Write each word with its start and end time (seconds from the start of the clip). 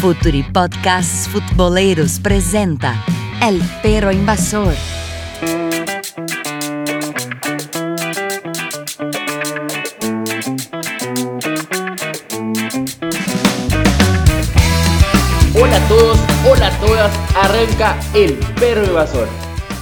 Futuri 0.00 0.42
Podcasts 0.42 1.28
Futboleros 1.28 2.20
presenta 2.20 3.04
El 3.46 3.60
Perro 3.82 4.10
Invasor. 4.10 4.72
Hola 15.54 15.76
a 15.76 15.88
todos, 15.88 16.18
hola 16.50 16.66
a 16.68 16.80
todas, 16.80 17.18
arranca 17.36 18.00
El 18.14 18.38
Perro 18.58 18.86
Invasor. 18.86 19.28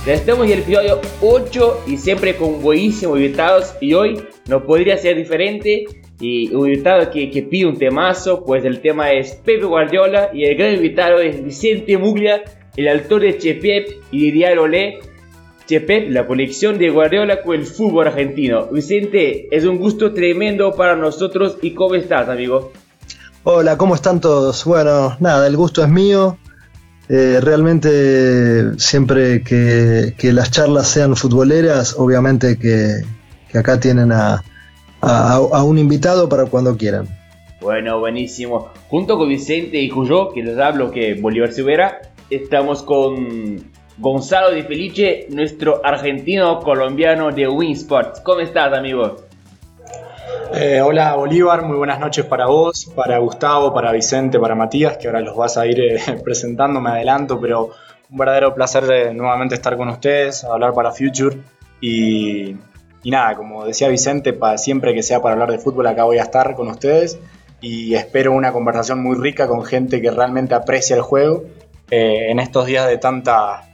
Ya 0.04 0.14
estamos 0.14 0.46
en 0.46 0.52
el 0.54 0.58
episodio 0.58 1.00
8 1.20 1.84
y 1.86 1.96
siempre 1.96 2.34
con 2.34 2.60
buenísimos 2.60 3.18
invitados 3.18 3.72
y 3.80 3.94
hoy 3.94 4.20
no 4.48 4.64
podría 4.64 4.98
ser 4.98 5.16
diferente 5.16 5.86
y 6.20 6.52
un 6.54 6.68
invitado 6.68 7.10
que, 7.10 7.30
que, 7.30 7.42
pide 7.42 7.66
un 7.66 7.78
temazo, 7.78 8.44
pues 8.44 8.64
el 8.64 8.80
tema 8.80 9.12
es 9.12 9.32
Pepe 9.36 9.64
Guardiola 9.64 10.30
y 10.32 10.44
el 10.44 10.56
gran 10.56 10.74
invitado 10.74 11.20
es 11.20 11.44
Vicente 11.44 11.96
Muglia, 11.96 12.42
el 12.76 12.88
autor 12.88 13.22
de 13.22 13.38
Chepep 13.38 13.88
y 14.10 14.26
de 14.26 14.32
Diario 14.32 14.62
Olé. 14.62 15.00
Chepep, 15.66 16.10
la 16.10 16.26
colección 16.26 16.78
de 16.78 16.88
Guardiola 16.88 17.42
con 17.42 17.54
el 17.54 17.66
fútbol 17.66 18.08
argentino. 18.08 18.68
Vicente, 18.72 19.48
es 19.54 19.64
un 19.64 19.76
gusto 19.76 20.14
tremendo 20.14 20.74
para 20.74 20.96
nosotros 20.96 21.58
y 21.60 21.72
¿cómo 21.74 21.94
estás, 21.94 22.28
amigo? 22.28 22.72
Hola, 23.44 23.76
¿cómo 23.76 23.94
están 23.94 24.20
todos? 24.20 24.64
Bueno, 24.64 25.16
nada, 25.20 25.46
el 25.46 25.56
gusto 25.56 25.82
es 25.82 25.88
mío. 25.88 26.38
Eh, 27.10 27.38
realmente 27.42 28.78
siempre 28.78 29.42
que, 29.42 30.14
que, 30.16 30.32
las 30.32 30.50
charlas 30.50 30.88
sean 30.88 31.16
futboleras, 31.16 31.94
obviamente 31.98 32.58
que, 32.58 33.02
que 33.50 33.58
acá 33.58 33.80
tienen 33.80 34.12
a, 34.12 34.42
a, 35.00 35.34
a, 35.34 35.64
un 35.64 35.78
invitado 35.78 36.28
para 36.28 36.46
cuando 36.46 36.76
quieran. 36.76 37.06
Bueno, 37.60 37.98
buenísimo. 37.98 38.70
Junto 38.88 39.18
con 39.18 39.28
Vicente 39.28 39.78
y 39.80 39.88
Cuyo, 39.88 40.30
que 40.30 40.42
les 40.42 40.58
hablo 40.58 40.90
que 40.90 41.14
Bolívar 41.14 41.52
se 41.52 41.62
verá, 41.62 42.00
estamos 42.30 42.82
con 42.82 43.72
Gonzalo 43.98 44.52
Di 44.52 44.62
Felice, 44.62 45.26
nuestro 45.30 45.80
argentino 45.84 46.60
colombiano 46.60 47.32
de 47.32 47.48
Winsports. 47.48 48.20
¿Cómo 48.20 48.40
estás, 48.40 48.72
amigo? 48.72 49.16
Eh, 50.54 50.80
hola 50.80 51.14
Bolívar, 51.14 51.62
muy 51.62 51.76
buenas 51.76 52.00
noches 52.00 52.24
para 52.24 52.46
vos, 52.46 52.86
para 52.94 53.18
Gustavo, 53.18 53.74
para 53.74 53.92
Vicente, 53.92 54.38
para 54.38 54.54
Matías, 54.54 54.96
que 54.96 55.08
ahora 55.08 55.20
los 55.20 55.36
vas 55.36 55.58
a 55.58 55.66
ir 55.66 55.80
eh, 55.80 56.00
presentando, 56.24 56.80
me 56.80 56.90
adelanto, 56.90 57.40
pero 57.40 57.70
un 58.10 58.16
verdadero 58.16 58.54
placer 58.54 58.86
de 58.86 59.12
nuevamente 59.12 59.56
estar 59.56 59.76
con 59.76 59.88
ustedes, 59.88 60.44
hablar 60.44 60.72
para 60.72 60.92
Future 60.92 61.36
y, 61.80 62.56
y 63.02 63.10
nada, 63.10 63.36
como 63.36 63.64
decía 63.64 63.88
Vicente, 63.88 64.32
para 64.32 64.58
siempre 64.58 64.94
que 64.94 65.02
sea 65.02 65.22
para 65.22 65.34
hablar 65.34 65.50
de 65.50 65.58
fútbol 65.58 65.86
acá 65.86 66.04
voy 66.04 66.18
a 66.18 66.22
estar 66.22 66.54
con 66.54 66.68
ustedes 66.68 67.18
y 67.60 67.94
espero 67.94 68.32
una 68.32 68.52
conversación 68.52 69.02
muy 69.02 69.16
rica 69.16 69.46
con 69.48 69.64
gente 69.64 70.00
que 70.00 70.10
realmente 70.10 70.54
aprecia 70.54 70.96
el 70.96 71.02
juego 71.02 71.44
eh, 71.90 72.30
en 72.30 72.40
estos 72.40 72.66
días 72.66 72.86
de 72.86 72.98
tanta 72.98 73.64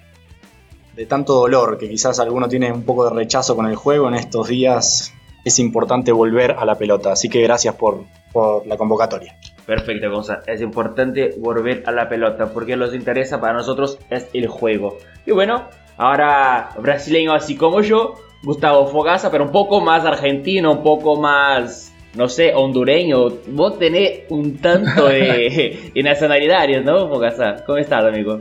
de 0.95 1.07
tanto 1.07 1.35
dolor 1.35 1.77
que 1.79 1.89
quizás 1.89 2.21
alguno 2.21 2.49
tiene 2.49 2.71
un 2.73 2.85
poco 2.85 3.09
de 3.09 3.15
rechazo 3.15 3.57
con 3.57 3.67
el 3.67 3.75
juego 3.75 4.09
en 4.09 4.15
estos 4.15 4.49
días 4.49 5.13
es 5.45 5.59
importante 5.59 6.11
volver 6.11 6.53
a 6.53 6.65
la 6.65 6.77
pelota. 6.77 7.13
Así 7.13 7.29
que 7.29 7.43
gracias 7.43 7.75
por, 7.75 8.05
por 8.33 8.67
la 8.67 8.77
convocatoria. 8.77 9.37
Perfecto, 9.67 10.11
Gonzalo. 10.11 10.43
Es 10.47 10.61
importante 10.61 11.35
volver 11.39 11.85
a 11.87 11.93
la 11.93 12.09
pelota 12.09 12.47
porque 12.47 12.77
lo 12.77 12.87
que 12.87 12.93
nos 12.93 12.95
interesa 12.97 13.41
para 13.41 13.53
nosotros 13.53 13.99
es 14.11 14.27
el 14.33 14.49
juego. 14.49 14.99
Y 15.27 15.33
bueno, 15.33 15.69
ahora 15.97 16.71
brasileño 16.79 17.35
así 17.35 17.57
como 17.57 17.81
yo, 17.83 18.15
Gustavo 18.45 18.87
Fogaza, 18.87 19.31
pero 19.31 19.45
un 19.45 19.53
poco 19.53 19.81
más 19.81 20.05
argentino, 20.05 20.73
un 20.73 20.83
poco 20.83 21.21
más, 21.21 21.93
no 22.15 22.29
sé, 22.29 22.53
hondureño. 22.55 23.29
Vos 23.49 23.79
tenés 23.79 24.21
un 24.29 24.59
tanto 24.59 25.09
de, 25.09 25.91
de 25.95 26.03
nacionalidades, 26.03 26.85
¿no, 26.85 27.09
Fogaza? 27.09 27.65
¿Cómo 27.65 27.79
estás, 27.79 28.05
amigo? 28.05 28.41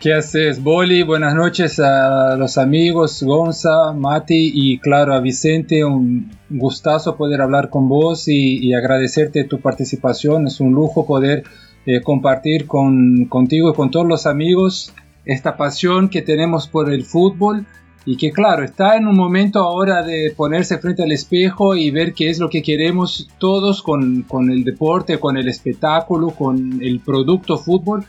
¿Qué 0.00 0.12
haces, 0.12 0.62
Boli? 0.62 1.02
Buenas 1.02 1.34
noches 1.34 1.78
a 1.80 2.36
los 2.36 2.58
amigos 2.58 3.22
Gonza, 3.22 3.92
Mati 3.92 4.50
y 4.52 4.78
claro 4.78 5.14
a 5.14 5.20
Vicente. 5.20 5.84
Un 5.84 6.30
gustazo 6.50 7.16
poder 7.16 7.40
hablar 7.40 7.70
con 7.70 7.88
vos 7.88 8.28
y, 8.28 8.58
y 8.58 8.74
agradecerte 8.74 9.44
tu 9.44 9.60
participación. 9.60 10.46
Es 10.46 10.60
un 10.60 10.72
lujo 10.72 11.06
poder 11.06 11.44
eh, 11.86 12.00
compartir 12.00 12.66
con, 12.66 13.26
contigo 13.26 13.70
y 13.70 13.74
con 13.74 13.90
todos 13.90 14.06
los 14.06 14.26
amigos 14.26 14.94
esta 15.26 15.56
pasión 15.56 16.08
que 16.08 16.22
tenemos 16.22 16.66
por 16.66 16.90
el 16.90 17.04
fútbol 17.04 17.66
y 18.06 18.16
que 18.16 18.32
claro, 18.32 18.64
está 18.64 18.96
en 18.96 19.06
un 19.06 19.16
momento 19.16 19.60
ahora 19.60 20.02
de 20.02 20.32
ponerse 20.36 20.78
frente 20.78 21.02
al 21.02 21.12
espejo 21.12 21.74
y 21.74 21.90
ver 21.90 22.12
qué 22.12 22.28
es 22.28 22.38
lo 22.38 22.50
que 22.50 22.62
queremos 22.62 23.30
todos 23.38 23.82
con, 23.82 24.22
con 24.22 24.50
el 24.50 24.62
deporte, 24.62 25.18
con 25.18 25.38
el 25.38 25.48
espectáculo, 25.48 26.30
con 26.30 26.82
el 26.82 27.00
producto 27.00 27.56
fútbol. 27.56 28.04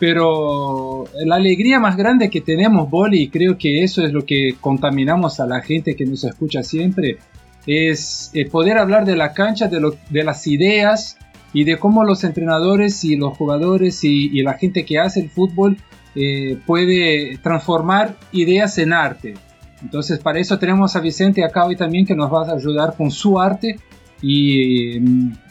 Pero 0.00 1.04
la 1.24 1.36
alegría 1.36 1.80
más 1.80 1.96
grande 1.96 2.30
que 2.30 2.40
tenemos, 2.40 2.88
Boli, 2.88 3.22
y 3.22 3.28
creo 3.28 3.58
que 3.58 3.82
eso 3.82 4.04
es 4.04 4.12
lo 4.12 4.24
que 4.24 4.56
contaminamos 4.60 5.40
a 5.40 5.46
la 5.46 5.60
gente 5.60 5.96
que 5.96 6.06
nos 6.06 6.22
escucha 6.24 6.62
siempre, 6.62 7.18
es 7.66 8.30
eh, 8.34 8.48
poder 8.48 8.78
hablar 8.78 9.04
de 9.04 9.16
la 9.16 9.32
cancha, 9.32 9.68
de, 9.68 9.80
lo, 9.80 9.96
de, 10.08 10.24
las 10.24 10.46
ideas 10.46 11.16
y 11.52 11.64
de 11.64 11.78
cómo 11.78 12.04
los 12.04 12.24
entrenadores 12.24 13.04
y 13.04 13.16
los 13.16 13.36
jugadores 13.36 14.04
y, 14.04 14.30
y 14.32 14.42
la 14.42 14.54
gente 14.54 14.84
que 14.84 14.98
hace 14.98 15.20
el 15.20 15.30
fútbol 15.30 15.76
eh, 16.14 16.58
puede 16.66 17.38
transformar 17.42 18.14
ideas 18.32 18.78
en 18.78 18.92
arte. 18.92 19.34
Entonces 19.82 20.18
para 20.18 20.38
eso 20.38 20.58
tenemos 20.58 20.96
a 20.96 21.00
Vicente 21.00 21.44
acá 21.44 21.64
hoy 21.64 21.76
también 21.76 22.06
que 22.06 22.14
nos 22.14 22.32
va 22.32 22.46
a 22.46 22.54
ayudar 22.54 22.96
con 22.96 23.10
su 23.10 23.40
arte 23.40 23.78
y 24.20 24.96
eh, 24.96 25.02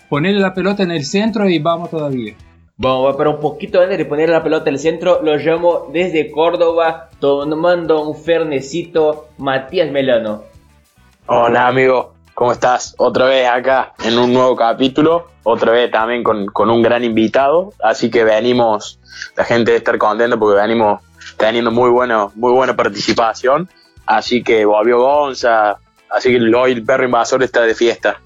ponerle 0.09 0.39
la 0.39 0.53
pelota 0.53 0.83
en 0.83 0.91
el 0.91 1.05
centro 1.05 1.49
y 1.49 1.59
vamos 1.59 1.89
todavía. 1.89 2.35
Vamos, 2.79 3.15
pero 3.17 3.31
un 3.31 3.39
poquito 3.39 3.81
antes 3.81 3.97
de 3.97 4.05
poner 4.05 4.29
la 4.29 4.43
pelota 4.43 4.69
en 4.69 4.75
el 4.75 4.79
centro, 4.79 5.23
lo 5.23 5.35
llamo 5.37 5.89
desde 5.91 6.29
Córdoba, 6.29 7.09
tomando 7.19 8.07
un 8.07 8.15
fernecito, 8.15 9.29
Matías 9.39 9.91
Melano. 9.91 10.43
Hola 11.25 11.67
amigo, 11.67 12.13
¿cómo 12.35 12.51
estás? 12.51 12.93
Otra 12.99 13.25
vez 13.25 13.49
acá 13.49 13.95
en 14.05 14.19
un 14.19 14.31
nuevo 14.31 14.55
capítulo, 14.55 15.27
otra 15.41 15.71
vez 15.71 15.89
también 15.89 16.23
con, 16.23 16.45
con 16.45 16.69
un 16.69 16.83
gran 16.83 17.03
invitado, 17.03 17.73
así 17.81 18.11
que 18.11 18.23
venimos, 18.23 18.96
la 19.35 19.43
gente 19.43 19.71
debe 19.71 19.77
estar 19.77 19.97
contenta 19.97 20.37
porque 20.37 20.59
venimos 20.61 21.01
teniendo 21.37 21.71
muy, 21.71 21.89
bueno, 21.89 22.31
muy 22.35 22.51
buena 22.51 22.75
participación, 22.75 23.69
así 24.05 24.43
que 24.43 24.65
volvió 24.65 24.99
Gonza, 24.99 25.77
así 26.09 26.31
que 26.31 26.55
hoy 26.55 26.71
el 26.71 26.83
perro 26.83 27.05
invasor 27.05 27.43
está 27.43 27.61
de 27.61 27.75
fiesta. 27.75 28.21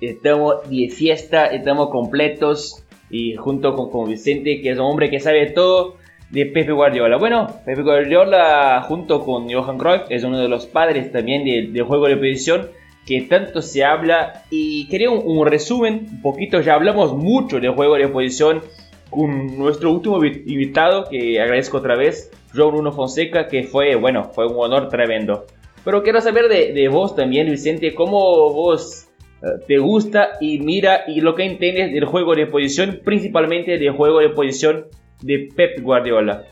Estamos 0.00 0.68
de 0.68 0.88
fiesta, 0.88 1.46
estamos 1.46 1.90
completos, 1.90 2.82
y 3.10 3.34
junto 3.34 3.74
con, 3.74 3.90
con, 3.90 4.08
Vicente, 4.08 4.60
que 4.62 4.70
es 4.70 4.78
un 4.78 4.84
hombre 4.84 5.10
que 5.10 5.20
sabe 5.20 5.46
todo 5.46 5.96
de 6.30 6.46
Pepe 6.46 6.72
Guardiola. 6.72 7.16
Bueno, 7.18 7.48
Pepe 7.66 7.82
Guardiola 7.82 8.82
junto 8.86 9.24
con 9.24 9.52
Johan 9.52 9.78
Cruyff 9.78 10.02
es 10.08 10.22
uno 10.22 10.38
de 10.38 10.48
los 10.48 10.66
padres 10.66 11.10
también 11.10 11.44
del 11.44 11.72
de 11.72 11.82
juego 11.82 12.06
de 12.06 12.16
posición 12.16 12.68
que 13.04 13.22
tanto 13.22 13.60
se 13.62 13.84
habla 13.84 14.44
y 14.50 14.88
quería 14.88 15.10
un, 15.10 15.22
un, 15.24 15.46
resumen, 15.46 16.06
un 16.10 16.22
poquito, 16.22 16.60
ya 16.60 16.74
hablamos 16.74 17.14
mucho 17.14 17.58
de 17.58 17.68
juego 17.68 17.96
de 17.96 18.06
posición 18.08 18.62
con 19.10 19.58
nuestro 19.58 19.90
último 19.90 20.24
invitado, 20.24 21.04
que 21.10 21.40
agradezco 21.40 21.78
otra 21.78 21.96
vez, 21.96 22.30
João 22.54 22.70
Bruno 22.70 22.92
Fonseca, 22.92 23.48
que 23.48 23.64
fue, 23.64 23.96
bueno, 23.96 24.30
fue 24.32 24.46
un 24.46 24.56
honor 24.58 24.88
tremendo. 24.88 25.46
Pero 25.84 26.02
quiero 26.02 26.20
saber 26.20 26.48
de, 26.48 26.72
de 26.72 26.88
vos 26.88 27.16
también, 27.16 27.50
Vicente, 27.50 27.94
cómo 27.94 28.52
vos 28.52 29.10
te 29.66 29.78
gusta 29.78 30.32
y 30.40 30.58
mira 30.58 31.04
y 31.06 31.20
lo 31.20 31.34
que 31.34 31.44
entiendes 31.44 31.92
del 31.92 32.04
juego 32.04 32.34
de 32.34 32.46
posición, 32.46 33.00
principalmente 33.04 33.78
del 33.78 33.92
juego 33.92 34.18
de 34.18 34.28
posición 34.30 34.86
de 35.22 35.48
Pep 35.54 35.80
Guardiola. 35.80 36.44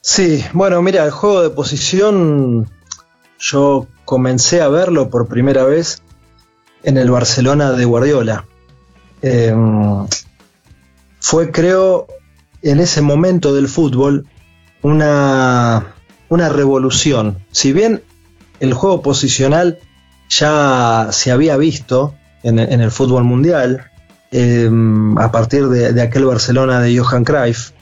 Sí, 0.00 0.44
bueno, 0.52 0.80
mira, 0.80 1.04
el 1.04 1.10
juego 1.10 1.42
de 1.42 1.50
posición 1.50 2.68
yo 3.38 3.86
comencé 4.04 4.60
a 4.60 4.68
verlo 4.68 5.10
por 5.10 5.28
primera 5.28 5.64
vez 5.64 6.02
en 6.82 6.96
el 6.96 7.10
Barcelona 7.10 7.72
de 7.72 7.84
Guardiola. 7.84 8.44
Eh, 9.22 9.52
fue, 11.20 11.50
creo, 11.52 12.06
en 12.62 12.80
ese 12.80 13.02
momento 13.02 13.54
del 13.54 13.68
fútbol 13.68 14.26
una, 14.82 15.94
una 16.28 16.48
revolución. 16.48 17.38
Si 17.52 17.72
bien 17.72 18.02
el 18.60 18.74
juego 18.74 19.02
posicional 19.02 19.78
ya 20.28 21.08
se 21.10 21.30
había 21.30 21.56
visto 21.56 22.14
en, 22.42 22.58
el 22.58 22.90
fútbol 22.90 23.24
mundial, 23.24 23.90
eh, 24.32 24.70
a 25.18 25.32
partir 25.32 25.68
de, 25.68 26.00
aquel 26.00 26.24
Barcelona 26.24 26.80
de 26.80 26.98
Johan 26.98 27.24
Cruyff, 27.24 27.72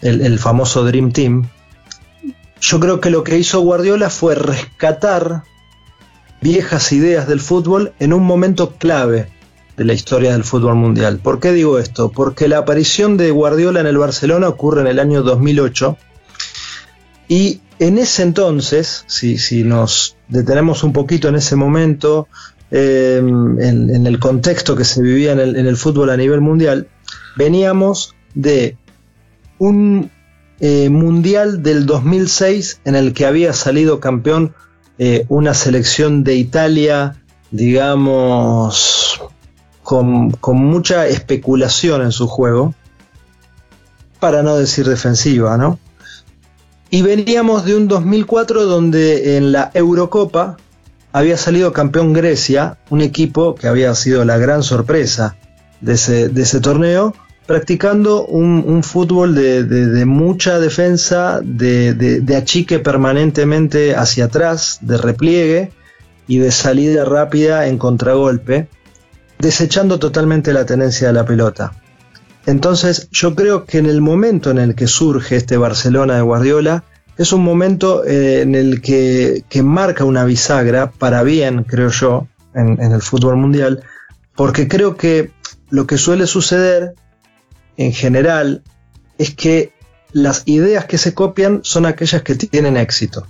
el, 0.00 0.38
famoso 0.38 0.84
Dream 0.84 1.12
Team, 1.12 1.48
yo 2.60 2.80
creo 2.80 3.00
que 3.00 3.10
lo 3.10 3.22
que 3.22 3.38
hizo 3.38 3.60
Guardiola 3.60 4.10
fue 4.10 4.34
rescatar 4.34 5.44
viejas 6.40 6.90
ideas 6.92 7.28
del 7.28 7.40
fútbol 7.40 7.92
en 8.00 8.12
un 8.12 8.24
momento 8.24 8.74
clave 8.76 9.28
de 9.76 9.84
la 9.84 9.92
historia 9.92 10.32
del 10.32 10.44
fútbol 10.44 10.74
mundial. 10.74 11.18
¿Por 11.18 11.40
qué 11.40 11.52
digo 11.52 11.78
esto? 11.78 12.10
Porque 12.10 12.48
la 12.48 12.58
aparición 12.58 13.16
de 13.16 13.30
Guardiola 13.30 13.80
en 13.80 13.86
el 13.86 13.98
Barcelona 13.98 14.48
ocurre 14.48 14.82
en 14.82 14.86
el 14.86 14.98
año 14.98 15.22
2008 15.22 15.96
y 17.28 17.60
en 17.78 17.98
ese 17.98 18.22
entonces, 18.22 19.04
si, 19.06 19.38
si 19.38 19.64
nos 19.64 20.16
detenemos 20.28 20.84
un 20.84 20.92
poquito 20.92 21.28
en 21.28 21.36
ese 21.36 21.56
momento, 21.56 22.28
eh, 22.70 23.18
en, 23.18 24.06
el 24.06 24.18
contexto 24.18 24.76
que 24.76 24.84
se 24.84 25.02
vivía 25.02 25.32
en 25.32 25.40
el, 25.40 25.56
en 25.56 25.66
el, 25.66 25.76
fútbol 25.76 26.10
a 26.10 26.16
nivel 26.16 26.40
mundial, 26.40 26.88
veníamos 27.36 28.14
de 28.34 28.76
un 29.58 30.10
eh, 30.60 30.90
mundial 30.90 31.62
del 31.62 31.86
2006 31.86 32.82
en 32.84 32.94
el 32.94 33.14
que 33.14 33.26
había 33.26 33.52
salido 33.52 33.98
campeón 33.98 34.54
eh, 34.98 35.26
una 35.28 35.54
selección 35.54 36.22
de 36.22 36.36
Italia, 36.36 37.16
digamos, 37.50 39.11
con, 39.82 40.34
mucha 40.42 41.06
especulación 41.06 42.02
en 42.02 42.12
su 42.12 42.26
juego, 42.26 42.74
para 44.20 44.42
no 44.42 44.56
decir 44.56 44.86
defensiva, 44.86 45.56
¿no? 45.56 45.78
Y 46.90 47.02
veníamos 47.02 47.64
de 47.64 47.76
un 47.76 47.88
2004 47.88 48.66
donde 48.66 49.36
en 49.36 49.50
la 49.50 49.70
Eurocopa 49.74 50.58
había 51.12 51.36
salido 51.36 51.72
campeón 51.72 52.12
Grecia, 52.12 52.78
un 52.90 53.00
equipo 53.00 53.54
que 53.54 53.66
había 53.66 53.94
sido 53.94 54.24
la 54.24 54.38
gran 54.38 54.62
sorpresa 54.62 55.36
de 55.80 55.94
ese, 55.94 56.28
de 56.28 56.42
ese 56.42 56.60
torneo, 56.60 57.14
practicando 57.46 58.24
un, 58.24 58.82
fútbol 58.82 59.34
de, 59.34 60.04
mucha 60.06 60.58
defensa, 60.58 61.40
de, 61.42 62.34
achique 62.36 62.78
permanentemente 62.78 63.94
hacia 63.94 64.26
atrás, 64.26 64.78
de 64.80 64.96
repliegue 64.96 65.72
y 66.28 66.38
de 66.38 66.50
salida 66.50 67.04
rápida 67.04 67.66
en 67.66 67.78
contragolpe, 67.78 68.68
desechando 69.42 69.98
totalmente 69.98 70.52
la 70.52 70.64
tenencia 70.64 71.08
de 71.08 71.14
la 71.14 71.24
pelota. 71.24 71.72
Entonces 72.46 73.08
yo 73.10 73.34
creo 73.34 73.64
que 73.64 73.78
en 73.78 73.86
el 73.86 74.00
momento 74.00 74.52
en 74.52 74.58
el 74.58 74.76
que 74.76 74.86
surge 74.86 75.34
este 75.34 75.56
Barcelona 75.56 76.14
de 76.14 76.22
Guardiola, 76.22 76.84
es 77.18 77.32
un 77.32 77.42
momento 77.42 78.04
eh, 78.04 78.42
en 78.42 78.54
el 78.54 78.80
que, 78.80 79.44
marca 79.64 80.04
una 80.04 80.24
bisagra 80.24 80.92
para 80.92 81.24
bien, 81.24 81.64
creo 81.64 81.90
yo, 81.90 82.28
en 82.54 82.80
el 82.80 83.02
fútbol 83.02 83.36
mundial, 83.36 83.82
porque 84.36 84.68
creo 84.68 84.96
que 84.96 85.32
lo 85.70 85.88
que 85.88 85.98
suele 85.98 86.28
suceder 86.28 86.94
en 87.76 87.92
general 87.92 88.62
es 89.18 89.34
que 89.34 89.72
las 90.12 90.42
ideas 90.46 90.84
que 90.84 90.98
se 90.98 91.14
copian 91.14 91.60
son 91.64 91.86
aquellas 91.86 92.22
que 92.22 92.36
tienen 92.36 92.76
éxito. 92.76 93.26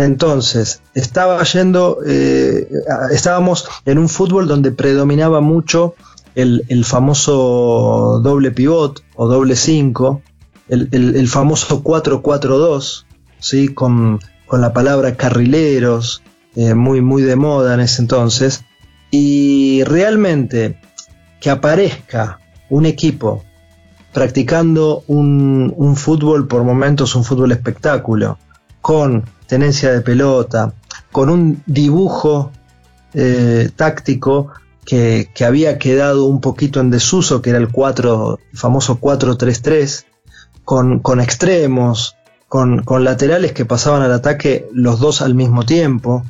Entonces, 0.00 0.80
estaba 0.94 1.42
yendo, 1.42 1.98
eh, 2.06 2.66
estábamos 3.12 3.68
en 3.84 3.98
un 3.98 4.08
fútbol 4.08 4.48
donde 4.48 4.72
predominaba 4.72 5.42
mucho 5.42 5.94
el, 6.34 6.84
famoso 6.86 8.18
doble 8.22 8.50
pivot 8.50 9.04
o 9.16 9.28
doble 9.28 9.56
5, 9.56 10.22
el, 10.68 11.28
famoso 11.28 11.84
4-4-2, 11.84 13.04
¿sí? 13.40 13.68
con, 13.68 14.20
la 14.50 14.72
palabra 14.72 15.18
carrileros, 15.18 16.22
eh, 16.56 16.72
muy, 16.72 17.02
muy 17.02 17.20
de 17.20 17.36
moda 17.36 17.74
en 17.74 17.80
ese 17.80 18.00
entonces. 18.00 18.64
Y 19.10 19.84
realmente 19.84 20.80
que 21.42 21.50
aparezca 21.50 22.40
un 22.70 22.86
equipo 22.86 23.44
practicando 24.14 25.04
un, 25.08 25.94
fútbol 25.94 26.48
por 26.48 26.64
momentos, 26.64 27.14
un 27.14 27.22
fútbol 27.24 27.52
espectáculo, 27.52 28.38
con 28.80 29.24
tenencia 29.50 29.90
de 29.90 30.00
pelota, 30.00 30.74
con 31.10 31.28
un 31.28 31.60
dibujo 31.66 32.52
eh, 33.14 33.68
táctico 33.74 34.52
que, 34.86 35.28
había 35.44 35.76
quedado 35.76 36.26
un 36.26 36.40
poquito 36.40 36.78
en 36.78 36.90
desuso, 36.90 37.42
que 37.42 37.50
era 37.50 37.58
el 37.58 37.68
4, 37.68 38.38
famoso 38.54 39.00
4-3-3, 39.00 40.04
con, 40.64 41.00
con, 41.00 41.20
extremos, 41.20 42.14
con, 42.46 42.84
con 42.84 43.02
laterales 43.02 43.50
que 43.50 43.64
pasaban 43.64 44.02
al 44.02 44.12
ataque 44.12 44.68
los 44.72 45.00
dos 45.00 45.20
al 45.20 45.34
mismo 45.34 45.64
tiempo, 45.64 46.24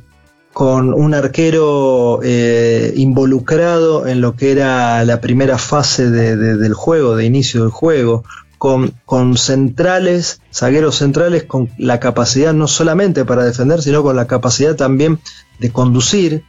con 0.55 0.95
un 0.95 1.13
arquero 1.13 2.21
eh, 2.23 2.95
involucrado 2.97 4.07
en 4.07 4.23
lo 4.23 4.35
que 4.35 4.51
era 4.51 5.05
la 5.05 5.21
primera 5.21 5.59
fase 5.59 6.11
del 6.11 6.73
juego, 6.73 7.17
de 7.17 7.27
inicio 7.27 7.61
del 7.61 7.71
juego, 7.71 8.25
con, 8.61 8.95
con, 9.07 9.39
centrales, 9.39 10.43
zagueros 10.53 10.99
centrales 10.99 11.45
con 11.45 11.71
la 11.79 11.99
capacidad 11.99 12.53
no 12.53 12.69
solamente 12.69 13.25
para 13.25 13.43
defender, 13.43 13.81
sino 13.81 14.03
con 14.03 14.15
la 14.15 14.27
capacidad 14.27 14.77
también 14.77 15.19
de 15.59 15.73
conducir, 15.73 16.45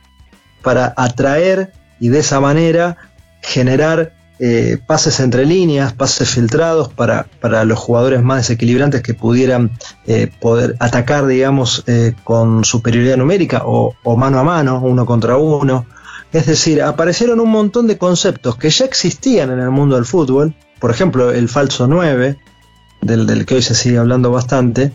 para 0.62 0.94
atraer 0.98 1.72
y 2.00 2.10
de 2.10 2.20
esa 2.20 2.40
manera 2.40 2.98
generar 3.42 4.14
eh, 4.40 4.80
pases 4.86 5.20
entre 5.20 5.46
líneas, 5.46 5.94
pases 5.94 6.30
filtrados 6.30 6.90
para, 6.90 7.28
los 7.64 7.78
jugadores 7.78 8.24
más 8.24 8.38
desequilibrantes 8.38 9.04
que 9.04 9.14
pudieran 9.14 9.72
eh, 10.08 10.32
poder 10.40 10.76
atacar, 10.80 11.28
digamos, 11.28 11.84
eh, 11.88 12.14
con 12.24 12.66
superioridad 12.66 13.18
numérica 13.18 13.62
o, 13.66 13.94
mano 14.18 14.40
a 14.40 14.44
mano, 14.44 14.82
uno 14.82 15.06
contra 15.06 15.38
uno. 15.38 15.86
Es 16.34 16.48
decir, 16.48 16.82
aparecieron 16.82 17.40
un 17.40 17.50
montón 17.50 17.88
de 17.88 17.98
conceptos 17.98 18.56
que 18.56 18.70
ya 18.70 18.86
existían 18.86 19.52
en 19.52 19.60
el 19.60 19.70
mundo 19.70 19.96
del 19.96 20.06
fútbol, 20.06 20.56
por 20.82 20.92
ejemplo, 20.92 21.32
el 21.32 21.48
falso 21.48 21.88
9, 21.88 22.38
del, 23.02 23.46
que 23.46 23.56
hoy 23.56 23.62
se 23.62 23.76
sigue 23.76 23.98
hablando 23.98 24.32
bastante, 24.32 24.92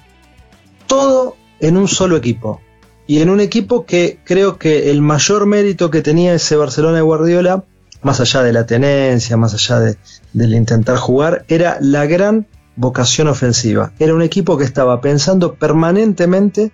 todo 0.86 1.36
en 1.60 1.78
un 1.78 1.88
solo 1.88 2.16
equipo. 2.16 2.60
Y 3.06 3.20
en 3.20 3.30
un 3.30 3.40
equipo 3.40 3.86
que 3.86 4.18
creo 4.24 4.58
que 4.58 4.90
el 4.90 5.00
mayor 5.00 5.46
mérito 5.46 5.90
que 5.90 6.02
tenía 6.02 6.34
ese 6.34 6.56
Barcelona 6.56 6.96
de 6.96 7.02
Guardiola 7.02 7.64
más 8.02 8.20
allá 8.20 8.42
de 8.42 8.52
la 8.52 8.66
tenencia, 8.66 9.36
más 9.36 9.54
allá 9.54 9.80
de, 9.80 9.96
del 10.32 10.54
intentar 10.54 10.96
jugar, 10.96 11.44
era 11.48 11.78
la 11.80 12.06
gran 12.06 12.46
vocación 12.76 13.28
ofensiva. 13.28 13.92
Era 13.98 14.14
un 14.14 14.22
equipo 14.22 14.56
que 14.58 14.64
estaba 14.64 15.00
pensando 15.00 15.54
permanentemente 15.54 16.72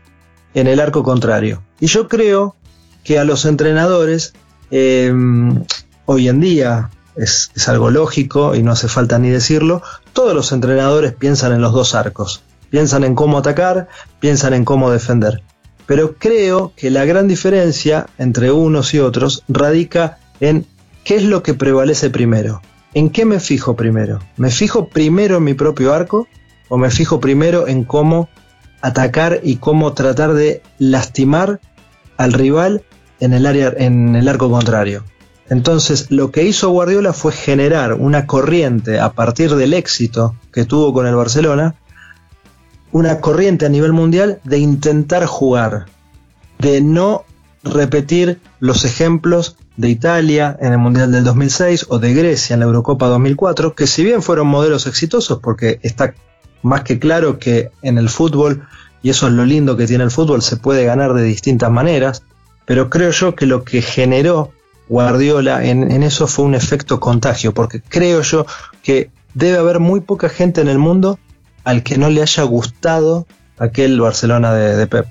en 0.54 0.66
el 0.66 0.80
arco 0.80 1.02
contrario. 1.02 1.62
Y 1.80 1.86
yo 1.86 2.08
creo 2.08 2.56
que 3.04 3.18
a 3.18 3.24
los 3.24 3.44
entrenadores, 3.44 4.34
em, 4.70 5.64
hoy 6.04 6.28
en 6.28 6.40
día, 6.40 6.90
es, 7.16 7.50
algo 7.68 7.90
lógico 7.90 8.54
y 8.54 8.62
no 8.62 8.72
hace 8.72 8.88
falta 8.88 9.18
ni 9.18 9.30
decirlo, 9.30 9.82
todos 10.12 10.34
los 10.34 10.52
entrenadores 10.52 11.12
piensan 11.12 11.52
en 11.52 11.60
los 11.60 11.72
dos 11.72 11.94
arcos. 11.94 12.42
Piensan 12.70 13.04
en 13.04 13.14
cómo 13.14 13.38
atacar, 13.38 13.88
piensan 14.20 14.54
en 14.54 14.64
cómo 14.64 14.90
defender. 14.90 15.42
Pero 15.86 16.14
creo 16.14 16.72
que 16.76 16.90
la 16.90 17.04
gran 17.04 17.28
diferencia 17.28 18.06
entre 18.18 18.50
unos 18.50 18.94
y 18.94 19.00
otros 19.00 19.44
radica 19.48 20.18
en 20.40 20.66
¿Qué 21.04 21.16
es 21.16 21.24
lo 21.24 21.42
que 21.42 21.54
prevalece 21.54 22.10
primero? 22.10 22.62
¿En 22.94 23.10
qué 23.10 23.24
me 23.24 23.40
fijo 23.40 23.74
primero? 23.74 24.20
¿Me 24.36 24.50
fijo 24.50 24.88
primero 24.88 25.38
en 25.38 25.44
mi 25.44 25.54
propio 25.54 25.92
arco 25.92 26.28
o 26.68 26.78
me 26.78 26.90
fijo 26.90 27.18
primero 27.18 27.66
en 27.66 27.84
cómo 27.84 28.28
atacar 28.82 29.40
y 29.42 29.56
cómo 29.56 29.94
tratar 29.94 30.34
de 30.34 30.62
lastimar 30.78 31.60
al 32.16 32.32
rival 32.32 32.84
en 33.18 33.32
el, 33.32 33.46
área, 33.46 33.72
en 33.76 34.14
el 34.14 34.28
arco 34.28 34.48
contrario? 34.48 35.04
Entonces, 35.52 36.10
lo 36.10 36.30
que 36.30 36.44
hizo 36.44 36.70
Guardiola 36.70 37.12
fue 37.12 37.30
generar 37.30 37.92
una 37.92 38.26
corriente 38.26 38.98
a 38.98 39.12
partir 39.12 39.54
del 39.54 39.74
éxito 39.74 40.34
que 40.50 40.64
tuvo 40.64 40.94
con 40.94 41.06
el 41.06 41.14
Barcelona, 41.14 41.74
una 42.90 43.20
corriente 43.20 43.66
a 43.66 43.68
nivel 43.68 43.92
mundial 43.92 44.40
de 44.44 44.56
intentar 44.56 45.26
jugar, 45.26 45.84
de 46.58 46.80
no 46.80 47.26
repetir 47.64 48.40
los 48.60 48.86
ejemplos 48.86 49.58
de 49.76 49.90
Italia 49.90 50.56
en 50.58 50.72
el 50.72 50.78
Mundial 50.78 51.12
del 51.12 51.22
2006 51.22 51.84
o 51.90 51.98
de 51.98 52.14
Grecia 52.14 52.54
en 52.54 52.60
la 52.60 52.66
Eurocopa 52.66 53.08
2004, 53.08 53.74
que 53.74 53.86
si 53.86 54.04
bien 54.04 54.22
fueron 54.22 54.46
modelos 54.46 54.86
exitosos, 54.86 55.40
porque 55.40 55.80
está 55.82 56.14
más 56.62 56.82
que 56.82 56.98
claro 56.98 57.38
que 57.38 57.70
en 57.82 57.98
el 57.98 58.08
fútbol, 58.08 58.66
y 59.02 59.10
eso 59.10 59.26
es 59.26 59.34
lo 59.34 59.44
lindo 59.44 59.76
que 59.76 59.86
tiene 59.86 60.04
el 60.04 60.10
fútbol, 60.10 60.40
se 60.40 60.56
puede 60.56 60.86
ganar 60.86 61.12
de 61.12 61.24
distintas 61.24 61.70
maneras, 61.70 62.22
pero 62.64 62.88
creo 62.88 63.10
yo 63.10 63.34
que 63.34 63.44
lo 63.44 63.64
que 63.64 63.82
generó 63.82 64.50
Guardiola 64.92 65.64
en, 65.64 66.02
eso 66.02 66.26
fue 66.26 66.44
un 66.44 66.54
efecto 66.54 67.00
contagio, 67.00 67.54
porque 67.54 67.80
creo 67.80 68.20
yo 68.20 68.44
que 68.82 69.10
debe 69.32 69.56
haber 69.56 69.80
muy 69.80 70.00
poca 70.00 70.28
gente 70.28 70.60
en 70.60 70.68
el 70.68 70.78
mundo 70.78 71.18
al 71.64 71.82
que 71.82 71.96
no 71.96 72.10
le 72.10 72.20
haya 72.20 72.42
gustado 72.42 73.26
aquel 73.56 73.98
Barcelona 73.98 74.52
de, 74.52 74.76
de 74.76 74.86
Pep. 74.86 75.06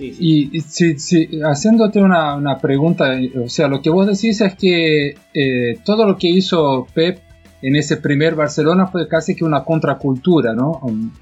Y 0.00 0.60
si, 0.60 1.40
haciéndote 1.42 2.00
una, 2.00 2.58
pregunta, 2.62 3.18
o 3.44 3.48
sea, 3.48 3.66
lo 3.66 3.82
que 3.82 3.90
vos 3.90 4.06
decís 4.06 4.40
es 4.40 4.54
que 4.54 5.16
eh, 5.34 5.78
todo 5.84 6.06
lo 6.06 6.16
que 6.16 6.28
hizo 6.28 6.86
Pep 6.94 7.18
en 7.62 7.74
ese 7.74 7.96
primer 7.96 8.36
Barcelona 8.36 8.86
fue 8.86 9.08
casi 9.08 9.34
que 9.34 9.44
una 9.44 9.64
contracultura, 9.64 10.54
¿no? 10.54 10.78
Un, 10.82 11.12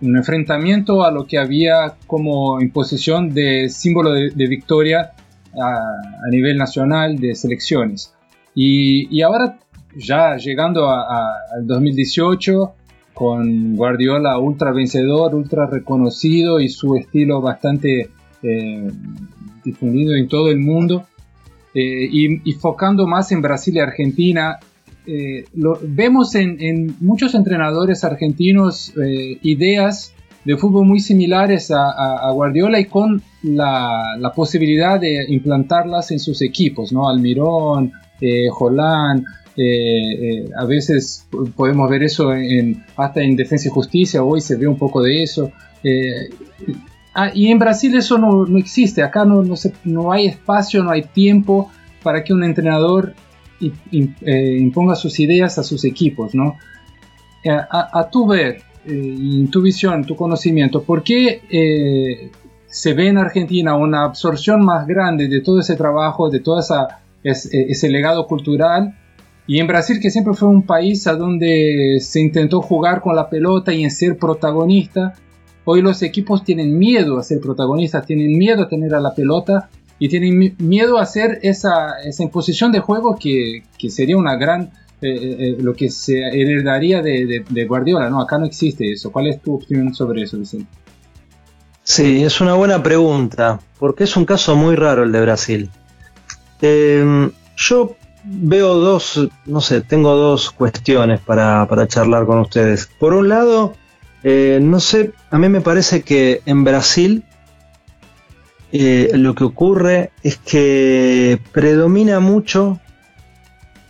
enfrentamiento 0.00 1.04
a 1.04 1.10
lo 1.10 1.26
que 1.26 1.36
había 1.36 1.94
como 2.06 2.60
imposición 2.60 3.34
de 3.34 3.68
símbolo 3.68 4.12
de, 4.12 4.46
victoria 4.46 5.10
a, 5.60 6.30
nivel 6.30 6.56
nacional 6.56 7.18
de 7.18 7.34
selecciones. 7.34 8.14
Y, 8.54 9.22
ahora, 9.22 9.58
ya 9.96 10.36
llegando 10.36 10.88
al 10.88 11.66
2018, 11.66 12.74
con 13.14 13.76
Guardiola 13.76 14.38
ultra 14.38 14.72
vencedor, 14.72 15.34
ultra 15.34 15.66
reconocido 15.66 16.60
y 16.60 16.68
su 16.68 16.96
estilo 16.96 17.40
bastante 17.40 18.10
eh, 18.42 18.90
difundido 19.64 20.14
en 20.14 20.28
todo 20.28 20.50
el 20.50 20.58
mundo. 20.58 21.06
Eh, 21.74 22.08
y, 22.10 22.52
focando 22.52 23.06
más 23.06 23.32
en 23.32 23.40
Brasil 23.40 23.76
y 23.76 23.80
Argentina, 23.80 24.58
eh, 25.06 25.44
vemos 25.82 26.34
en, 26.34 26.96
muchos 27.00 27.34
entrenadores 27.34 28.04
argentinos 28.04 28.92
ideas 29.42 30.14
de 30.44 30.56
fútbol 30.56 30.86
muy 30.86 31.00
similares 31.00 31.70
a, 31.70 32.30
Guardiola 32.32 32.80
y 32.80 32.86
con 32.86 33.22
la, 33.42 34.32
posibilidad 34.34 35.00
de 35.00 35.26
implantarlas 35.28 36.10
en 36.10 36.18
sus 36.18 36.42
equipos, 36.42 36.92
¿no? 36.92 37.08
Almirón, 37.08 37.92
Jolán, 38.50 39.24
a 40.58 40.64
veces 40.64 41.26
podemos 41.54 41.88
ver 41.88 42.02
eso 42.02 42.32
en, 42.34 42.84
hasta 42.96 43.22
en 43.22 43.36
Defensa 43.36 43.68
y 43.68 43.70
Justicia, 43.70 44.22
hoy 44.22 44.40
se 44.40 44.56
ve 44.56 44.66
un 44.66 44.76
poco 44.76 45.02
de 45.02 45.22
eso. 45.22 45.52
Ah, 47.14 47.30
y 47.34 47.48
en 47.48 47.58
Brasil 47.58 47.94
eso 47.94 48.16
no, 48.16 48.46
no 48.46 48.58
existe, 48.58 49.02
acá 49.02 49.24
no, 49.24 49.42
no, 49.42 49.54
no, 49.84 50.12
hay 50.12 50.28
espacio, 50.28 50.82
no 50.82 50.90
hay 50.90 51.02
tiempo 51.02 51.70
para 52.02 52.24
que 52.24 52.32
un 52.32 52.42
entrenador 52.42 53.14
eh, 53.60 54.56
imponga 54.58 54.96
sus 54.96 55.20
ideas 55.20 55.58
a 55.58 55.62
sus 55.62 55.84
equipos, 55.84 56.34
¿no? 56.34 56.56
Eh, 57.44 57.50
a, 57.50 58.08
tu 58.10 58.26
ver, 58.26 58.56
eh, 58.56 58.62
en 58.84 59.50
tu 59.50 59.62
visión, 59.62 60.04
tu 60.04 60.16
conocimiento, 60.16 60.82
¿por 60.82 61.02
qué 61.02 62.30
se 62.66 62.94
ve 62.94 63.08
en 63.08 63.18
Argentina 63.18 63.76
una 63.76 64.04
absorción 64.04 64.64
más 64.64 64.86
grande 64.86 65.28
de 65.28 65.40
todo 65.40 65.60
ese 65.60 65.76
trabajo, 65.76 66.30
de 66.30 66.40
todo 66.40 66.58
esa, 66.60 67.00
ese, 67.22 67.88
legado 67.88 68.26
cultural 68.26 68.98
y 69.46 69.58
en 69.58 69.66
Brasil, 69.66 70.00
que 70.00 70.10
siempre 70.10 70.34
fue 70.34 70.48
un 70.48 70.62
país 70.62 71.06
a 71.06 71.14
donde 71.14 71.98
se 72.00 72.20
intentó 72.20 72.62
jugar 72.62 73.00
con 73.00 73.14
la 73.14 73.28
pelota 73.28 73.72
y 73.72 73.84
en 73.84 73.90
ser 73.90 74.16
protagonista, 74.16 75.14
Hoy 75.64 75.80
los 75.80 76.02
equipos 76.02 76.42
tienen 76.42 76.76
miedo 76.76 77.18
a 77.18 77.22
ser 77.22 77.40
protagonistas, 77.40 78.04
tienen 78.04 78.36
miedo 78.36 78.62
a 78.62 78.68
tener 78.68 78.94
a 78.94 79.00
la 79.00 79.14
pelota 79.14 79.70
y 79.98 80.08
tienen 80.08 80.56
miedo 80.58 80.98
a 80.98 81.02
hacer 81.02 81.38
esa, 81.42 82.00
esa 82.04 82.24
imposición 82.24 82.72
de 82.72 82.80
juego 82.80 83.16
que, 83.16 83.62
que 83.78 83.88
sería 83.88 84.16
una 84.16 84.34
gran, 84.36 84.72
eh, 85.02 85.08
eh, 85.08 85.36
eh, 85.40 85.56
lo 85.58 85.74
que 85.74 85.90
se 85.90 86.20
heredaría 86.20 87.02
de, 87.02 87.64
Guardiola, 87.66 88.08
¿no? 88.08 88.20
Acá 88.20 88.38
no 88.38 88.46
existe 88.46 88.92
eso. 88.92 89.10
¿Cuál 89.10 89.26
es 89.26 89.42
tu 89.42 89.54
opinión 89.54 89.92
sobre 89.92 90.22
eso, 90.22 90.38
Vicente? 90.38 90.66
Sí, 91.82 92.22
es 92.22 92.40
una 92.40 92.54
buena 92.54 92.80
pregunta, 92.84 93.58
porque 93.80 94.04
es 94.04 94.16
un 94.16 94.24
caso 94.24 94.54
muy 94.54 94.76
raro 94.76 95.02
el 95.02 95.10
de 95.10 95.20
Brasil. 95.20 95.70
Em, 96.60 97.32
yo 97.56 97.96
veo 98.22 98.74
dos, 98.76 99.28
no 99.44 99.60
sé, 99.60 99.80
tengo 99.80 100.14
dos 100.14 100.52
cuestiones 100.52 101.18
para, 101.18 101.66
para 101.66 101.88
charlar 101.88 102.24
con 102.24 102.38
ustedes. 102.38 102.88
Por 103.00 103.14
un 103.14 103.28
lado, 103.28 103.74
no 104.22 104.78
sé, 104.78 105.10
a 105.30 105.38
mí 105.38 105.48
me 105.48 105.60
parece 105.60 106.02
que 106.02 106.42
en 106.46 106.62
Brasil 106.62 107.24
lo 108.70 109.34
que 109.34 109.42
ocurre 109.42 110.12
es 110.22 110.36
que 110.36 111.40
predomina 111.50 112.20
mucho 112.20 112.78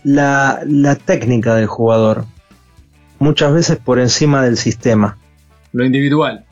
la, 0.05 0.61
técnica 1.05 1.55
del 1.55 1.67
jugador, 1.67 2.25
muchas 3.19 3.53
veces 3.53 3.79
por 3.79 3.99
encima 3.99 4.43
del 4.43 4.57
sistema. 4.57 5.19
Lo 5.73 5.85
individual. 5.85 6.45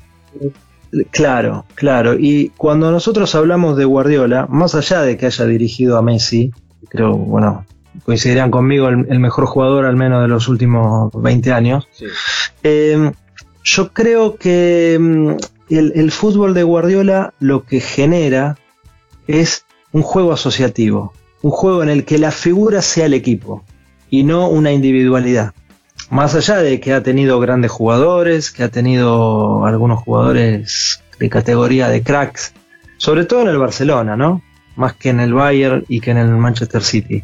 Claro, 1.10 1.66
claro. 1.74 2.16
Y 2.18 2.50
cuando 2.56 2.90
nosotros 2.90 3.34
hablamos 3.34 3.76
de 3.76 3.84
Guardiola, 3.84 4.46
más 4.48 4.74
allá 4.74 5.02
de 5.02 5.16
que 5.16 5.26
haya 5.26 5.44
dirigido 5.44 5.96
a 5.96 6.02
Messi, 6.02 6.52
creo, 6.88 7.16
bueno, 7.16 7.64
coincidirán 8.04 8.50
conmigo 8.50 8.88
el, 8.88 9.18
mejor 9.18 9.46
jugador 9.46 9.84
al 9.84 9.96
menos 9.96 10.22
de 10.22 10.28
los 10.28 10.48
últimos 10.48 11.10
20 11.14 11.52
años, 11.52 11.88
eh, 12.62 13.12
yo 13.62 13.92
creo 13.92 14.36
que 14.36 14.98
mm, 15.00 15.30
el, 15.70 16.10
fútbol 16.10 16.54
de 16.54 16.62
Guardiola 16.62 17.34
lo 17.38 17.64
que 17.64 17.80
genera 17.80 18.56
es 19.26 19.64
un 19.92 20.02
juego 20.02 20.32
asociativo, 20.32 21.12
un 21.42 21.50
juego 21.50 21.82
en 21.82 21.88
el 21.88 22.04
que 22.04 22.18
la 22.18 22.30
figura 22.30 22.82
sea 22.82 23.06
el 23.06 23.14
equipo 23.14 23.64
y 24.10 24.24
no 24.24 24.48
una 24.48 24.72
individualidad. 24.72 25.52
Más 26.10 26.34
allá 26.34 26.56
de 26.56 26.80
que 26.80 26.92
ha 26.92 27.02
tenido 27.02 27.38
grandes 27.38 27.70
jugadores, 27.70 28.50
que 28.50 28.64
ha 28.64 28.68
tenido 28.68 29.64
algunos 29.64 30.00
jugadores 30.00 31.02
de 31.18 31.28
categoría 31.28 31.88
de 31.88 32.02
cracks, 32.02 32.52
sobre 32.96 33.24
todo 33.24 33.42
en 33.42 33.48
el 33.48 33.58
Barcelona, 33.58 34.16
¿no? 34.16 34.42
Más 34.76 34.94
que 34.94 35.10
en 35.10 35.20
el 35.20 35.32
Bayern 35.32 35.84
y 35.88 36.00
que 36.00 36.10
en 36.10 36.18
el 36.18 36.28
Manchester 36.28 36.82
City. 36.82 37.22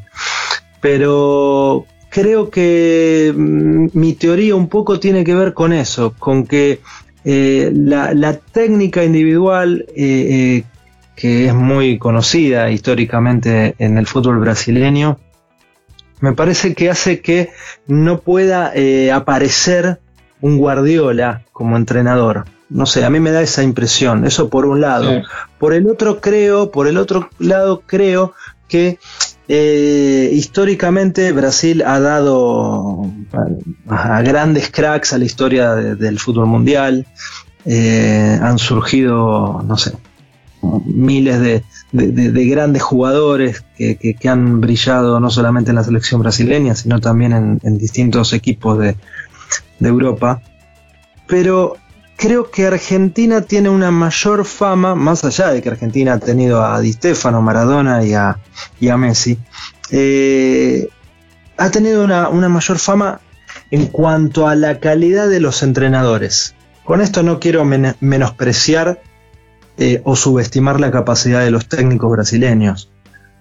Pero 0.80 1.86
creo 2.10 2.48
que 2.48 3.32
mm, 3.36 3.88
mi 3.92 4.14
teoría 4.14 4.54
un 4.54 4.68
poco 4.68 5.00
tiene 5.00 5.24
que 5.24 5.34
ver 5.34 5.52
con 5.52 5.72
eso, 5.72 6.14
con 6.18 6.46
que 6.46 6.80
eh, 7.24 7.72
la, 7.74 8.38
técnica 8.38 9.02
individual, 9.02 9.84
eh, 9.88 9.94
eh, 9.96 10.64
que 11.16 11.46
es 11.46 11.54
muy 11.54 11.98
conocida 11.98 12.70
históricamente 12.70 13.74
en 13.78 13.98
el 13.98 14.06
fútbol 14.06 14.38
brasileño, 14.38 15.18
me 16.20 16.32
parece 16.32 16.74
que 16.74 16.90
hace 16.90 17.20
que 17.20 17.50
no 17.86 18.20
pueda 18.20 18.72
aparecer 19.14 20.00
un 20.40 20.58
Guardiola 20.58 21.42
como 21.52 21.76
entrenador. 21.76 22.44
No 22.68 22.86
sé, 22.86 23.04
a 23.04 23.10
mí 23.10 23.20
me 23.20 23.30
da 23.30 23.42
esa 23.42 23.62
impresión, 23.62 24.26
eso 24.26 24.48
por 24.48 24.66
un 24.66 24.80
lado. 24.80 25.22
Por 25.58 25.72
el 25.72 25.88
otro 25.88 26.20
creo, 26.20 26.70
por 26.70 26.88
el 26.88 26.98
otro 26.98 27.30
lado 27.38 27.82
creo 27.86 28.34
que 28.68 28.98
eh, 29.48 30.30
históricamente 30.32 31.30
Brasil 31.30 31.82
ha 31.82 32.00
dado 32.00 33.08
a, 33.88 34.20
grandes 34.22 34.70
cracks 34.70 35.12
a 35.12 35.18
la 35.18 35.24
historia 35.24 35.74
del 35.74 36.18
fútbol 36.18 36.46
mundial. 36.46 37.06
Eh, 37.64 38.38
han 38.40 38.58
surgido, 38.58 39.62
no 39.66 39.76
sé, 39.76 39.92
miles 40.62 41.40
de, 41.40 42.46
grandes 42.46 42.82
jugadores 42.82 43.64
que, 43.76 44.16
han 44.28 44.60
brillado 44.60 45.20
no 45.20 45.30
solamente 45.30 45.70
en 45.70 45.76
la 45.76 45.84
selección 45.84 46.20
brasileña, 46.20 46.74
sino 46.74 47.00
también 47.00 47.60
en, 47.62 47.78
distintos 47.78 48.32
equipos 48.32 48.78
de, 48.78 48.96
Europa. 49.80 50.42
Pero 51.26 51.76
creo 52.16 52.50
que 52.50 52.66
Argentina 52.66 53.42
tiene 53.42 53.68
una 53.68 53.90
mayor 53.90 54.44
fama, 54.44 54.94
más 54.94 55.24
allá 55.24 55.48
de 55.50 55.62
que 55.62 55.68
Argentina 55.68 56.14
ha 56.14 56.18
tenido 56.18 56.64
a 56.64 56.80
Di 56.80 56.92
Stefano, 56.92 57.42
Maradona 57.42 58.04
y 58.04 58.14
a, 58.14 58.96
Messi, 58.96 59.38
eh, 59.90 60.88
ha 61.56 61.70
tenido 61.70 62.04
una, 62.04 62.48
mayor 62.48 62.78
fama 62.78 63.20
en 63.70 63.86
cuanto 63.86 64.46
a 64.48 64.54
la 64.54 64.80
calidad 64.80 65.28
de 65.28 65.40
los 65.40 65.62
entrenadores. 65.62 66.54
Con 66.84 67.00
esto 67.00 67.22
no 67.22 67.40
quiero 67.40 67.64
menospreciar 67.64 69.00
eh, 69.78 70.00
o 70.04 70.16
subestimar 70.16 70.80
la 70.80 70.90
capacidad 70.90 71.40
de 71.40 71.50
los 71.50 71.68
técnicos 71.68 72.10
brasileños, 72.10 72.90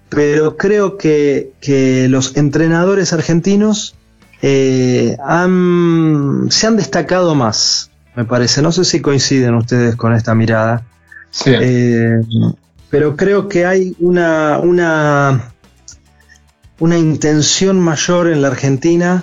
pero 0.08 0.56
creo 0.56 0.96
que, 0.96 1.52
los 2.08 2.36
entrenadores 2.36 3.12
argentinos 3.12 3.94
eh, 4.42 5.16
se 5.18 6.66
han 6.66 6.76
destacado 6.76 7.34
más 7.34 7.90
me 8.16 8.24
parece. 8.24 8.62
No 8.62 8.72
sé 8.72 8.84
si 8.84 9.00
coinciden 9.00 9.54
ustedes 9.54 9.94
con 9.94 10.14
esta 10.14 10.34
mirada. 10.34 10.84
Eh, 11.44 12.18
pero 12.88 13.14
creo 13.14 13.46
que 13.46 13.66
hay 13.66 13.94
una, 14.00 14.58
una, 14.58 15.52
una 16.80 16.98
intención 16.98 17.78
mayor 17.78 18.28
en 18.28 18.40
la 18.40 18.48
Argentina 18.48 19.22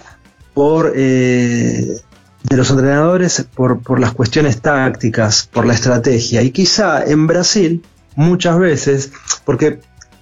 por 0.54 0.94
eh, 0.96 2.00
de 2.44 2.58
los 2.58 2.70
entrenadores 2.70 3.48
por, 3.56 3.82
por 3.82 4.00
las 4.00 4.14
cuestiones 4.14 4.62
tácticas, 4.62 5.50
por 5.52 5.66
la 5.66 5.74
estrategia. 5.74 6.42
Y 6.42 6.52
quizá 6.52 7.04
en 7.04 7.28
Brasil, 7.28 7.84
muchas 8.16 8.58
veces, 8.60 9.12
porque 9.46 9.80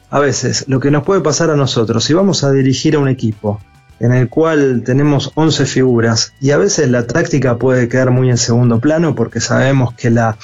a 0.09 0.19
veces 0.19 0.65
lo 0.67 0.79
que 0.79 0.91
nos 0.91 1.03
puede 1.03 1.21
pasar 1.21 1.49
a 1.49 1.55
nosotros, 1.55 2.03
si 2.03 2.13
vamos 2.13 2.43
a 2.43 2.51
dirigir 2.51 2.95
a 2.95 2.99
un 2.99 3.07
equipo 3.07 3.59
en 4.01 4.13
el 4.13 4.29
cual 4.29 4.81
tenemos 4.83 5.31
11 5.35 5.65
figuras 5.67 6.33
y 6.41 6.51
a 6.51 6.57
veces 6.57 6.89
la 6.89 7.05
táctica 7.05 7.57
puede 7.57 7.87
quedar 7.87 8.09
muy 8.09 8.29
en 8.29 8.37
segundo 8.37 8.79
plano 8.79 9.13
porque 9.13 9.39
sabemos 9.39 9.93
que 9.93 10.09
la, 10.09 10.37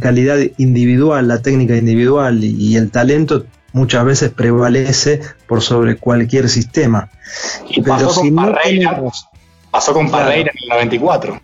calidad 0.00 0.38
individual, 0.58 1.26
la 1.26 1.40
técnica 1.40 1.74
individual 1.74 2.44
y, 2.44 2.76
el 2.76 2.90
talento 2.90 3.46
muchas 3.72 4.04
veces 4.04 4.30
prevalece 4.30 5.20
por 5.46 5.62
sobre 5.62 5.96
cualquier 5.96 6.50
sistema. 6.50 7.10
Y 7.70 7.80
pasó 7.80 8.12
con 8.20 8.34
Parreira, 8.34 9.02
pasó 9.78 9.92
con 9.92 10.10
Parreira 10.10 10.50
en 10.52 10.64
el 10.64 10.68
94. 10.70 11.40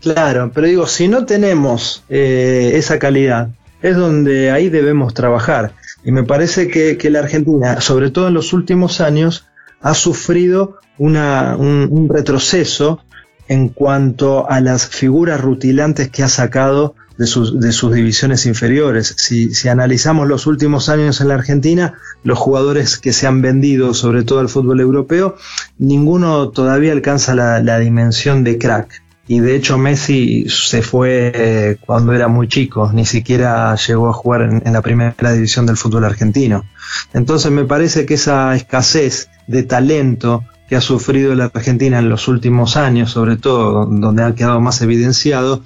Claro, 0.00 0.52
pero 0.54 0.68
digo, 0.68 0.86
si 0.86 1.08
no 1.08 1.26
tenemos 1.26 2.04
eh, 2.08 2.74
esa 2.74 3.00
calidad, 3.00 3.48
es 3.82 3.96
donde 3.96 4.52
ahí 4.52 4.68
debemos 4.68 5.12
trabajar. 5.12 5.72
Y 6.04 6.12
me 6.12 6.22
parece 6.22 6.68
que, 6.68 6.96
que 6.96 7.10
la 7.10 7.18
Argentina, 7.18 7.80
sobre 7.80 8.12
todo 8.12 8.28
en 8.28 8.34
los 8.34 8.52
últimos 8.52 9.00
años, 9.00 9.48
ha 9.80 9.94
sufrido 9.94 10.78
un, 10.98 12.08
retroceso 12.08 13.00
en 13.48 13.70
cuanto 13.70 14.48
a 14.48 14.60
las 14.60 14.86
figuras 14.86 15.40
rutilantes 15.40 16.08
que 16.10 16.22
ha 16.22 16.28
sacado 16.28 16.94
de 17.18 17.26
sus, 17.26 17.92
divisiones 17.92 18.46
inferiores. 18.46 19.14
Si, 19.18 19.68
analizamos 19.68 20.28
los 20.28 20.46
últimos 20.46 20.88
años 20.88 21.20
en 21.20 21.28
la 21.28 21.34
Argentina, 21.34 21.94
los 22.22 22.38
jugadores 22.38 22.98
que 22.98 23.12
se 23.12 23.26
han 23.26 23.42
vendido, 23.42 23.94
sobre 23.94 24.22
todo 24.22 24.40
al 24.40 24.48
fútbol 24.48 24.80
europeo, 24.80 25.36
ninguno 25.78 26.50
todavía 26.50 26.92
alcanza 26.92 27.34
la, 27.34 27.78
dimensión 27.78 28.44
de 28.44 28.58
crack. 28.58 29.02
Y 29.28 29.40
de 29.40 29.56
hecho 29.56 29.76
Messi 29.76 30.48
se 30.48 30.82
fue 30.82 31.32
eh, 31.34 31.76
cuando 31.84 32.12
era 32.12 32.28
muy 32.28 32.46
chico, 32.46 32.92
ni 32.92 33.04
siquiera 33.04 33.74
llegó 33.74 34.08
a 34.08 34.12
jugar 34.12 34.42
en 34.42 34.72
la 34.72 34.82
primera 34.82 35.32
división 35.32 35.66
del 35.66 35.76
fútbol 35.76 36.04
argentino. 36.04 36.64
Entonces 37.12 37.50
me 37.50 37.64
parece 37.64 38.06
que 38.06 38.14
esa 38.14 38.54
escasez 38.54 39.28
de 39.48 39.64
talento 39.64 40.44
que 40.68 40.76
ha 40.76 40.80
sufrido 40.80 41.34
la 41.34 41.44
Argentina 41.46 41.98
en 41.98 42.08
los 42.08 42.28
últimos 42.28 42.76
años, 42.76 43.12
sobre 43.12 43.36
todo 43.36 43.86
donde 43.86 44.22
ha 44.22 44.34
quedado 44.34 44.60
más 44.60 44.82
evidenciado, 44.82 45.62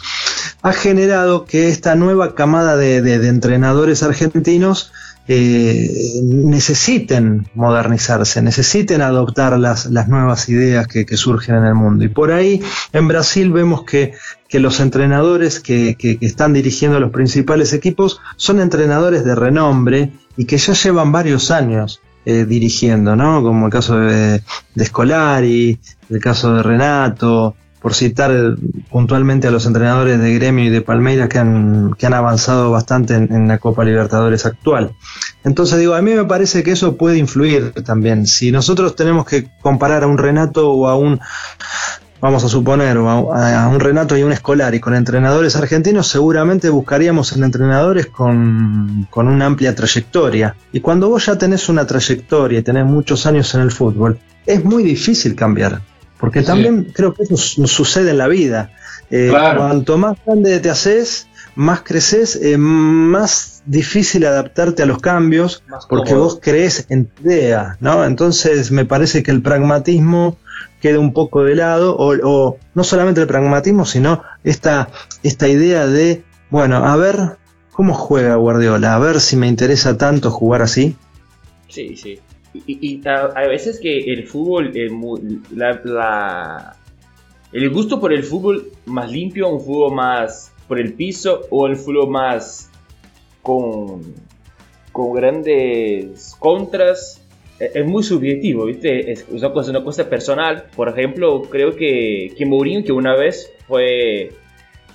ha 0.62 0.72
generado 0.72 1.44
que 1.44 1.68
esta 1.68 1.94
nueva 1.94 2.34
camada 2.34 2.76
de, 2.76 3.28
entrenadores 3.28 4.02
argentinos 4.02 4.92
eh, 5.28 5.88
necesiten 6.22 7.48
modernizarse, 7.54 8.42
necesiten 8.42 9.00
adoptar 9.00 9.58
las, 9.58 9.86
las 9.86 10.08
nuevas 10.08 10.48
ideas 10.48 10.86
que, 10.86 11.06
surgen 11.16 11.56
en 11.56 11.66
el 11.66 11.74
mundo. 11.74 12.04
Y 12.04 12.08
por 12.08 12.32
ahí 12.32 12.60
en 12.92 13.08
Brasil 13.08 13.52
vemos 13.52 13.84
que, 13.84 14.14
los 14.52 14.80
entrenadores 14.80 15.60
que, 15.60 15.96
están 16.20 16.52
dirigiendo 16.52 16.98
los 16.98 17.12
principales 17.12 17.72
equipos 17.72 18.20
son 18.36 18.60
entrenadores 18.60 19.24
de 19.24 19.34
renombre 19.34 20.12
y 20.36 20.46
que 20.46 20.58
ya 20.58 20.72
llevan 20.72 21.12
varios 21.12 21.50
años 21.50 22.00
eh, 22.24 22.44
dirigiendo, 22.44 23.16
¿no? 23.16 23.42
Como 23.42 23.66
el 23.66 23.72
caso 23.72 23.98
de, 23.98 24.42
de 24.74 24.84
Scolari, 24.84 25.78
el 26.10 26.20
caso 26.20 26.54
de 26.54 26.62
Renato, 26.62 27.54
por 27.80 27.94
citar 27.94 28.56
puntualmente 28.90 29.48
a 29.48 29.50
los 29.50 29.66
entrenadores 29.66 30.20
de 30.20 30.34
Gremio 30.34 30.66
y 30.66 30.68
de 30.68 30.82
Palmeiras 30.82 31.28
que 31.28 31.38
han, 31.38 32.14
avanzado 32.14 32.70
bastante 32.70 33.14
en, 33.14 33.48
la 33.48 33.58
Copa 33.58 33.84
Libertadores 33.84 34.44
actual. 34.44 34.92
Entonces 35.44 35.78
digo, 35.78 35.94
a 35.94 36.02
mí 36.02 36.12
me 36.12 36.24
parece 36.24 36.62
que 36.62 36.72
eso 36.72 36.96
puede 36.96 37.16
influir 37.16 37.72
también. 37.84 38.26
Si 38.26 38.52
nosotros 38.52 38.96
tenemos 38.96 39.26
que 39.26 39.48
comparar 39.62 40.04
a 40.04 40.06
un 40.06 40.18
Renato 40.18 40.70
o 40.70 40.88
a 40.88 40.96
un, 40.96 41.20
vamos 42.20 42.44
a 42.44 42.48
suponer, 42.48 42.98
a, 42.98 43.68
un 43.68 43.80
Renato 43.80 44.16
y 44.18 44.22
un 44.22 44.32
Escolar 44.32 44.74
y 44.74 44.80
con 44.80 44.94
entrenadores 44.94 45.56
argentinos, 45.56 46.06
seguramente 46.06 46.68
buscaríamos 46.68 47.32
en 47.32 47.44
entrenadores 47.44 48.06
con, 48.06 49.06
con 49.08 49.26
una 49.26 49.46
amplia 49.46 49.74
trayectoria. 49.74 50.54
Y 50.72 50.80
cuando 50.80 51.08
vos 51.08 51.24
ya 51.26 51.38
tenés 51.38 51.70
una 51.70 51.86
trayectoria 51.86 52.58
y 52.58 52.62
tenés 52.62 52.84
muchos 52.84 53.24
años 53.24 53.54
en 53.54 53.62
el 53.62 53.70
fútbol, 53.70 54.18
es 54.44 54.62
muy 54.62 54.82
difícil 54.82 55.34
cambiar. 55.34 55.80
Porque 56.20 56.42
también 56.42 56.92
creo 56.94 57.14
que 57.14 57.22
eso 57.22 57.36
sucede 57.36 58.10
en 58.10 58.18
la 58.18 58.28
vida. 58.28 58.70
Eh, 59.10 59.32
cuanto 59.32 59.98
más 59.98 60.18
grande 60.24 60.60
te 60.60 60.70
haces, 60.70 61.26
más 61.56 61.80
creces, 61.82 62.36
eh, 62.36 62.56
más 62.58 63.62
difícil 63.66 64.24
adaptarte 64.26 64.82
a 64.82 64.86
los 64.86 64.98
cambios, 64.98 65.64
porque 65.88 66.14
vos 66.14 66.38
crees 66.40 66.86
en 66.90 67.06
tu 67.06 67.24
idea, 67.24 67.76
¿no? 67.80 68.04
Entonces 68.04 68.70
me 68.70 68.84
parece 68.84 69.22
que 69.22 69.30
el 69.30 69.42
pragmatismo 69.42 70.36
queda 70.80 70.98
un 70.98 71.12
poco 71.12 71.42
de 71.44 71.56
lado, 71.56 71.96
o, 71.98 72.58
no 72.74 72.84
solamente 72.84 73.20
el 73.20 73.26
pragmatismo, 73.26 73.84
sino 73.84 74.22
esta, 74.44 74.88
esta 75.22 75.48
idea 75.48 75.86
de, 75.86 76.22
bueno, 76.50 76.76
a 76.76 76.96
ver 76.96 77.38
cómo 77.72 77.94
juega 77.94 78.36
Guardiola, 78.36 78.94
a 78.94 78.98
ver 78.98 79.20
si 79.20 79.36
me 79.36 79.48
interesa 79.48 79.96
tanto 79.96 80.30
jugar 80.30 80.62
así. 80.62 80.96
Sí, 81.68 81.96
sí. 81.96 82.20
Y, 82.52 83.00
a, 83.06 83.46
veces 83.46 83.78
que 83.78 83.98
el 84.12 84.26
fútbol, 84.26 84.72
eh, 84.74 84.90
la, 85.54 86.76
el 87.52 87.70
gusto 87.70 88.00
por 88.00 88.12
el 88.12 88.24
fútbol 88.24 88.72
más 88.86 89.10
limpio, 89.10 89.48
un 89.48 89.60
fútbol 89.60 89.94
más 89.94 90.52
por 90.66 90.80
el 90.80 90.94
piso 90.94 91.42
o 91.50 91.66
el 91.66 91.76
fútbol 91.76 92.10
más 92.10 92.70
con, 93.42 94.02
con 94.92 95.12
grandes 95.12 96.34
contras, 96.38 97.22
e, 97.60 97.70
es, 97.74 97.86
muy 97.86 98.02
subjetivo, 98.02 98.64
¿viste? 98.64 99.12
Es 99.12 99.26
una 99.28 99.52
cosa, 99.52 99.70
una 99.70 99.84
cosa 99.84 100.08
personal. 100.08 100.64
Por 100.74 100.88
ejemplo, 100.88 101.42
creo 101.42 101.76
que, 101.76 102.32
que 102.36 102.46
Mourinho, 102.46 102.84
que 102.84 102.92
una 102.92 103.14
vez 103.14 103.52
fue 103.68 104.32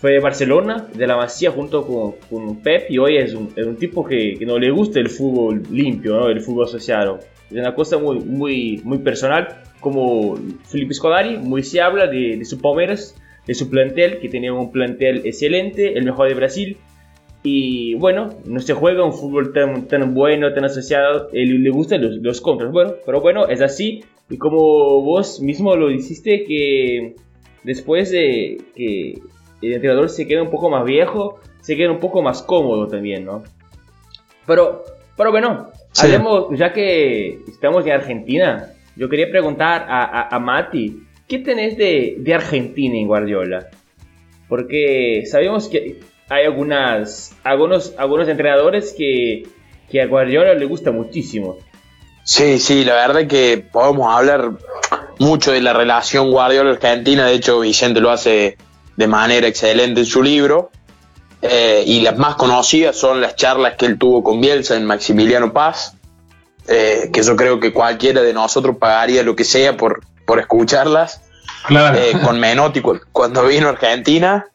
fue 0.06 0.20
Barcelona, 0.20 0.88
de 0.94 1.08
la 1.08 1.18
Masía, 1.18 1.50
junto 1.50 1.84
con, 1.84 2.14
con 2.30 2.58
Pep, 2.58 2.92
y 2.92 3.00
hoy 3.00 3.18
es 3.18 3.34
un, 3.34 3.50
es 3.56 3.66
un 3.66 3.76
tipo 3.76 4.06
que, 4.06 4.36
que, 4.38 4.46
no 4.46 4.60
le 4.60 4.70
gusta 4.70 5.00
el 5.00 5.10
fútbol 5.10 5.64
limpio, 5.72 6.16
¿no? 6.16 6.28
el 6.30 6.42
fútbol 6.42 6.66
asociado. 6.66 7.22
Es 7.50 7.58
una 7.58 7.74
cosa 7.74 7.98
muy, 7.98 8.20
muy, 8.20 8.82
muy 8.84 9.00
personal, 9.00 9.64
como 9.80 10.38
Felipe 10.66 10.94
Scolari, 10.94 11.38
muy 11.38 11.64
se 11.64 11.82
habla 11.82 12.06
de, 12.06 12.38
de 12.38 12.46
su 12.46 12.62
Palmeiras, 12.62 13.16
de 13.48 13.56
su 13.56 13.68
plantel, 13.68 14.20
que 14.20 14.30
tenía 14.30 14.54
un 14.54 14.72
plantel 14.72 15.24
excelente, 15.26 15.98
el 15.98 16.06
mejor 16.06 16.28
de 16.28 16.36
Brasil, 16.36 16.78
y 17.42 17.96
bueno, 17.96 18.30
no 18.46 18.60
se 18.60 18.76
juega 18.76 19.04
un 19.04 19.14
fútbol 19.14 19.54
tan, 19.54 19.88
tan 19.88 20.14
bueno, 20.14 20.54
tan 20.54 20.66
asociado, 20.66 21.30
él 21.34 21.64
le 21.64 21.70
gustan 21.72 22.04
los, 22.04 22.18
los 22.18 22.42
contras, 22.42 22.72
bueno, 22.72 22.94
pero 23.08 23.22
bueno, 23.22 23.48
es 23.48 23.62
así, 23.62 24.04
y 24.30 24.38
como 24.38 25.02
vos 25.02 25.42
mismo 25.42 25.76
lo 25.76 25.88
dijiste, 25.88 26.44
que 26.44 27.16
después 27.64 28.12
de 28.12 28.60
que 28.76 29.16
el 29.68 29.74
entrenador 29.74 30.10
se 30.10 30.28
queda 30.28 30.42
un 30.42 30.50
poco 30.50 30.70
más 30.70 30.84
viejo, 30.86 31.40
se 31.62 31.76
queda 31.76 31.92
un 31.92 32.00
poco 32.00 32.22
más 32.22 32.42
cómodo 32.44 32.88
también, 32.88 33.26
¿no? 33.26 33.44
Pero, 34.46 34.84
pero 35.18 35.32
bueno, 35.32 35.72
ya 36.52 36.74
que 36.74 37.40
estamos 37.48 37.86
en 37.86 37.92
Argentina, 37.94 38.72
yo 38.96 39.10
quería 39.10 39.30
preguntar 39.30 39.86
a, 39.90 40.36
a, 40.36 40.40
Mati, 40.40 41.04
¿qué 41.28 41.40
tenés 41.40 41.78
de, 41.78 42.16
de, 42.20 42.34
Argentina 42.34 42.96
en 42.98 43.08
Guardiola? 43.08 43.70
Porque 44.48 45.24
sabemos 45.26 45.68
que 45.68 46.00
hay 46.30 46.46
algunas, 46.46 47.36
algunos, 47.44 47.94
algunos 47.98 48.28
entrenadores 48.28 48.94
que, 48.98 49.44
que 49.90 50.02
a 50.02 50.08
Guardiola 50.08 50.54
le 50.54 50.66
gusta 50.66 50.92
muchísimo. 50.92 51.58
Sí, 52.24 52.60
sí, 52.60 52.86
la 52.86 52.96
verdad 52.96 53.22
es 53.22 53.28
que 53.28 53.58
podemos 53.72 54.14
hablar 54.14 54.52
mucho 55.20 55.52
de 55.52 55.62
la 55.62 55.74
relación 55.74 56.32
Guardiola-Argentina, 56.32 57.28
de 57.28 57.36
hecho 57.36 57.60
Vicente 57.60 58.02
lo 58.02 58.12
hace 58.12 58.58
de 58.96 59.08
manera 59.08 59.48
excelente 59.48 60.02
en 60.02 60.06
su 60.06 60.24
libro, 60.24 60.72
eh, 61.48 61.84
y 61.86 62.02
las 62.02 62.18
más 62.18 62.36
conocidas 62.36 62.96
son 62.96 63.22
las 63.22 63.36
charlas 63.36 63.76
que 63.76 63.86
él 63.86 64.00
tuvo 64.00 64.24
con 64.24 64.42
Bielsa 64.42 64.76
en 64.76 64.86
Maximiliano 64.86 65.54
Paz, 65.54 65.96
eh, 66.68 67.12
que 67.14 67.22
yo 67.22 67.36
creo 67.36 67.60
que 67.60 67.72
cualquiera 67.72 68.22
de 68.22 68.34
nosotros 68.34 68.78
pagaría 68.78 69.22
lo 69.22 69.36
que 69.36 69.44
sea 69.44 69.78
por, 69.78 70.02
por 70.26 70.40
escucharlas. 70.40 71.22
Eh, 71.70 72.14
con 72.24 72.40
Menotti 72.40 72.82
cuando 73.12 73.46
vino 73.46 73.68
a 73.68 73.72
Argentina. 73.72 74.48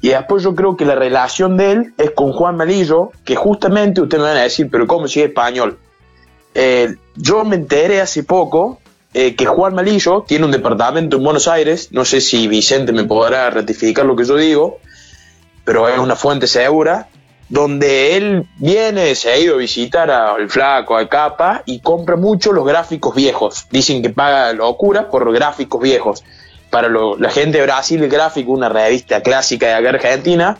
y 0.00 0.08
después 0.08 0.42
yo 0.42 0.54
creo 0.54 0.76
que 0.76 0.84
la 0.84 0.94
relación 0.94 1.56
de 1.56 1.72
él 1.72 1.94
es 1.98 2.10
con 2.12 2.32
Juan 2.32 2.56
Malillo, 2.56 3.10
que 3.24 3.36
justamente 3.36 4.00
ustedes 4.00 4.22
me 4.22 4.28
van 4.28 4.38
a 4.38 4.42
decir, 4.42 4.68
pero 4.70 4.86
¿cómo 4.86 5.08
si 5.08 5.20
es 5.20 5.28
español? 5.28 5.78
yo 7.16 7.44
me 7.44 7.56
enteré 7.56 8.00
hace 8.00 8.22
poco 8.22 8.78
que 9.12 9.46
Juan 9.46 9.74
Malillo 9.74 10.24
tiene 10.26 10.46
un 10.46 10.50
departamento 10.50 11.16
en 11.16 11.24
Buenos 11.24 11.46
Aires, 11.48 11.88
no 11.92 12.04
sé 12.04 12.20
si 12.20 12.48
Vicente 12.48 12.92
me 12.92 13.04
podrá 13.04 13.50
ratificar 13.50 14.06
lo 14.06 14.16
que 14.16 14.24
yo 14.24 14.36
digo, 14.36 14.78
pero 15.64 15.88
es 15.88 15.98
una 15.98 16.16
fuente 16.16 16.46
segura, 16.46 17.08
donde 17.52 18.16
él 18.16 18.46
viene, 18.56 19.14
se 19.14 19.30
ha 19.30 19.36
ido 19.36 19.56
a 19.56 19.58
visitar 19.58 20.10
al 20.10 20.48
flaco, 20.48 20.96
al 20.96 21.10
capa, 21.10 21.62
y 21.66 21.80
compra 21.80 22.16
mucho 22.16 22.50
los 22.50 22.64
gráficos 22.66 23.14
viejos. 23.14 23.66
Dicen 23.70 24.00
que 24.00 24.08
paga 24.08 24.54
locura 24.54 25.10
por 25.10 25.30
gráficos 25.30 25.82
viejos. 25.82 26.24
Para 26.70 26.88
la 26.88 27.30
gente 27.30 27.58
de 27.58 27.64
Brasil, 27.64 28.02
el 28.02 28.08
gráfico, 28.08 28.52
una 28.52 28.70
revista 28.70 29.20
clásica 29.20 29.66
de 29.66 29.86
Argentina, 29.86 30.56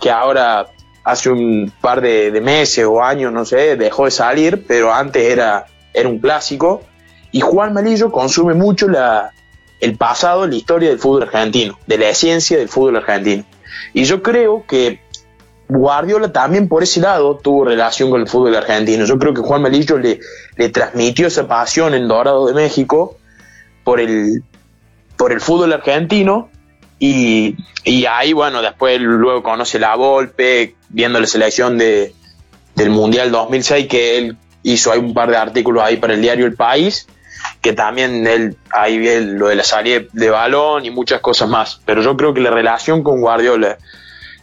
que 0.00 0.10
ahora 0.10 0.66
hace 1.04 1.30
un 1.30 1.72
par 1.80 2.00
de, 2.00 2.40
meses 2.40 2.84
o 2.84 3.00
años, 3.00 3.32
no 3.32 3.44
sé, 3.44 3.76
dejó 3.76 4.06
de 4.06 4.10
salir, 4.10 4.64
pero 4.66 4.92
antes 4.92 5.22
era, 5.22 5.66
era 5.92 6.08
un 6.08 6.18
clásico. 6.18 6.82
Y 7.34 7.40
Juan 7.40 7.72
Malillo 7.72 8.12
consume 8.12 8.54
mucho 8.54 8.86
la, 8.86 9.32
el 9.80 9.96
pasado, 9.96 10.46
la 10.46 10.54
historia 10.54 10.90
del 10.90 11.00
fútbol 11.00 11.24
argentino, 11.24 11.76
de 11.84 11.98
la 11.98 12.10
esencia 12.10 12.56
del 12.56 12.68
fútbol 12.68 12.94
argentino. 12.94 13.44
Y 13.92 14.04
yo 14.04 14.22
creo 14.22 14.64
que 14.68 15.00
Guardiola 15.68 16.32
también 16.32 16.68
por 16.68 16.84
ese 16.84 17.00
lado 17.00 17.36
tuvo 17.38 17.64
relación 17.64 18.08
con 18.08 18.20
el 18.20 18.28
fútbol 18.28 18.54
argentino. 18.54 19.04
Yo 19.04 19.18
creo 19.18 19.34
que 19.34 19.40
Juan 19.40 19.62
Melillo 19.62 19.98
le, 19.98 20.20
le 20.56 20.68
transmitió 20.68 21.26
esa 21.26 21.48
pasión 21.48 21.92
en 21.94 22.06
Dorado 22.06 22.46
de 22.46 22.54
México 22.54 23.16
por 23.82 23.98
el, 23.98 24.44
por 25.16 25.32
el 25.32 25.40
fútbol 25.40 25.72
argentino 25.72 26.50
y, 27.00 27.56
ahí, 28.08 28.32
bueno, 28.32 28.62
después 28.62 29.00
luego 29.00 29.42
conoce 29.42 29.80
la 29.80 29.96
Volpe, 29.96 30.76
viendo 30.88 31.18
la 31.18 31.26
selección 31.26 31.78
de, 31.78 32.14
del 32.76 32.90
Mundial 32.90 33.32
2006, 33.32 33.88
que 33.88 34.18
él 34.18 34.36
hizo 34.62 34.92
hay 34.92 35.00
un 35.00 35.12
par 35.12 35.30
de 35.30 35.36
artículos 35.36 35.82
ahí 35.82 35.96
para 35.96 36.14
el 36.14 36.22
diario 36.22 36.46
El 36.46 36.54
País, 36.54 37.08
que 37.64 37.72
también 37.72 38.26
él 38.26 38.58
ahí 38.70 38.98
ve 38.98 39.22
lo 39.22 39.48
de 39.48 39.54
la 39.54 39.64
salida 39.64 40.02
de 40.12 40.28
balón 40.28 40.84
y 40.84 40.90
muchas 40.90 41.22
cosas 41.22 41.48
más. 41.48 41.80
Pero 41.86 42.02
yo 42.02 42.14
creo 42.14 42.34
que 42.34 42.42
la 42.42 42.50
relación 42.50 43.02
con 43.02 43.22
Guardiola, 43.22 43.78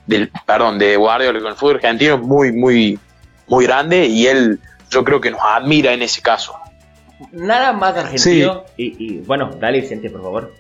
del, 0.07 0.31
perdón, 0.47 0.79
de 0.79 0.97
Guardiola 0.97 1.39
con 1.39 1.49
el 1.49 1.55
fútbol 1.55 1.75
argentino 1.75 2.15
es 2.15 2.21
muy, 2.21 2.51
muy, 2.51 2.97
muy 3.45 3.65
grande 3.67 4.07
y 4.07 4.25
él 4.25 4.59
yo 4.89 5.03
creo 5.03 5.21
que 5.21 5.29
nos 5.29 5.39
admira 5.39 5.93
en 5.93 6.01
ese 6.01 6.23
caso. 6.23 6.55
Nada 7.31 7.73
más 7.73 7.95
argentino. 7.95 8.63
Y, 8.75 8.95
y, 8.97 9.17
bueno, 9.19 9.51
dale 9.59 9.81
Vicente, 9.81 10.09
por 10.09 10.23
favor. 10.23 10.53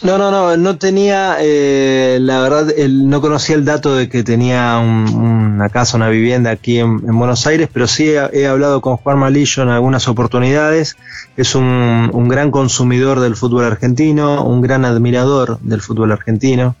No, 0.00 0.16
no, 0.16 0.30
no, 0.30 0.56
no 0.56 0.78
tenía, 0.78 1.38
eh, 1.40 2.18
la 2.20 2.40
verdad, 2.40 2.72
no 2.88 3.20
conocía 3.20 3.56
el 3.56 3.64
dato 3.64 3.96
de 3.96 4.08
que 4.08 4.22
tenía 4.22 4.78
una 4.78 5.68
casa, 5.70 5.96
una 5.96 6.08
vivienda 6.08 6.52
aquí 6.52 6.78
en, 6.78 7.00
Buenos 7.00 7.48
Aires, 7.48 7.68
pero 7.72 7.88
sí 7.88 8.08
he, 8.08 8.46
hablado 8.46 8.80
con 8.80 8.96
Juan 8.96 9.18
Malillo 9.18 9.64
en 9.64 9.70
algunas 9.70 10.06
oportunidades. 10.06 10.96
Es 11.36 11.56
un, 11.56 12.28
gran 12.28 12.52
consumidor 12.52 13.18
del 13.18 13.34
fútbol 13.34 13.64
argentino, 13.64 14.44
un 14.44 14.60
gran 14.62 14.84
admirador 14.84 15.58
del 15.62 15.80
fútbol 15.80 16.12
argentino. 16.12 16.76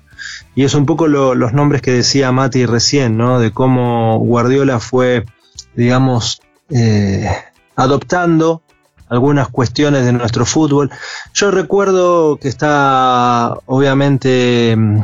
Y 0.54 0.62
es 0.62 0.74
un 0.74 0.86
poco 0.86 1.08
los 1.08 1.52
nombres 1.52 1.82
que 1.82 1.90
decía 1.90 2.30
Mati 2.30 2.66
recién, 2.66 3.16
¿no? 3.16 3.40
De 3.40 3.50
cómo 3.50 4.18
Guardiola 4.18 4.78
fue, 4.78 5.24
digamos, 5.74 6.40
eh, 6.70 7.28
adoptando 7.74 8.62
algunas 9.08 9.48
cuestiones 9.48 10.04
de 10.04 10.12
nuestro 10.12 10.44
fútbol. 10.44 10.90
Yo 11.34 11.50
recuerdo 11.50 12.36
que 12.36 12.48
está, 12.48 13.56
obviamente, 13.66 14.74
mm, 14.76 15.00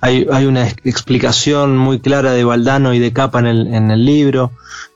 hay, 0.00 0.26
hay, 0.30 0.46
una 0.46 0.68
explicación 0.68 1.76
muy 1.76 2.00
clara 2.00 2.32
de 2.32 2.44
Valdano 2.44 2.92
y 2.94 2.98
de 2.98 3.12
Capa 3.12 3.38
en 3.40 3.46
el, 3.46 3.74
en 3.74 3.90
el 3.90 4.04
libro, 4.04 4.52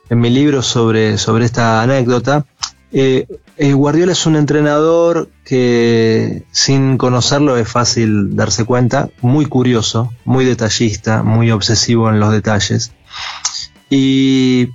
en 0.09 0.19
mi 0.19 0.29
libro 0.29 0.61
sobre, 0.61 1.17
sobre 1.17 1.45
esta 1.45 1.81
anécdota. 1.81 2.45
Eh, 2.91 3.27
eh, 3.57 3.73
Guardiola 3.73 4.13
es 4.13 4.25
un 4.25 4.35
entrenador 4.35 5.29
que 5.43 6.43
sin 6.51 6.97
conocerlo 6.97 7.57
es 7.57 7.67
fácil 7.67 8.35
darse 8.35 8.65
cuenta, 8.65 9.09
muy 9.21 9.45
curioso, 9.45 10.13
muy 10.25 10.45
detallista, 10.45 11.23
muy 11.23 11.51
obsesivo 11.51 12.09
en 12.09 12.19
los 12.19 12.31
detalles. 12.31 12.91
Y 13.89 14.69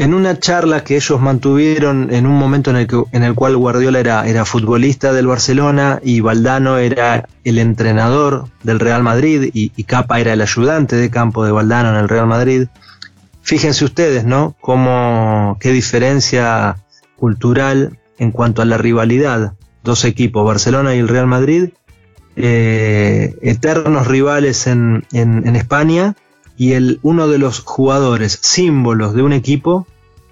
en 0.00 0.14
una 0.14 0.38
charla 0.38 0.82
que 0.82 0.96
ellos 0.96 1.20
mantuvieron 1.20 2.10
en 2.10 2.26
un 2.26 2.32
momento 2.38 2.70
en 2.70 2.76
el, 2.76 2.86
que, 2.86 3.02
en 3.12 3.22
el 3.22 3.34
cual 3.34 3.58
Guardiola 3.58 4.00
era, 4.00 4.26
era 4.26 4.46
futbolista 4.46 5.12
del 5.12 5.26
Barcelona 5.26 6.00
y 6.02 6.20
Valdano 6.20 6.78
era 6.78 7.28
el 7.44 7.58
entrenador 7.58 8.46
del 8.62 8.80
Real 8.80 9.02
Madrid 9.02 9.50
y, 9.52 9.68
Capa 9.84 10.18
era 10.18 10.32
el 10.32 10.40
ayudante 10.40 10.96
de 10.96 11.10
campo 11.10 11.44
de 11.44 11.52
Valdano 11.52 11.90
en 11.90 11.96
el 11.96 12.08
Real 12.08 12.26
Madrid. 12.26 12.68
Fíjense 13.42 13.84
ustedes, 13.84 14.24
¿no? 14.24 14.56
Cómo, 14.62 15.58
qué 15.60 15.70
diferencia 15.70 16.76
cultural 17.16 17.98
en 18.18 18.30
cuanto 18.30 18.62
a 18.62 18.64
la 18.64 18.78
rivalidad. 18.78 19.52
Dos 19.84 20.06
equipos, 20.06 20.46
Barcelona 20.46 20.94
y 20.94 21.00
el 21.00 21.08
Real 21.08 21.26
Madrid, 21.26 21.70
eh, 22.36 23.36
eternos 23.42 24.06
rivales 24.06 24.66
en, 24.66 25.04
en, 25.12 25.56
España 25.56 26.14
y 26.56 26.72
el, 26.72 27.00
uno 27.02 27.28
de 27.28 27.36
los 27.36 27.60
jugadores 27.60 28.38
símbolos 28.40 29.14
de 29.14 29.22
un 29.22 29.34
equipo, 29.34 29.86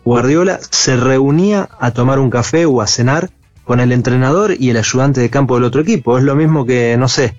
Guardiola, 0.08 0.58
se 0.70 0.96
reunía 0.96 1.68
a 1.78 1.90
tomar 1.90 2.18
un 2.18 2.30
café 2.30 2.64
o 2.64 2.80
a 2.80 2.86
cenar 2.86 3.28
con 3.64 3.78
el 3.78 3.92
entrenador 3.92 4.54
y 4.58 4.70
el 4.70 4.78
ayudante 4.78 5.20
de 5.20 5.28
campo 5.28 5.56
del 5.56 5.64
otro 5.64 5.82
equipo. 5.82 6.16
Es 6.16 6.24
lo 6.24 6.34
mismo 6.34 6.64
que, 6.64 6.96
no 6.96 7.08
sé, 7.08 7.34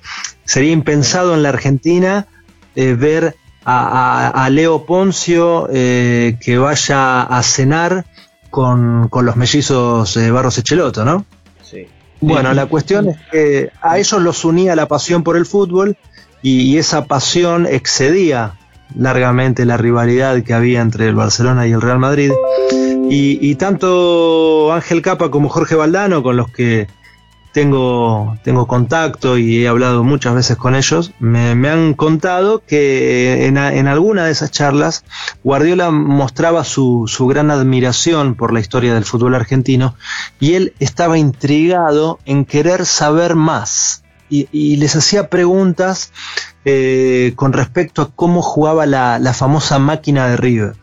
sería 0.45 0.71
impensado 0.71 1.34
en 1.34 1.41
la 1.41 1.49
Argentina 1.49 2.27
eh, 2.75 2.93
ver 2.93 3.36
a, 3.65 4.47
Leo 4.51 4.86
Poncio 4.86 5.67
eh, 5.71 6.38
que 6.39 6.60
vaya 6.60 7.23
a 7.23 7.41
cenar 7.41 8.05
con, 8.51 9.10
los 9.12 9.36
mellizos 9.36 10.13
de 10.13 10.29
Barros 10.29 10.60
Echeloto, 10.60 11.03
¿no? 11.03 11.25
Sí. 11.63 11.88
Bueno, 12.21 12.53
la 12.53 12.67
cuestión 12.67 13.10
es 13.10 13.17
que 13.32 13.71
a 13.82 13.97
ellos 13.97 14.21
los 14.21 14.45
unía 14.45 14.75
la 14.75 14.88
pasión 14.88 15.23
por 15.23 15.38
el 15.38 15.47
fútbol 15.47 15.97
y, 16.43 16.77
esa 16.77 17.05
pasión 17.05 17.65
excedía 17.65 18.59
largamente 18.95 19.65
la 19.65 19.78
rivalidad 19.78 20.41
que 20.43 20.54
había 20.54 20.82
entre 20.82 21.08
el 21.08 21.15
Barcelona 21.15 21.67
y 21.67 21.71
el 21.71 21.82
Real 21.82 21.99
Madrid. 21.99 22.32
Y, 23.12 23.56
tanto 23.56 24.71
Ángel 24.71 25.02
Capa 25.02 25.32
como 25.32 25.49
Jorge 25.49 25.73
Valdano, 25.73 26.21
con 26.21 26.38
los 26.38 26.52
que 26.52 26.88
tengo, 27.52 28.38
tengo 28.43 28.67
contacto 28.67 29.39
y 29.39 29.63
he 29.63 29.67
hablado 29.67 30.04
muchas 30.04 30.36
veces 30.36 30.58
con 30.58 30.75
ellos, 30.75 31.12
me, 31.19 31.49
han 31.69 31.95
contado 31.95 32.62
que 32.65 33.47
en, 33.47 33.58
alguna 33.58 34.25
de 34.25 34.32
esas 34.32 34.52
charlas 34.52 35.06
Guardiola 35.43 35.89
mostraba 35.89 36.63
su, 36.63 37.08
gran 37.28 37.49
admiración 37.49 38.36
por 38.36 38.54
la 38.54 38.60
historia 38.60 38.93
del 38.93 39.06
fútbol 39.06 39.34
argentino 39.34 39.95
y 40.39 40.54
él 40.54 40.73
estaba 40.80 41.17
intrigado 41.17 42.19
en 42.25 42.45
querer 42.45 42.86
saber 42.86 43.36
más 43.36 44.04
y, 44.30 44.75
les 44.75 44.95
hacía 44.95 45.28
preguntas 45.30 46.12
eh, 46.65 47.34
con 47.36 47.54
respecto 47.54 48.02
a 48.02 48.12
cómo 48.12 48.41
jugaba 48.41 48.86
la, 48.86 49.34
famosa 49.34 49.80
máquina 49.80 50.28
de 50.28 50.38
River. 50.38 50.76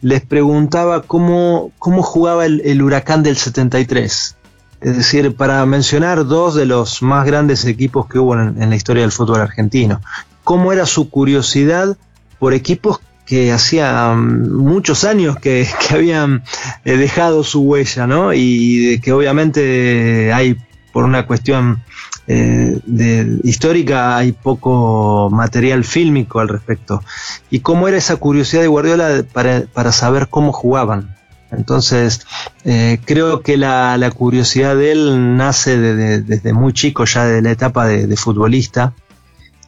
Les 0.00 0.24
preguntaba 0.24 1.02
cómo, 1.02 1.72
cómo 1.78 2.02
jugaba 2.02 2.46
el, 2.46 2.82
huracán 2.82 3.22
del 3.22 3.36
73 3.36 4.36
es 4.80 4.96
decir, 4.96 5.34
para 5.34 5.64
mencionar 5.64 6.26
dos 6.26 6.54
de 6.54 6.66
los 6.66 7.02
más 7.02 7.26
grandes 7.26 7.64
equipos 7.64 8.06
que 8.06 8.18
hubo 8.18 8.34
en, 8.34 8.70
la 8.70 8.76
historia 8.76 9.02
del 9.02 9.10
fútbol 9.10 9.40
argentino. 9.40 10.00
¿Cómo 10.44 10.70
era 10.70 10.84
su 10.86 11.08
curiosidad 11.08 11.96
por 12.38 12.52
equipos 12.52 13.00
que 13.24 13.52
hacía 13.52 14.12
mm, 14.14 14.52
muchos 14.52 15.04
años 15.04 15.36
que, 15.38 15.66
habían 15.90 16.44
eh, 16.84 16.96
dejado 16.96 17.42
su 17.42 17.62
huella, 17.62 18.06
¿no? 18.06 18.32
Y 18.34 19.00
que 19.02 19.12
obviamente 19.12 20.32
hay, 20.32 20.56
por 20.92 21.04
una 21.04 21.26
cuestión 21.26 21.82
eh, 22.28 22.80
de, 22.84 23.38
histórica, 23.44 24.16
hay 24.16 24.32
poco 24.32 25.30
material 25.30 25.84
fílmico 25.84 26.40
al 26.40 26.48
respecto. 26.48 27.02
¿Y 27.50 27.60
cómo 27.60 27.88
era 27.88 27.96
esa 27.96 28.16
curiosidad 28.16 28.62
de 28.62 28.68
Guardiola 28.68 29.24
para, 29.32 29.62
para 29.72 29.92
saber 29.92 30.28
cómo 30.28 30.52
jugaban? 30.52 31.16
Entonces, 31.50 32.26
eh, 32.64 32.98
creo 33.04 33.40
que 33.40 33.56
la, 33.56 34.10
curiosidad 34.14 34.76
de 34.76 34.92
él 34.92 35.36
nace 35.36 35.78
desde 35.78 36.52
muy 36.52 36.72
chico, 36.72 37.04
ya 37.04 37.24
de 37.24 37.42
la 37.42 37.50
etapa 37.50 37.86
de, 37.86 38.16
futbolista. 38.16 38.94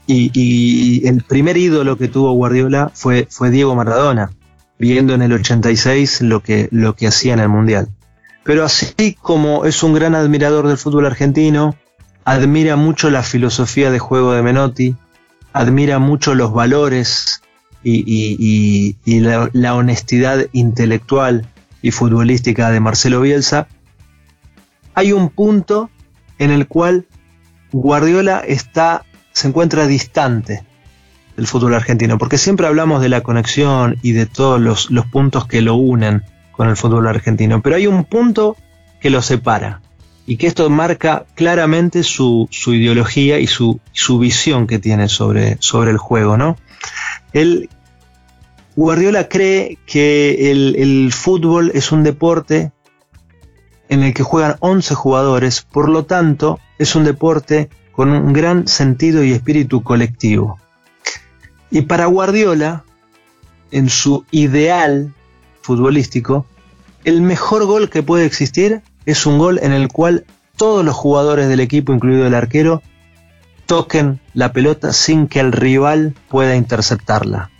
Y, 0.06 1.06
el 1.06 1.22
primer 1.22 1.56
ídolo 1.56 1.96
que 1.98 2.08
tuvo 2.08 2.32
Guardiola 2.32 2.90
fue, 2.94 3.28
fue 3.30 3.50
Diego 3.50 3.74
Maradona, 3.74 4.30
viendo 4.78 5.14
en 5.14 5.22
el 5.22 5.32
86 5.32 6.22
lo 6.22 6.42
que, 6.42 6.68
lo 6.72 6.96
que 6.96 7.06
hacía 7.06 7.34
en 7.34 7.40
el 7.40 7.48
Mundial. 7.48 7.88
Pero 8.42 8.64
así 8.64 9.16
como 9.20 9.66
es 9.66 9.82
un 9.82 9.92
gran 9.92 10.14
admirador 10.14 10.66
del 10.66 10.78
fútbol 10.78 11.06
argentino, 11.06 11.76
admira 12.28 12.76
mucho 12.76 13.08
la 13.08 13.22
filosofía 13.22 13.90
de 13.90 13.98
juego 13.98 14.34
de 14.34 14.42
Menotti, 14.42 14.94
admira 15.54 15.98
mucho 15.98 16.34
los 16.34 16.52
valores 16.52 17.40
y, 17.82 18.96
la 19.06 19.74
honestidad 19.74 20.46
intelectual 20.52 21.48
y 21.80 21.90
futbolística 21.90 22.70
de 22.70 22.80
Marcelo 22.80 23.22
Bielsa, 23.22 23.66
hay 24.92 25.12
un 25.12 25.30
punto 25.30 25.88
en 26.38 26.50
el 26.50 26.66
cual 26.66 27.06
Guardiola 27.72 28.40
está, 28.46 29.06
se 29.32 29.48
encuentra 29.48 29.86
distante 29.86 30.64
del 31.34 31.46
fútbol 31.46 31.74
argentino, 31.74 32.18
porque 32.18 32.36
siempre 32.36 32.66
hablamos 32.66 33.00
de 33.00 33.08
la 33.08 33.22
conexión 33.22 33.96
y 34.02 34.12
de 34.12 34.26
todos 34.26 34.60
los, 34.60 35.06
puntos 35.06 35.46
que 35.46 35.62
lo 35.62 35.76
unen 35.76 36.24
con 36.52 36.68
el 36.68 36.76
fútbol 36.76 37.08
argentino, 37.08 37.62
pero 37.62 37.76
hay 37.76 37.86
un 37.86 38.04
punto 38.04 38.54
que 39.00 39.08
lo 39.08 39.22
separa 39.22 39.80
y 40.28 40.36
que 40.36 40.46
esto 40.46 40.68
marca 40.68 41.24
claramente 41.34 42.02
su, 42.02 42.50
ideología 42.66 43.38
y 43.38 43.46
su, 43.46 43.80
su, 43.92 44.18
visión 44.18 44.66
que 44.66 44.78
tiene 44.78 45.08
sobre, 45.08 45.56
sobre 45.60 45.90
el 45.90 45.96
juego, 45.96 46.36
¿no? 46.36 46.58
Él 47.32 47.70
Guardiola 48.76 49.26
cree 49.26 49.78
que 49.86 50.50
el, 50.50 51.10
fútbol 51.14 51.70
es 51.72 51.92
un 51.92 52.02
deporte 52.02 52.72
en 53.88 54.02
el 54.02 54.12
que 54.12 54.22
juegan 54.22 54.56
11 54.60 54.94
jugadores, 54.94 55.62
por 55.62 55.88
lo 55.88 56.04
tanto 56.04 56.60
es 56.78 56.94
un 56.94 57.04
deporte 57.04 57.70
con 57.90 58.10
un 58.10 58.34
gran 58.34 58.68
sentido 58.68 59.24
y 59.24 59.32
espíritu 59.32 59.82
colectivo. 59.82 60.58
Y 61.70 61.80
para 61.80 62.04
Guardiola, 62.04 62.84
en 63.70 63.88
su 63.88 64.26
ideal 64.30 65.14
futbolístico, 65.62 66.44
el 67.04 67.22
mejor 67.22 67.64
gol 67.64 67.88
que 67.88 68.02
puede 68.02 68.26
existir 68.26 68.82
es 69.08 69.24
un 69.24 69.38
gol 69.38 69.58
en 69.62 69.72
el 69.72 69.88
cual 69.88 70.26
todos 70.54 70.84
los 70.84 70.94
jugadores 70.94 71.48
del 71.48 71.60
equipo, 71.60 71.94
incluido 71.94 72.26
el 72.26 72.34
arquero, 72.34 72.82
toquen 73.64 74.20
la 74.34 74.52
pelota 74.52 74.92
sin 74.92 75.28
que 75.28 75.40
el 75.40 75.52
rival 75.52 76.14
pueda 76.28 76.56
interceptarla. 76.56 77.50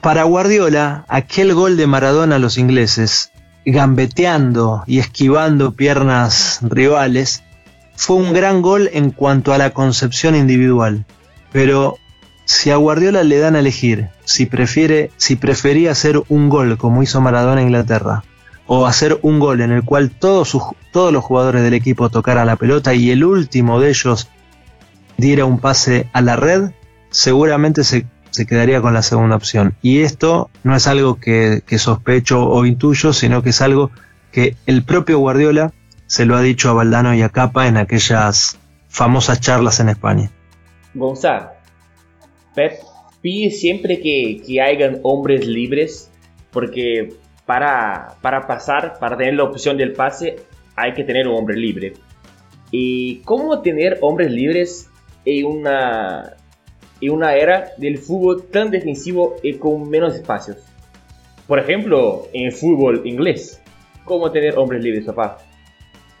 Para 0.00 0.22
Guardiola, 0.22 1.04
aquel 1.08 1.52
gol 1.52 1.76
de 1.76 1.88
Maradona 1.88 2.36
a 2.36 2.38
los 2.38 2.58
ingleses, 2.58 3.32
gambeteando 3.64 4.84
y 4.86 5.00
esquivando 5.00 5.72
piernas 5.72 6.60
rivales, 6.62 7.42
fue 7.96 8.14
un 8.14 8.32
gran 8.32 8.62
gol 8.62 8.88
en 8.92 9.10
cuanto 9.10 9.52
a 9.52 9.58
la 9.58 9.70
concepción 9.70 10.36
individual. 10.36 11.06
Pero 11.50 11.96
si 12.44 12.70
a 12.70 12.76
Guardiola 12.76 13.24
le 13.24 13.38
dan 13.38 13.56
a 13.56 13.60
elegir 13.60 14.10
si 14.24 14.46
prefiere, 14.46 15.10
si 15.16 15.34
prefería 15.34 15.90
hacer 15.90 16.22
un 16.28 16.48
gol 16.48 16.78
como 16.78 17.02
hizo 17.02 17.20
Maradona 17.20 17.62
en 17.62 17.66
Inglaterra, 17.66 18.22
o 18.66 18.86
hacer 18.86 19.18
un 19.22 19.38
gol 19.38 19.60
en 19.60 19.72
el 19.72 19.84
cual 19.84 20.10
todos, 20.10 20.56
los 20.92 21.24
jugadores 21.24 21.62
del 21.62 21.74
equipo 21.74 22.08
tocaran 22.10 22.46
la 22.46 22.56
pelota 22.56 22.94
y 22.94 23.10
el 23.10 23.24
último 23.24 23.80
de 23.80 23.90
ellos 23.90 24.28
diera 25.16 25.44
un 25.44 25.60
pase 25.60 26.08
a 26.12 26.20
la 26.20 26.36
red, 26.36 26.70
seguramente 27.10 27.84
se 27.84 28.06
se 28.36 28.44
quedaría 28.44 28.82
con 28.82 28.92
la 28.92 29.00
segunda 29.00 29.34
opción. 29.34 29.76
Y 29.80 30.00
esto 30.00 30.50
no 30.62 30.76
es 30.76 30.86
algo 30.86 31.18
que, 31.18 31.62
sospecho 31.78 32.46
o 32.46 32.66
intuyo, 32.66 33.14
sino 33.14 33.42
que 33.42 33.48
es 33.48 33.62
algo 33.62 33.90
que 34.30 34.56
el 34.66 34.84
propio 34.84 35.18
Guardiola 35.20 35.72
se 36.06 36.26
lo 36.26 36.36
ha 36.36 36.42
dicho 36.42 36.68
a 36.68 36.74
Valdano 36.74 37.14
y 37.14 37.22
a 37.22 37.30
Capa 37.30 37.66
en 37.66 37.78
aquellas 37.78 38.58
famosas 38.90 39.40
charlas 39.40 39.80
en 39.80 39.88
España. 39.88 40.30
Gonzalo, 40.92 41.48
Pep 42.54 42.74
pide 43.22 43.50
siempre 43.50 44.02
que, 44.02 44.42
que 44.46 44.60
hayan 44.60 45.00
hombres 45.02 45.46
libres, 45.46 46.10
porque 46.50 47.14
para, 47.46 48.16
para 48.20 48.46
pasar, 48.46 48.98
para 48.98 49.16
tener 49.16 49.34
la 49.34 49.44
opción 49.44 49.76
del 49.76 49.92
pase, 49.92 50.36
hay 50.74 50.92
que 50.92 51.04
tener 51.04 51.26
un 51.28 51.36
hombre 51.36 51.56
libre. 51.56 51.94
¿Y 52.70 53.20
cómo 53.20 53.62
tener 53.62 53.98
hombres 54.02 54.30
libres 54.30 54.90
en 55.26 55.46
una, 55.46 56.36
en 57.00 57.10
una 57.10 57.34
era 57.34 57.72
del 57.76 57.98
fútbol 57.98 58.44
tan 58.44 58.70
defensivo 58.70 59.36
y 59.42 59.54
con 59.54 59.90
menos 59.90 60.14
espacios. 60.14 60.58
Por 61.46 61.58
ejemplo, 61.58 62.28
en 62.32 62.52
fútbol 62.52 63.02
inglés. 63.04 63.60
¿Cómo 64.04 64.30
tener 64.30 64.56
hombres 64.56 64.82
libres, 64.82 65.04
papá? 65.04 65.38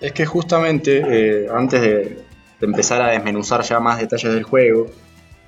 Es 0.00 0.12
que 0.12 0.26
justamente, 0.26 1.02
eh, 1.08 1.46
antes 1.50 1.80
de, 1.80 2.18
empezar 2.60 3.00
a 3.00 3.10
desmenuzar 3.12 3.62
ya 3.62 3.80
más 3.80 3.98
detalles 3.98 4.34
del 4.34 4.42
juego, 4.42 4.86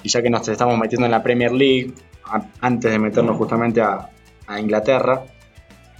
y 0.02 0.08
ya 0.08 0.22
que 0.22 0.30
nos 0.30 0.46
estamos 0.48 0.78
metiendo 0.78 1.06
en 1.06 1.10
la 1.10 1.22
Premier 1.22 1.52
League, 1.52 1.92
antes 2.60 2.90
de 2.90 2.98
meternos 2.98 3.36
justamente 3.36 3.80
a, 3.80 4.10
Inglaterra, 4.58 5.24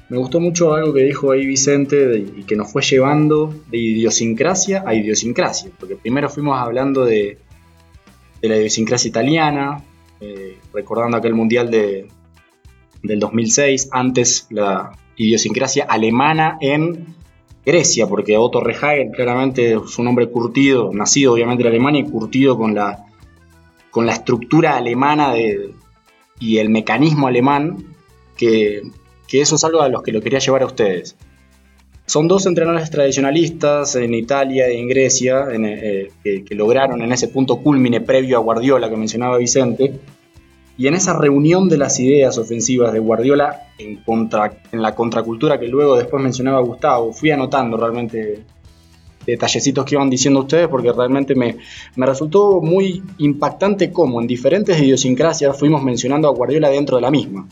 me 0.09 0.16
gustó 0.16 0.40
mucho 0.40 0.73
algo 0.73 0.92
que 0.94 1.03
dijo 1.03 1.33
ahí 1.33 1.47
Vicente 1.47 2.18
y 2.18 2.44
que 2.44 2.57
nos 2.57 2.73
fue 2.73 2.83
llevando 2.83 3.55
de 3.71 3.79
idiosincrasia 3.79 4.83
a 4.87 4.94
idiosincrasia, 4.94 5.71
porque 5.79 5.97
primero 5.97 6.31
fuimos 6.31 6.59
hablando 6.59 7.05
de, 7.05 7.38
la 8.40 8.57
idiosincrasia 8.57 9.09
italiana, 9.09 9.85
eh, 10.21 10.59
recordando 10.73 11.16
aquel 11.18 11.35
mundial 11.35 11.71
de, 11.71 12.09
del 13.03 13.21
2006, 13.21 13.88
antes 13.92 14.47
la 14.51 14.92
idiosincrasia 15.16 15.85
alemana 15.85 16.57
en 16.61 17.14
Grecia, 17.66 18.07
porque 18.07 18.38
Otto 18.38 18.61
Rehagel 18.61 19.11
claramente 19.11 19.75
es 19.75 19.99
un 19.99 20.09
hombre 20.09 20.29
curtido, 20.31 20.90
nacido 20.92 21.35
obviamente 21.35 21.64
en 21.64 21.68
Alemania 21.68 22.01
y 22.01 22.11
curtido 22.11 22.57
con 22.57 22.75
la, 22.75 23.05
con 23.90 24.07
la 24.07 24.12
estructura 24.12 24.79
alemana 24.79 25.35
de, 25.35 25.75
y 26.40 26.59
el 26.59 26.71
mecanismo 26.71 27.27
alemán, 27.27 27.94
que, 28.38 28.83
eso 29.32 29.56
es 29.56 29.64
algo 29.64 29.80
a 29.82 29.88
los 29.88 30.02
que 30.02 30.12
lo 30.12 30.20
quería 30.20 30.38
llevar 30.38 30.62
a 30.62 30.66
ustedes. 30.66 31.16
Son 32.06 32.26
dos 32.26 32.46
entrenadores 32.46 32.90
tradicionalistas 32.90 33.94
en 33.96 34.14
Italia 34.14 34.72
y 34.72 34.78
en 34.78 34.88
Grecia 34.88 35.46
eh, 35.52 36.10
que, 36.24 36.42
que, 36.42 36.54
lograron 36.54 37.02
en 37.02 37.12
ese 37.12 37.28
punto 37.28 37.58
culmine 37.58 38.00
previo 38.00 38.38
a 38.38 38.40
Guardiola 38.40 38.88
que 38.88 38.96
mencionaba 38.96 39.36
Vicente, 39.36 40.00
y 40.78 40.86
en 40.86 40.94
esa 40.94 41.12
reunión 41.12 41.68
de 41.68 41.76
las 41.76 41.98
ideas 41.98 42.38
ofensivas 42.38 42.92
de 42.92 43.00
Guardiola 43.00 43.64
en, 43.78 43.96
contra, 43.96 44.62
en 44.70 44.80
la 44.80 44.94
contracultura 44.94 45.58
que 45.58 45.66
luego 45.66 45.96
después 45.96 46.22
mencionaba 46.22 46.60
Gustavo, 46.60 47.12
fui 47.12 47.32
anotando 47.32 47.76
realmente 47.76 48.44
detallecitos 49.26 49.84
que 49.84 49.96
iban 49.96 50.08
diciendo 50.08 50.40
ustedes 50.40 50.68
porque 50.68 50.92
realmente 50.92 51.34
me, 51.34 51.56
me 51.96 52.06
resultó 52.06 52.60
muy 52.62 53.02
impactante 53.18 53.90
cómo 53.90 54.20
en 54.20 54.28
diferentes 54.28 54.80
idiosincrasias 54.80 55.58
fuimos 55.58 55.82
mencionando 55.82 56.28
a 56.28 56.32
Guardiola 56.32 56.70
dentro 56.70 56.96
de 56.96 57.02
la 57.02 57.10
misma. 57.10 57.48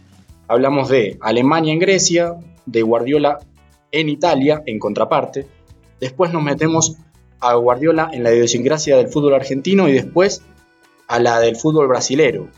Hablamos 0.48 0.88
de 0.88 1.18
Alemania 1.20 1.72
en 1.72 1.78
Grecia, 1.78 2.34
de 2.66 2.82
Guardiola 2.82 3.38
en 3.92 4.08
Italia, 4.08 4.62
en 4.66 4.78
contraparte. 4.78 5.46
Después 6.00 6.32
nos 6.32 6.42
metemos 6.42 6.96
a 7.40 7.54
Guardiola 7.54 8.10
en 8.12 8.22
la 8.22 8.32
idiosincrasia 8.32 8.96
del 8.96 9.08
fútbol 9.08 9.34
argentino 9.34 9.88
y 9.88 9.92
después 9.92 10.42
a 11.08 11.18
la 11.18 11.40
del 11.40 11.56
fútbol 11.56 11.88
brasilero 11.88 12.48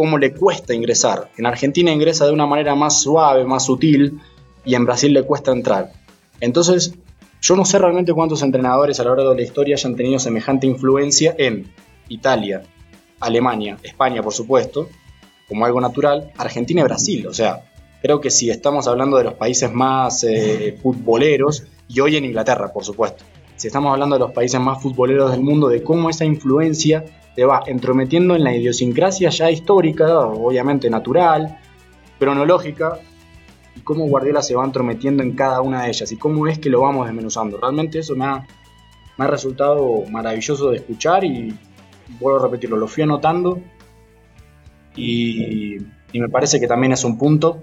cómo 0.00 0.16
le 0.16 0.32
cuesta 0.32 0.72
ingresar. 0.72 1.30
En 1.36 1.44
Argentina 1.44 1.92
ingresa 1.92 2.24
de 2.24 2.32
una 2.32 2.46
manera 2.46 2.74
más 2.74 3.02
suave, 3.02 3.44
más 3.44 3.66
sutil, 3.66 4.18
y 4.64 4.74
en 4.74 4.86
Brasil 4.86 5.12
le 5.12 5.24
cuesta 5.24 5.52
entrar. 5.52 5.92
Entonces, 6.40 6.94
yo 7.42 7.54
no 7.54 7.66
sé 7.66 7.78
realmente 7.78 8.14
cuántos 8.14 8.42
entrenadores 8.42 8.98
a 8.98 9.04
lo 9.04 9.14
largo 9.14 9.32
de 9.32 9.36
la 9.36 9.42
historia 9.42 9.76
hayan 9.76 9.96
tenido 9.96 10.18
semejante 10.18 10.66
influencia 10.66 11.34
en 11.36 11.70
Italia, 12.08 12.62
Alemania, 13.20 13.76
España, 13.82 14.22
por 14.22 14.32
supuesto, 14.32 14.88
como 15.50 15.66
algo 15.66 15.80
natural, 15.80 16.30
Argentina 16.38 16.80
y 16.80 16.84
Brasil. 16.84 17.26
O 17.26 17.34
sea, 17.34 17.64
creo 18.00 18.20
que 18.20 18.30
si 18.30 18.50
estamos 18.50 18.86
hablando 18.86 19.18
de 19.18 19.24
los 19.24 19.34
países 19.34 19.70
más 19.70 20.22
eh, 20.22 20.78
futboleros, 20.80 21.64
y 21.88 21.98
hoy 21.98 22.16
en 22.16 22.24
Inglaterra, 22.24 22.72
por 22.72 22.84
supuesto, 22.84 23.24
si 23.56 23.66
estamos 23.66 23.92
hablando 23.92 24.14
de 24.14 24.20
los 24.20 24.30
países 24.30 24.60
más 24.60 24.80
futboleros 24.80 25.32
del 25.32 25.40
mundo, 25.40 25.68
de 25.68 25.82
cómo 25.82 26.08
esa 26.08 26.24
influencia 26.24 27.04
te 27.34 27.44
va 27.44 27.64
entrometiendo 27.66 28.36
en 28.36 28.44
la 28.44 28.54
idiosincrasia 28.54 29.30
ya 29.30 29.50
histórica, 29.50 30.20
obviamente 30.20 30.88
natural, 30.88 31.58
cronológica, 32.20 33.00
y 33.74 33.80
cómo 33.80 34.06
Guardiola 34.06 34.42
se 34.42 34.54
va 34.54 34.64
entrometiendo 34.64 35.24
en 35.24 35.32
cada 35.32 35.62
una 35.62 35.82
de 35.82 35.88
ellas 35.88 36.12
y 36.12 36.16
cómo 36.16 36.46
es 36.46 36.60
que 36.60 36.70
lo 36.70 36.82
vamos 36.82 37.06
desmenuzando. 37.06 37.58
Realmente 37.58 37.98
eso 37.98 38.14
me 38.14 38.24
ha, 38.24 38.46
me 39.18 39.24
ha 39.24 39.28
resultado 39.28 40.04
maravilloso 40.12 40.70
de 40.70 40.76
escuchar 40.76 41.24
y 41.24 41.52
vuelvo 42.20 42.38
a 42.38 42.42
repetirlo, 42.44 42.76
lo 42.76 42.86
fui 42.86 43.02
anotando 43.02 43.60
y, 45.00 45.78
me 46.12 46.28
parece 46.28 46.58
que 46.58 46.66
también 46.66 46.92
es 46.92 47.04
un 47.04 47.16
punto 47.16 47.62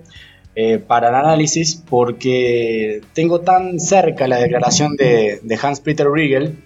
eh, 0.55 0.77
para 0.79 1.09
el 1.09 1.15
análisis 1.15 1.83
porque 1.89 3.01
tengo 3.13 3.41
tan 3.41 3.79
cerca 3.79 4.27
la 4.27 4.37
declaración 4.37 4.95
de, 4.95 5.59
Hans-Peter 5.61 6.09
Riegel 6.09 6.57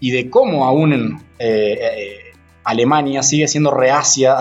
y 0.00 0.10
de 0.10 0.28
cómo 0.28 0.64
aún 0.64 1.22
eh, 1.38 1.78
eh, 1.80 2.18
Alemania 2.64 3.22
sigue 3.22 3.46
siendo 3.48 3.70
reacia 3.70 4.34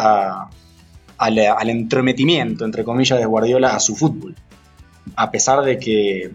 al 1.17 1.69
entrometimiento, 1.69 2.65
entre 2.65 2.84
comillas, 2.84 3.19
de 3.19 3.25
Guardiola 3.25 3.75
a 3.75 3.80
su 3.80 3.95
fútbol. 3.95 4.36
A 5.15 5.32
pesar 5.32 5.63
de 5.63 5.78
que, 5.78 6.32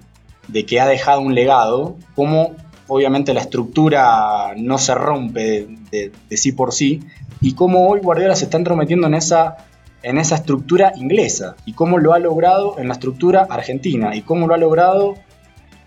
de 0.49 0.64
que 0.64 0.81
ha 0.81 0.87
dejado 0.87 1.21
un 1.21 1.35
legado, 1.35 1.97
como 2.14 2.55
obviamente 2.90 3.33
la 3.33 3.40
estructura 3.40 4.53
no 4.57 4.77
se 4.77 4.95
rompe 4.97 5.69
de, 5.93 6.37
sí 6.37 6.53
por 6.53 6.73
sí, 6.73 7.01
y 7.40 7.55
cómo 7.55 7.88
hoy 7.88 8.00
Guardiola 8.00 8.37
se 8.37 8.44
está 8.44 8.59
entrometiendo 8.59 9.07
en 9.07 9.14
esa, 9.14 9.57
en 10.03 10.18
esa 10.18 10.37
estructura 10.37 10.92
inglesa, 10.96 11.57
y 11.64 11.72
cómo 11.72 11.98
lo 11.98 12.12
ha 12.12 12.18
logrado 12.18 12.79
en 12.79 12.88
la 12.88 12.94
estructura 12.94 13.46
argentina, 13.48 14.14
y 14.14 14.22
cómo 14.22 14.46
lo 14.46 14.55
ha 14.55 14.59
logrado 14.59 15.14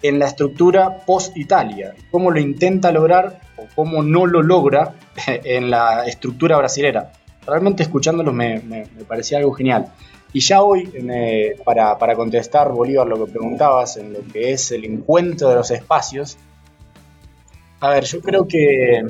en 0.02 0.20
la 0.20 0.26
estructura 0.26 0.98
post-Italia, 1.06 1.96
cómo 2.12 2.30
lo 2.30 2.40
intenta 2.40 2.92
lograr 2.92 3.40
o 3.58 3.64
cómo 3.74 4.04
no 4.04 4.26
lo 4.26 4.42
logra 4.42 4.94
en 5.28 5.72
la 5.72 6.06
estructura 6.06 6.58
brasilera. 6.58 7.12
Realmente 7.48 7.84
escuchándolo 7.84 8.32
me, 8.32 8.88
parecía 9.08 9.38
algo 9.38 9.54
genial. 9.54 9.92
Y 10.34 10.40
ya 10.40 10.64
hoy, 10.64 10.90
eh, 10.96 11.56
para, 11.64 12.16
contestar, 12.16 12.72
Bolívar, 12.72 13.08
lo 13.08 13.24
que 13.24 13.32
preguntabas 13.32 13.98
en 13.98 14.14
lo 14.14 14.20
que 14.22 14.52
es 14.52 14.72
el 14.72 14.84
encuentro 14.84 15.50
de 15.50 15.56
los 15.56 15.70
espacios, 15.70 16.38
a 17.80 17.90
ver, 17.90 18.06
yo 18.06 18.22
creo 18.22 18.48
que, 18.48 19.04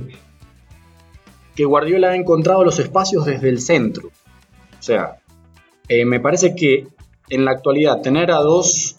que 1.55 1.65
Guardiola 1.65 2.09
ha 2.09 2.15
encontrado 2.15 2.63
los 2.63 2.79
espacios 2.79 3.25
desde 3.25 3.49
el 3.49 3.59
centro. 3.61 4.07
O 4.07 4.81
sea, 4.83 5.19
eh, 5.87 6.05
me 6.05 6.19
parece 6.19 6.55
que 6.55 6.87
en 7.29 7.45
la 7.45 7.51
actualidad 7.51 8.01
tener 8.01 8.31
a 8.31 8.37
dos 8.37 8.97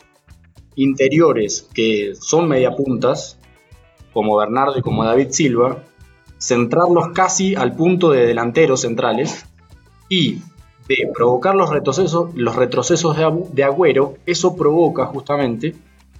interiores 0.76 1.68
que 1.74 2.14
son 2.18 2.48
mediapuntas, 2.48 3.38
como 4.12 4.36
Bernardo 4.36 4.78
y 4.78 4.82
como 4.82 5.04
David 5.04 5.28
Silva, 5.30 5.82
centrarlos 6.38 7.08
casi 7.14 7.54
al 7.54 7.74
punto 7.74 8.10
de 8.10 8.26
delanteros 8.26 8.82
centrales 8.82 9.46
y 10.08 10.38
de 10.88 11.10
provocar 11.14 11.54
los 11.54 11.70
retrocesos, 11.70 12.34
los 12.34 12.56
retrocesos 12.56 13.16
de, 13.16 13.44
de 13.52 13.64
Agüero, 13.64 14.16
eso 14.26 14.54
provoca 14.54 15.06
justamente 15.06 15.74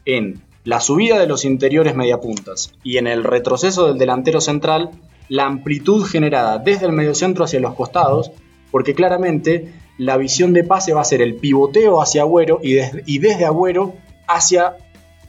en 0.05 0.43
la 0.65 0.81
subida 0.81 1.19
de 1.19 1.27
los 1.27 1.45
interiores 1.45 1.95
mediapuntas 1.95 2.73
y 2.83 2.97
en 2.97 3.07
el 3.07 3.23
retroceso 3.23 3.87
del 3.87 3.99
delantero 3.99 4.41
central 4.41 4.91
la 5.29 5.47
amplitud 5.47 6.05
generada 6.05 6.59
desde 6.59 6.87
el 6.87 6.93
mediocentro 6.93 7.45
hacia 7.45 7.61
los 7.61 7.75
costados, 7.75 8.33
porque 8.71 8.95
claramente 8.95 9.73
la 9.99 10.17
visión 10.17 10.53
de 10.53 10.65
pase 10.65 10.93
va 10.93 11.01
a 11.01 11.05
ser 11.05 11.23
el 11.23 11.37
pivoteo 11.37 12.03
hacia 12.03 12.23
Agüero 12.23 12.61
y, 12.63 12.79
y 13.07 13.19
desde 13.19 13.45
Agüero 13.45 13.95
hacia 14.27 14.77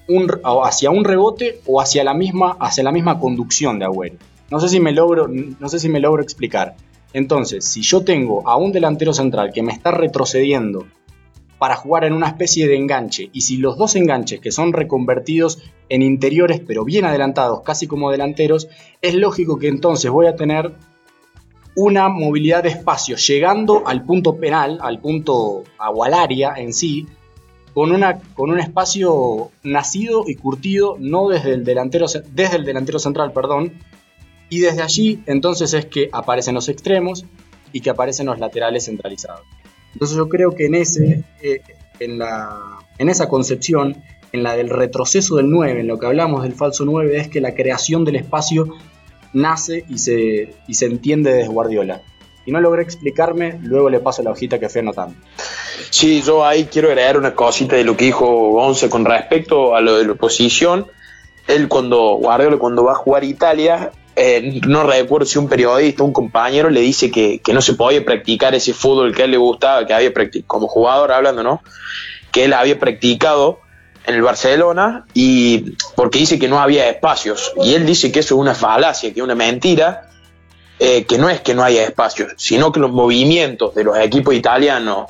un, 0.07 0.31
hacia 0.43 0.91
un 0.91 1.03
rebote 1.03 1.61
o 1.65 1.81
hacia 1.81 2.03
la, 2.03 2.13
misma, 2.13 2.57
hacia 2.59 2.83
la 2.83 2.91
misma 2.91 3.19
conducción 3.19 3.79
de 3.79 3.85
Agüero. 3.85 4.15
No 4.49 4.59
sé, 4.59 4.69
si 4.69 4.79
me 4.79 4.91
logro, 4.91 5.27
no 5.27 5.69
sé 5.69 5.79
si 5.79 5.89
me 5.89 5.99
logro 5.99 6.21
explicar. 6.21 6.75
Entonces, 7.13 7.65
si 7.65 7.81
yo 7.81 8.03
tengo 8.03 8.47
a 8.47 8.57
un 8.57 8.71
delantero 8.71 9.13
central 9.13 9.51
que 9.53 9.63
me 9.63 9.71
está 9.71 9.91
retrocediendo 9.91 10.85
para 11.57 11.75
jugar 11.75 12.03
en 12.03 12.13
una 12.13 12.27
especie 12.27 12.67
de 12.67 12.75
enganche, 12.75 13.29
y 13.31 13.41
si 13.41 13.57
los 13.57 13.77
dos 13.77 13.95
enganches 13.95 14.39
que 14.39 14.51
son 14.51 14.73
reconvertidos 14.73 15.61
en 15.89 16.01
interiores 16.01 16.61
pero 16.65 16.83
bien 16.83 17.05
adelantados, 17.05 17.61
casi 17.61 17.87
como 17.87 18.11
delanteros, 18.11 18.67
es 19.01 19.15
lógico 19.15 19.57
que 19.57 19.67
entonces 19.67 20.11
voy 20.11 20.27
a 20.27 20.35
tener 20.35 20.73
una 21.75 22.07
movilidad 22.09 22.63
de 22.63 22.69
espacio 22.69 23.17
llegando 23.17 23.83
al 23.85 24.03
punto 24.03 24.37
penal, 24.37 24.79
al 24.81 24.99
punto 24.99 25.63
agualaria 25.77 26.53
en 26.55 26.73
sí, 26.73 27.05
con, 27.73 27.91
una, 27.91 28.19
con 28.19 28.49
un 28.49 28.59
espacio 28.59 29.51
nacido 29.63 30.23
y 30.27 30.35
curtido 30.35 30.95
no 30.99 31.27
desde 31.27 31.53
el 31.53 31.65
delantero, 31.65 32.05
desde 32.31 32.55
el 32.55 32.63
delantero 32.63 32.99
central, 32.99 33.33
perdón, 33.33 33.73
y 34.49 34.59
desde 34.59 34.81
allí 34.81 35.21
entonces 35.25 35.73
es 35.73 35.85
que 35.85 36.09
aparecen 36.11 36.55
los 36.55 36.69
extremos 36.69 37.25
y 37.73 37.81
que 37.81 37.89
aparecen 37.89 38.27
los 38.27 38.39
laterales 38.39 38.85
centralizados. 38.85 39.45
Entonces 39.95 40.17
yo 40.17 40.27
creo 40.27 40.51
que 40.51 40.65
en, 40.65 40.75
ese, 40.75 41.23
eh, 41.41 41.61
en, 42.01 42.19
la, 42.19 42.79
en 42.97 43.07
esa 43.07 43.29
concepción, 43.29 43.95
en 44.33 44.43
la 44.43 44.57
del 44.57 44.69
retroceso 44.69 45.37
del 45.37 45.49
9, 45.49 45.79
en 45.79 45.87
lo 45.87 45.97
que 45.97 46.05
hablamos 46.05 46.43
del 46.43 46.51
falso 46.51 46.83
9, 46.83 47.17
es 47.17 47.29
que 47.29 47.39
la 47.39 47.55
creación 47.55 48.03
del 48.03 48.17
espacio 48.17 48.67
nace 49.31 49.85
y 49.87 49.97
se, 49.97 50.53
y 50.67 50.73
se 50.73 50.85
entiende 50.85 51.33
desde 51.33 51.47
Guardiola. 51.47 52.01
Y 52.45 52.51
no 52.51 52.59
logré 52.59 52.83
explicarme, 52.83 53.57
luego 53.63 53.89
le 53.89 54.01
paso 54.01 54.21
la 54.21 54.31
hojita 54.31 54.59
que 54.59 54.67
fui 54.67 54.81
anotando. 54.81 55.15
Sí, 55.89 56.21
yo 56.21 56.45
ahí 56.45 56.65
quiero 56.65 56.89
agregar 56.89 57.17
una 57.17 57.33
cosita 57.33 57.77
de 57.77 57.85
lo 57.85 57.95
que 57.95 58.05
dijo 58.05 58.51
Gonza 58.51 58.89
con 58.89 59.05
respecto 59.05 59.77
a 59.77 59.81
lo 59.81 59.95
de 59.95 60.05
la 60.05 60.11
oposición. 60.11 60.87
Él 61.47 61.69
cuando 61.69 62.15
Guardiola 62.17 62.57
cuando 62.57 62.83
va 62.83 62.91
a 62.91 62.95
jugar 62.95 63.23
Italia, 63.23 63.91
eh, 64.15 64.61
no 64.65 64.83
recuerdo 64.83 65.25
si 65.25 65.37
un 65.37 65.49
periodista, 65.49 66.03
un 66.03 66.13
compañero 66.13 66.69
le 66.69 66.79
dice 66.79 67.11
que, 67.11 67.41
no 67.53 67.61
se 67.61 67.73
podía 67.73 68.03
practicar 68.05 68.55
ese 68.55 68.73
fútbol 68.73 69.13
que 69.13 69.23
a 69.23 69.25
él 69.25 69.31
le 69.31 69.37
gustaba, 69.37 69.85
que 69.85 69.93
había 69.93 70.13
practicado, 70.13 70.47
como 70.47 70.67
jugador 70.67 71.11
hablando, 71.11 71.43
¿no? 71.43 71.61
Que 72.31 72.45
él 72.45 72.53
había 72.53 72.79
practicado 72.79 73.59
en 74.05 74.15
el 74.15 74.21
Barcelona 74.21 75.05
y 75.13 75.75
porque 75.95 76.19
dice 76.19 76.39
que 76.39 76.47
no 76.47 76.59
había 76.59 76.87
espacios. 76.89 77.51
Y 77.61 77.73
él 77.73 77.85
dice 77.85 78.11
que 78.11 78.19
eso 78.19 78.35
es 78.35 78.39
una 78.39 78.55
falacia, 78.55 79.13
que 79.13 79.19
es 79.19 79.23
una 79.23 79.35
mentira, 79.35 80.09
eh, 80.79 81.05
que 81.05 81.17
no 81.17 81.29
es 81.29 81.41
que 81.41 81.53
no 81.53 81.63
haya 81.63 81.83
espacio, 81.83 82.27
sino 82.37 82.71
que 82.71 82.79
los 82.79 82.91
movimientos 82.91 83.75
de 83.75 83.83
los 83.83 83.97
equipos 83.97 84.33
italianos 84.33 85.09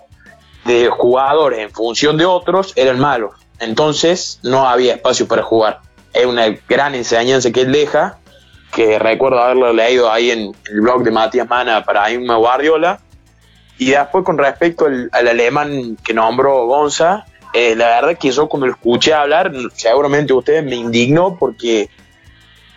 de 0.63 0.89
jugadores 0.89 1.59
en 1.59 1.71
función 1.71 2.17
de 2.17 2.25
otros 2.25 2.73
eran 2.75 2.99
malos. 2.99 3.33
Entonces 3.59 4.39
no 4.41 4.67
había 4.67 4.95
espacio 4.95 5.27
para 5.27 5.43
jugar. 5.43 5.81
Es 6.13 6.25
una 6.25 6.47
gran 6.67 6.95
enseñanza 6.95 7.51
que 7.51 7.61
él 7.61 7.71
deja, 7.71 8.19
que 8.75 8.99
recuerdo 8.99 9.39
haberlo 9.39 9.71
leído 9.71 10.11
ahí 10.11 10.31
en 10.31 10.53
el 10.69 10.81
blog 10.81 11.01
de 11.03 11.11
Matías 11.11 11.47
Mana 11.47 11.85
para 11.85 12.11
Inma 12.11 12.35
Guardiola. 12.35 12.99
Y 13.77 13.91
después 13.91 14.25
con 14.25 14.37
respecto 14.37 14.85
al, 14.85 15.09
alemán 15.13 15.97
que 16.03 16.13
nombró 16.13 16.65
Gonza, 16.65 17.25
eh, 17.53 17.73
la 17.77 17.87
verdad 17.87 18.17
que 18.17 18.31
yo 18.31 18.49
cuando 18.49 18.67
lo 18.67 18.73
escuché 18.73 19.13
hablar, 19.13 19.53
seguramente 19.73 20.33
ustedes 20.33 20.65
me 20.65 20.75
indignó 20.75 21.37
porque, 21.37 21.89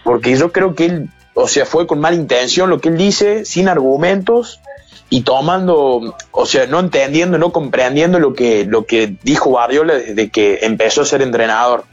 porque 0.04 0.36
yo 0.36 0.52
creo 0.52 0.76
que 0.76 0.84
él 0.86 1.10
o 1.34 1.46
sea, 1.46 1.66
fue 1.66 1.86
con 1.86 2.00
mala 2.00 2.16
intención 2.16 2.70
lo 2.70 2.80
que 2.80 2.88
él 2.88 2.96
dice, 2.96 3.44
sin 3.44 3.68
argumentos 3.68 4.60
y 5.08 5.22
tomando, 5.22 6.16
o 6.32 6.46
sea, 6.46 6.66
no 6.66 6.80
entendiendo, 6.80 7.38
no 7.38 7.52
comprendiendo 7.52 8.18
lo 8.18 8.34
que, 8.34 8.64
lo 8.64 8.86
que 8.86 9.16
dijo 9.22 9.50
Guardiola 9.50 9.94
desde 9.94 10.30
que 10.30 10.58
empezó 10.62 11.02
a 11.02 11.06
ser 11.06 11.22
entrenador. 11.22 11.84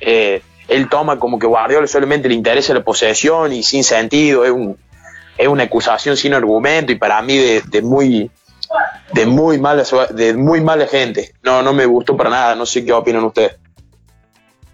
Eh, 0.00 0.42
él 0.70 0.88
toma 0.88 1.18
como 1.18 1.38
que 1.38 1.46
Guardiola 1.46 1.86
solamente 1.86 2.28
le 2.28 2.34
interesa 2.34 2.72
la 2.72 2.82
posesión 2.82 3.52
y 3.52 3.62
sin 3.62 3.84
sentido, 3.84 4.44
es, 4.44 4.50
un, 4.50 4.78
es 5.36 5.48
una 5.48 5.64
acusación 5.64 6.16
sin 6.16 6.32
argumento 6.32 6.92
y 6.92 6.94
para 6.96 7.20
mí 7.20 7.36
de, 7.36 7.62
de 7.66 7.82
muy 7.82 8.30
de 9.12 9.26
muy 9.26 9.58
mala 9.58 9.82
de 10.10 10.34
muy 10.34 10.60
mala 10.60 10.86
gente. 10.86 11.34
No, 11.42 11.62
no 11.62 11.72
me 11.72 11.84
gustó 11.84 12.16
para 12.16 12.30
nada, 12.30 12.54
no 12.54 12.64
sé 12.64 12.84
qué 12.84 12.92
opinan 12.92 13.24
ustedes. 13.24 13.56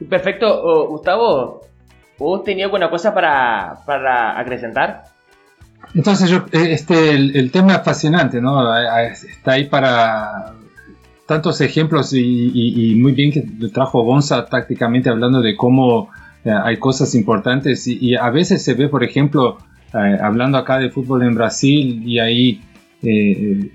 Perfecto, 0.08 0.86
Gustavo, 0.88 1.66
¿Vos 2.18 2.44
tenías 2.44 2.66
alguna 2.66 2.88
cosa 2.88 3.12
para, 3.12 3.80
para 3.84 4.38
acrecentar? 4.38 5.04
Entonces, 5.94 6.30
yo, 6.30 6.44
este, 6.52 7.10
el, 7.10 7.50
tema 7.50 7.74
es 7.74 7.84
fascinante, 7.84 8.40
¿no? 8.40 8.74
Está 8.76 9.52
ahí 9.52 9.64
para 9.64 10.54
tantos 11.26 11.60
ejemplos 11.60 12.12
y, 12.12 12.94
muy 12.96 13.12
bien 13.12 13.32
que 13.32 13.42
trajo 13.68 14.02
Gonza 14.02 14.46
tácticamente 14.46 15.10
hablando 15.10 15.40
de 15.42 15.56
cómo 15.56 16.10
eh, 16.44 16.50
hay 16.50 16.76
cosas 16.78 17.14
importantes 17.14 17.86
y, 17.86 18.14
a 18.14 18.30
veces 18.30 18.62
se 18.62 18.74
ve, 18.74 18.88
por 18.88 19.04
ejemplo, 19.04 19.58
eh, 19.92 20.18
hablando 20.20 20.58
acá 20.58 20.78
de 20.78 20.90
fútbol 20.90 21.22
en 21.22 21.34
Brasil 21.34 22.02
y 22.06 22.18
ahí 22.18 22.60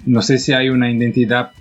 no 0.05 0.21
sé 0.21 0.39
si 0.39 0.51
hay 0.51 0.67
una 0.69 0.91
identidad 0.91 1.51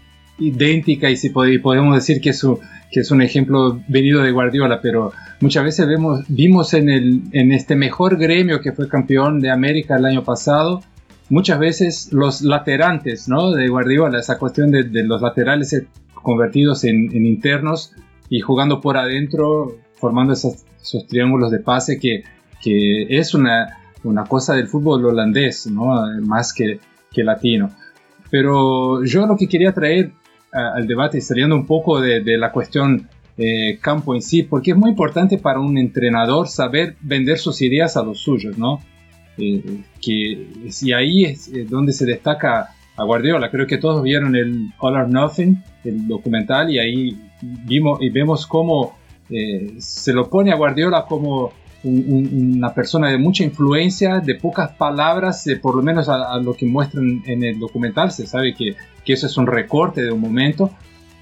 idéntica 0.41 1.11
y 1.11 1.17
si 1.17 1.29
podemos 1.31 1.95
decir 1.95 2.21
que 2.21 2.31
es, 2.31 2.45
que 2.91 3.01
es 3.01 3.11
un 3.11 3.23
ejemplo 3.23 3.81
venido 3.89 4.23
de 4.23 4.33
Guardiola, 4.33 4.81
pero 4.81 5.13
muchas 5.41 5.65
veces 5.65 5.87
vemos, 5.87 6.25
vimos 6.29 6.75
en, 6.75 6.89
el, 6.89 7.23
en 7.33 7.53
este 7.53 7.77
mejor 7.77 8.17
gremio 8.17 8.61
que 8.61 8.73
fue 8.73 8.89
campeón 8.89 9.41
de 9.41 9.51
América 9.51 9.97
el 9.97 10.07
año 10.07 10.25
pasado, 10.25 10.83
muchas 11.31 11.59
veces 11.59 12.13
los 12.13 12.43
laterantes 12.43 13.29
¿no? 13.29 13.53
de 13.53 13.69
Guardiola, 13.69 14.19
esa 14.19 14.39
cuestión 14.39 14.71
de, 14.71 14.85
los 15.05 15.23
laterales 15.23 15.85
convertidos 16.13 16.85
en, 16.85 17.11
internos 17.27 17.95
y 18.29 18.41
jugando 18.41 18.81
por 18.81 18.99
adentro, 18.99 19.79
formando 19.95 20.35
esos, 20.35 20.65
triángulos 21.09 21.51
de 21.51 21.61
pase 21.61 21.99
que, 21.99 22.25
que 22.63 23.19
es 23.19 23.33
una, 23.35 23.79
una, 24.05 24.25
cosa 24.25 24.55
del 24.55 24.69
fútbol 24.69 25.07
holandés, 25.07 25.67
¿no? 25.67 25.95
más 26.23 26.53
que, 26.53 26.79
que 27.11 27.25
latino. 27.25 27.71
Pero 28.31 29.05
yo 29.05 29.27
lo 29.27 29.37
que 29.37 29.49
quería 29.49 29.73
traer 29.73 30.13
al 30.53 30.87
debate, 30.87 31.21
saliendo 31.21 31.55
un 31.55 31.67
poco 31.67 32.01
de, 32.01 32.21
de 32.21 32.37
la 32.37 32.53
cuestión 32.53 33.09
eh, 33.43 33.79
campo 33.81 34.15
en 34.15 34.21
sí, 34.21 34.43
porque 34.43 34.73
es 34.73 34.77
muy 34.77 34.91
importante 34.91 35.39
para 35.39 35.61
un 35.61 35.79
entrenador 35.79 36.47
saber 36.49 36.97
vender 37.01 37.39
sus 37.39 37.63
ideas 37.63 37.97
a 37.97 38.03
los 38.03 38.21
suyos, 38.21 38.59
¿no? 38.59 38.83
Eh, 39.41 39.83
que, 40.01 40.49
y 40.83 40.93
ahí 40.93 41.25
es 41.25 41.51
donde 41.69 41.93
se 41.93 42.07
destaca 42.07 42.75
a 42.97 43.05
Guardiola. 43.05 43.51
Creo 43.51 43.67
que 43.67 43.79
todos 43.79 44.03
vieron 44.03 44.37
el 44.37 44.73
All 44.79 44.97
or 44.97 45.09
Nothing, 45.09 45.63
el 45.85 46.07
documental, 46.07 46.71
y 46.71 46.79
ahí 46.79 47.19
vimos 47.41 48.01
y 48.03 48.11
vemos 48.11 48.47
cómo 48.47 48.99
eh, 49.31 49.75
se 49.79 50.13
lo 50.13 50.29
pone 50.29 50.53
a 50.53 50.57
Guardiola 50.57 51.07
como 51.09 51.53
una 51.83 52.75
persona 52.75 53.09
de 53.09 53.17
mucha 53.17 53.43
influencia, 53.43 54.21
de 54.21 54.35
pocas 54.35 54.73
palabras, 54.73 55.49
por 55.63 55.77
lo 55.77 55.83
menos 55.83 56.11
a, 56.11 56.39
lo 56.39 56.53
que 56.53 56.67
muestran 56.67 57.23
en 57.25 57.43
el 57.43 57.59
documental, 57.59 58.13
se 58.13 58.27
sabe 58.27 58.55
que, 58.55 58.77
que 59.03 59.15
eso 59.15 59.27
es 59.27 59.37
un 59.39 59.47
recorte 59.47 60.03
de 60.03 60.13
un 60.13 60.21
momento, 60.21 60.71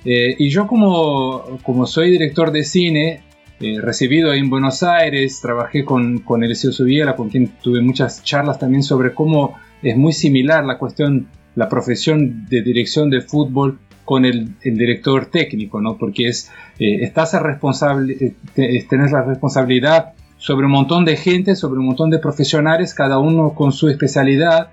eh, 0.04 0.34
y 0.36 0.48
yo 0.50 0.66
como, 0.66 1.60
como 1.62 1.86
soy 1.86 2.10
director 2.10 2.50
de 2.50 2.64
cine, 2.64 3.22
eh, 3.60 3.80
recibido 3.80 4.32
en 4.32 4.50
Buenos 4.50 4.84
Aires, 4.84 5.40
trabajé 5.40 5.84
con, 5.84 6.18
con 6.18 6.44
Eliseo 6.44 6.70
Subiela, 6.70 7.16
con 7.16 7.28
quien 7.28 7.48
tuve 7.60 7.80
muchas 7.80 8.22
charlas 8.22 8.58
también 8.58 8.84
sobre 8.84 9.12
cómo 9.12 9.58
es 9.82 9.96
muy 9.96 10.12
similar 10.12 10.64
la 10.64 10.78
cuestión, 10.78 11.26
la 11.56 11.68
profesión 11.68 12.46
de 12.46 12.62
dirección 12.62 13.10
de 13.10 13.20
fútbol 13.20 13.80
con 14.04 14.24
el, 14.24 14.54
el 14.62 14.78
director 14.78 15.26
técnico, 15.26 15.80
¿no? 15.80 15.98
Porque 15.98 16.28
es, 16.28 16.52
eh, 16.78 17.02
estás 17.02 17.34
a 17.34 17.40
responsable, 17.40 18.36
tener 18.54 19.10
la 19.10 19.22
responsabilidad 19.22 20.12
sobre 20.36 20.66
un 20.66 20.72
montón 20.72 21.04
de 21.04 21.16
gente, 21.16 21.56
sobre 21.56 21.80
un 21.80 21.86
montón 21.86 22.10
de 22.10 22.20
profesionales, 22.20 22.94
cada 22.94 23.18
uno 23.18 23.54
con 23.54 23.72
su 23.72 23.88
especialidad. 23.88 24.70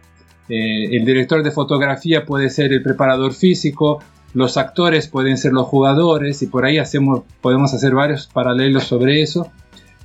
el 0.48 1.04
director 1.06 1.42
de 1.42 1.50
fotografía 1.50 2.24
puede 2.24 2.52
ser 2.52 2.72
el 2.72 2.84
preparador 2.84 3.34
físico, 3.34 4.00
los 4.36 4.58
actores 4.58 5.08
pueden 5.08 5.38
ser 5.38 5.54
los 5.54 5.66
jugadores 5.66 6.42
y 6.42 6.48
por 6.48 6.66
ahí 6.66 6.78
hacemos, 6.78 7.22
podemos 7.42 7.74
hacer 7.74 7.96
varios 7.96 8.28
paralelos 8.28 8.84
sobre 8.84 9.22
eso. 9.22 9.50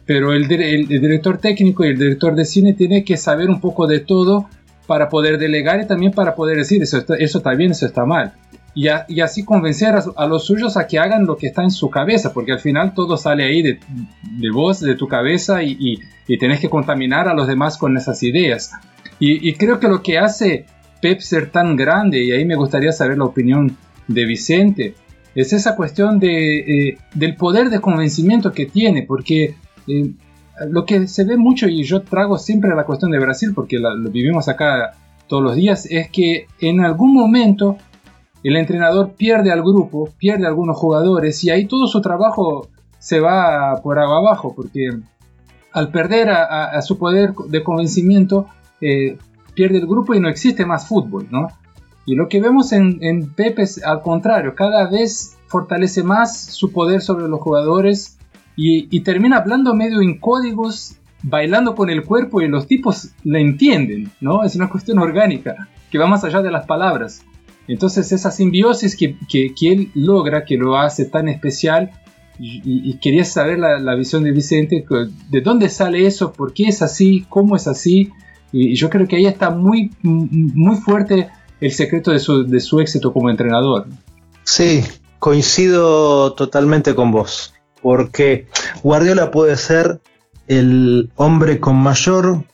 Pero 0.07 0.33
el, 0.33 0.47
director 0.47 1.39
técnico 1.39 1.85
y 1.85 1.89
el 1.89 1.99
director 1.99 2.37
de 2.37 2.45
cine 2.45 2.73
tiene 2.73 3.05
que 3.05 3.17
saber 3.17 3.51
un 3.51 3.61
poco 3.61 3.89
de 3.89 3.99
todo 3.99 4.49
para 4.87 5.09
poder 5.09 5.37
delegar 5.37 5.81
y 5.81 5.87
también 5.87 6.13
para 6.13 6.37
poder 6.37 6.59
decir 6.59 6.81
eso 6.81 6.99
está, 6.99 7.17
eso 7.17 7.39
está 7.39 7.55
bien, 7.55 7.73
eso 7.73 7.87
está 7.87 8.05
mal. 8.07 8.33
Y, 8.73 8.89
así 9.21 9.45
convencer 9.45 9.97
a, 10.17 10.27
los 10.27 10.47
suyos 10.47 10.77
a 10.77 10.87
que 10.87 11.01
hagan 11.01 11.27
lo 11.27 11.37
que 11.37 11.49
está 11.49 11.65
en 11.65 11.73
su 11.73 11.91
cabeza, 11.91 12.33
porque 12.33 12.53
al 12.53 12.61
final 12.61 12.95
todo 12.95 13.17
sale 13.17 13.45
ahí 13.45 13.63
de, 13.63 13.81
de 14.39 14.51
vos, 14.53 14.79
de 14.79 14.95
tu 14.95 15.09
cabeza 15.09 15.65
y, 15.65 15.99
y, 16.29 16.39
tenés 16.39 16.61
que 16.61 16.71
contaminar 16.71 17.29
a 17.29 17.35
los 17.35 17.49
demás 17.49 17.77
con 17.77 17.97
esas 17.97 18.23
ideas. 18.23 18.71
Y, 19.19 19.49
y 19.49 19.55
creo 19.55 19.81
que 19.81 19.89
lo 19.89 20.03
que 20.03 20.19
hace 20.19 20.67
Pep 21.03 21.19
ser 21.19 21.51
tan 21.51 21.75
grande, 21.75 22.23
y 22.23 22.31
ahí 22.31 22.45
me 22.45 22.55
gustaría 22.55 22.93
saber 22.93 23.19
la 23.19 23.25
opinión 23.25 23.77
de 24.15 24.25
Vicente, 24.25 24.95
es 25.35 25.53
esa 25.53 25.77
cuestión 25.77 26.19
eh, 26.23 26.99
del 27.15 27.37
poder 27.37 27.71
de 27.71 27.81
convencimiento 27.81 28.53
que 28.53 28.67
tiene, 28.67 29.05
porque 29.05 29.55
eh, 29.87 30.13
lo 30.69 30.85
que 30.85 31.07
se 31.07 31.25
ve 31.25 31.37
mucho, 31.37 31.69
y 31.69 31.85
yo 31.85 32.03
trago 32.03 32.39
siempre 32.39 32.75
la 32.75 32.85
cuestión 32.85 33.11
de 33.11 33.19
Brasil, 33.19 33.53
porque 33.55 33.79
lo 33.79 34.11
vivimos 34.11 34.49
acá 34.49 34.93
todos 35.29 35.43
los 35.43 35.57
días, 35.57 35.87
es 35.89 36.11
que 36.11 36.47
en 36.61 36.81
algún 36.81 37.15
momento 37.15 37.77
el 38.43 38.57
entrenador 38.57 39.13
pierde 39.13 39.53
al 39.53 39.63
grupo, 39.63 40.11
pierde 40.19 40.45
a 40.45 40.49
algunos 40.49 40.77
jugadores, 40.77 41.43
y 41.45 41.51
ahí 41.51 41.67
todo 41.67 41.87
su 41.87 42.01
trabajo 42.01 42.69
se 42.99 43.21
va 43.21 43.81
por 43.83 43.99
abajo, 43.99 44.53
porque 44.55 44.91
al 45.73 45.91
perder 45.93 46.31
a, 46.31 46.83
su 46.83 46.99
poder 46.99 47.33
de 47.49 47.63
convencimiento, 47.63 48.47
eh, 48.81 49.17
pierde 49.55 49.79
el 49.79 49.87
grupo 49.87 50.15
y 50.15 50.21
no 50.21 50.29
existe 50.29 50.67
más 50.67 50.89
fútbol, 50.89 51.29
¿no? 51.31 51.47
Y 52.07 52.15
lo 52.15 52.29
que 52.29 52.41
vemos 52.41 52.73
en, 52.73 53.31
Pepe 53.35 53.63
es 53.63 53.85
al 53.85 54.03
contrario, 54.03 54.55
cada 54.55 54.89
vez 54.89 55.37
fortalece 55.47 56.03
más 56.03 56.47
su 56.47 56.73
poder 56.73 57.03
sobre 57.03 57.29
los 57.29 57.41
jugadores 57.41 58.19
y, 58.57 59.01
termina 59.01 59.39
hablando 59.39 59.75
medio 59.75 60.03
en 60.03 60.19
códigos, 60.19 60.97
bailando 61.23 61.75
con 61.75 61.89
el 61.89 62.05
cuerpo 62.05 62.41
y 62.41 62.49
los 62.49 62.67
tipos 62.67 63.11
le 63.25 63.41
entienden, 63.41 64.11
¿no? 64.21 64.45
Es 64.45 64.55
una 64.57 64.69
cuestión 64.69 64.99
orgánica 64.99 65.69
que 65.91 65.99
va 65.99 66.07
más 66.07 66.25
allá 66.25 66.43
de 66.43 66.51
las 66.51 66.67
palabras. 66.67 67.23
Entonces 67.69 68.13
esa 68.13 68.31
simbiosis 68.31 68.97
que, 68.97 69.17
que, 69.29 69.73
él 69.73 69.91
logra, 69.95 70.45
que 70.45 70.57
lo 70.57 70.77
hace 70.77 71.05
tan 71.05 71.29
especial, 71.29 71.91
y, 72.43 72.95
quería 73.03 73.25
saber 73.25 73.59
la, 73.59 73.79
la, 73.79 73.95
visión 73.95 74.25
de 74.25 74.33
Vicente, 74.33 74.85
de 75.29 75.41
dónde 75.43 75.69
sale 75.69 76.07
eso, 76.07 76.33
por 76.33 76.55
qué 76.55 76.65
es 76.65 76.81
así, 76.81 77.27
cómo 77.29 77.55
es 77.55 77.67
así, 77.69 78.13
y 78.53 78.75
yo 78.75 78.91
creo 78.91 79.07
que 79.07 79.17
ahí 79.17 79.27
está 79.27 79.51
muy, 79.51 79.93
muy 80.03 80.77
fuerte 80.77 81.29
el 81.61 81.73
secreto 81.73 82.11
de 82.11 82.19
su, 82.19 82.47
de 82.47 82.61
su 82.61 82.81
éxito 82.81 83.13
como 83.13 83.31
entrenador. 83.31 83.87
Sí, 84.45 84.83
coincido 85.19 86.33
totalmente 86.33 86.95
con 86.95 87.13
vos, 87.13 87.55
porque 87.83 88.49
Guardiola 88.83 89.31
puede 89.31 89.57
ser 89.57 90.01
el 90.49 91.11
hombre 91.17 91.61
con 91.61 91.77
mayor 91.77 92.45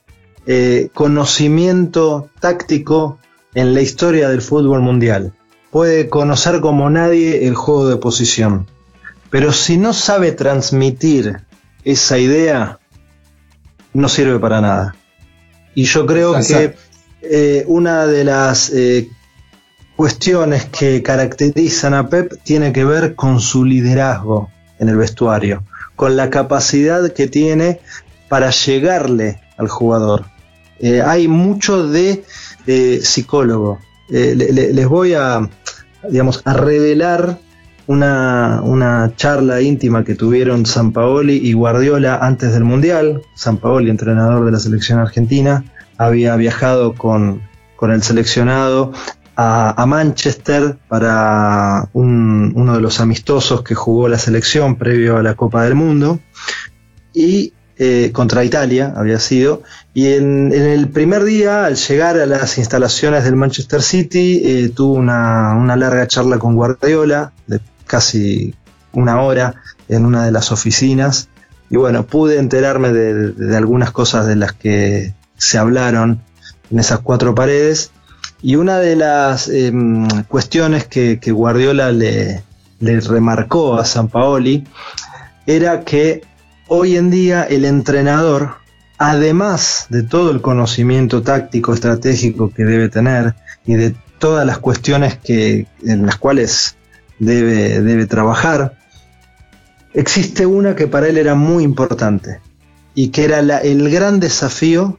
eh, 0.47 0.91
conocimiento 0.93 2.29
táctico 2.41 3.19
en 3.55 3.75
la 3.75 3.81
historia 3.81 4.29
del 4.29 4.43
fútbol 4.43 4.81
mundial. 4.81 5.33
Puede 5.71 6.09
conocer 6.09 6.61
como 6.61 6.91
nadie 6.91 7.47
el 7.49 7.55
juego 7.55 7.89
de 7.89 7.97
posición. 7.97 8.67
Pero 9.31 9.53
si 9.53 9.77
no 9.77 9.93
sabe 9.93 10.33
transmitir 10.33 11.41
esa 11.85 12.19
idea, 12.19 12.79
no 13.93 14.09
sirve 14.09 14.39
para 14.39 14.61
nada. 14.61 14.95
Y 15.75 15.85
yo 15.85 16.07
creo 16.07 16.35
que 16.35 16.77
eh, 17.31 17.65
una 17.67 18.07
de 18.07 18.25
las 18.25 18.71
eh, 18.71 19.11
cuestiones 19.97 20.67
que 20.67 21.03
caracterizan 21.03 21.95
a 21.95 22.09
Pep 22.09 22.33
tiene 22.43 22.73
que 22.73 22.85
ver 22.85 23.15
con 23.15 23.41
su 23.41 23.65
liderazgo 23.65 24.51
en 24.79 24.89
el 24.89 24.97
vestuario, 24.97 25.65
con 25.95 26.17
la 26.17 26.31
capacidad 26.31 27.13
que 27.13 27.27
tiene 27.27 27.81
para 28.29 28.51
llegarle 28.51 29.41
al 29.57 29.69
jugador. 29.69 30.27
eh, 30.81 31.03
hay 31.03 31.29
mucho 31.29 31.89
de 31.89 32.25
psicólogo. 33.03 33.79
les 34.09 34.89
voy 34.89 35.15
a, 35.15 35.49
digamos, 36.09 36.43
a 36.45 36.53
revelar 36.53 37.39
una, 37.87 38.61
una, 38.63 39.13
charla 39.17 39.61
íntima 39.63 40.05
que 40.05 40.17
tuvieron 40.17 40.67
San 40.67 40.93
Paoli 40.93 41.37
y 41.37 41.53
Guardiola 41.53 42.17
antes 42.17 42.53
del 42.53 42.65
Mundial. 42.65 43.23
San 43.35 43.59
Paoli, 43.59 43.91
entrenador 43.91 44.45
de 44.45 44.51
la 44.51 44.59
selección 44.59 44.99
argentina, 44.99 45.65
había 45.99 46.37
viajado 46.37 46.95
con, 46.95 47.43
con 47.77 47.91
el 47.91 48.03
seleccionado 48.03 48.93
a, 49.37 49.85
Manchester 49.87 50.79
para 50.89 51.89
uno 51.93 52.75
de 52.75 52.81
los 52.81 53.01
amistosos 53.01 53.63
que 53.63 53.75
jugó 53.75 54.09
la 54.09 54.19
selección 54.19 54.77
previo 54.77 55.19
a 55.19 55.23
la 55.23 55.35
Copa 55.35 55.65
del 55.65 55.75
Mundo. 55.75 56.21
Y 57.13 57.53
eh, 57.79 58.11
contra 58.13 58.45
Italia 58.45 58.95
había 58.97 59.19
sido. 59.19 59.63
Y 59.93 60.13
en, 60.15 60.53
el 60.53 60.89
primer 60.89 61.25
día 61.25 61.67
al 61.67 61.77
llegar 61.77 62.19
a 62.19 62.27
las 62.27 62.57
instalaciones 62.57 63.25
del 63.25 63.37
Manchester 63.37 63.83
City 63.83 64.41
eh, 64.43 64.71
tuvo 64.75 64.95
una, 64.95 65.55
una, 65.55 65.77
larga 65.77 66.07
charla 66.07 66.39
con 66.39 66.55
Guardiola 66.55 67.33
de 67.47 67.61
casi 67.87 68.55
una 68.93 69.21
hora 69.21 69.55
en 69.89 70.07
una 70.07 70.25
de 70.25 70.33
las 70.33 70.51
oficinas. 70.51 71.29
Y 71.69 71.77
bueno 71.77 72.07
pude 72.07 72.39
enterarme 72.39 72.93
de 72.93 73.57
algunas 73.57 73.91
cosas 73.91 74.27
de 74.27 74.37
las 74.37 74.53
que 74.53 75.13
se 75.37 75.59
hablaron 75.59 76.23
en 76.71 76.79
esas 76.79 77.01
cuatro 77.01 77.35
paredes. 77.35 77.91
Y 78.43 78.57
una 78.57 78.79
de 78.79 78.97
las 78.97 79.49
em, 79.49 80.07
cuestiones 80.29 80.87
que, 80.87 81.19
Guardiola 81.31 81.93
le, 81.93 82.43
remarcó 82.81 83.79
a 83.79 83.85
San 83.85 84.09
Paoli 84.09 84.65
era 85.47 85.81
que 85.81 86.23
hoy 86.69 86.97
en 86.97 87.11
día 87.11 87.45
el 87.45 87.65
entrenador, 87.65 88.57
además 88.99 89.87
de 89.89 90.03
todo 90.03 90.31
el 90.31 90.43
conocimiento 90.43 91.23
táctico, 91.23 91.73
estratégico 91.73 92.51
que 92.51 92.65
debe 92.65 92.89
tener 92.89 93.35
y 93.65 93.75
de 93.75 93.95
todas 94.19 94.47
las 94.47 94.59
cuestiones 94.59 95.17
que, 95.17 95.67
en 95.83 96.05
las 96.05 96.17
cuales 96.17 96.77
debe, 97.19 97.81
debe 97.81 98.07
trabajar, 98.07 98.79
existe 99.95 100.45
una 100.45 100.77
que 100.77 100.87
para 100.87 101.09
él 101.09 101.17
era 101.17 101.35
muy 101.35 101.65
importante 101.65 102.41
y 102.95 103.09
que 103.09 103.25
era 103.25 103.39
el 103.39 103.91
gran 103.91 104.21
desafío 104.21 104.99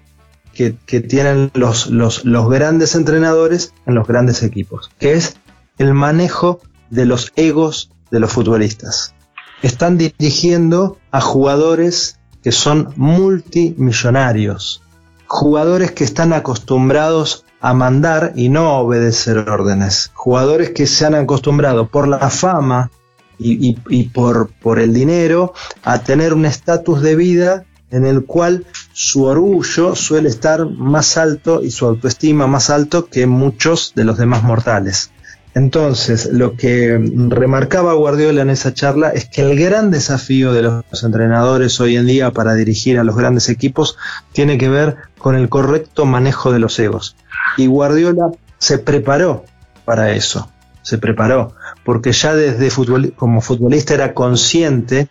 que, 0.57 1.01
tienen 1.01 1.51
los, 1.53 1.87
los, 1.87 2.23
grandes 2.49 2.95
entrenadores 2.95 3.73
en 3.85 3.93
los 3.93 4.07
grandes 4.07 4.41
equipos, 4.41 4.89
que 4.97 5.13
es 5.13 5.37
el 5.77 5.93
manejo 5.93 6.59
de 6.89 7.05
los 7.05 7.31
egos 7.35 7.91
de 8.09 8.19
los 8.19 8.31
futbolistas. 8.31 9.13
Están 9.61 9.97
dirigiendo 9.97 10.97
a 11.11 11.21
jugadores 11.21 12.19
que 12.41 12.51
son 12.51 12.91
multimillonarios, 12.95 14.81
jugadores 15.27 15.91
que 15.91 16.03
están 16.03 16.33
acostumbrados 16.33 17.45
a 17.59 17.73
mandar 17.73 18.33
y 18.35 18.49
no 18.49 18.69
a 18.69 18.79
obedecer 18.79 19.37
órdenes, 19.37 20.11
jugadores 20.15 20.71
que 20.71 20.87
se 20.87 21.05
han 21.05 21.15
acostumbrado 21.15 21.87
por 21.87 22.07
la 22.07 22.29
fama 22.31 22.89
y, 23.37 23.77
y 23.89 24.03
por, 24.05 24.49
por 24.59 24.79
el 24.79 24.93
dinero 24.93 25.53
a 25.83 25.99
tener 25.99 26.33
un 26.33 26.45
estatus 26.45 27.01
de 27.01 27.15
vida 27.15 27.65
en 27.91 28.05
el 28.05 28.25
cual 28.25 28.65
su 28.93 29.23
orgullo 29.23 29.95
suele 29.95 30.29
estar 30.29 30.65
más 30.65 31.17
alto 31.17 31.63
y 31.63 31.71
su 31.71 31.85
autoestima 31.85 32.47
más 32.47 32.69
alto 32.69 33.07
que 33.07 33.27
muchos 33.27 33.93
de 33.95 34.03
los 34.03 34.17
demás 34.17 34.43
mortales. 34.43 35.11
Entonces, 35.57 36.29
lo 36.31 36.55
que 36.55 36.99
remarcaba 37.29 37.93
Guardiola 37.93 38.43
en 38.43 38.51
esa 38.51 38.75
charla 38.75 39.09
es 39.09 39.25
que 39.25 39.41
el 39.41 39.59
gran 39.59 39.89
desafío 39.89 40.53
de 40.53 40.61
los 40.61 41.03
entrenadores 41.03 41.79
hoy 41.79 41.95
en 41.95 42.05
día 42.05 42.29
para 42.29 42.53
dirigir 42.53 42.99
a 42.99 43.03
los 43.03 43.15
grandes 43.15 43.49
equipos 43.49 43.97
tiene 44.33 44.59
que 44.59 44.69
ver 44.69 44.97
con 45.17 45.35
el 45.35 45.49
correcto 45.49 46.05
manejo 46.05 46.51
de 46.51 46.59
los 46.59 46.77
egos. 46.77 47.15
Y 47.57 47.65
Guardiola 47.65 48.29
se 48.59 48.77
preparó 48.77 49.45
para 49.83 50.11
eso, 50.11 50.51
se 50.83 50.99
preparó, 50.99 51.55
porque 51.83 52.11
ya 52.11 52.35
desde 52.35 52.69
como 53.15 53.41
futbolista 53.41 53.95
era 53.95 54.13
consciente 54.13 55.09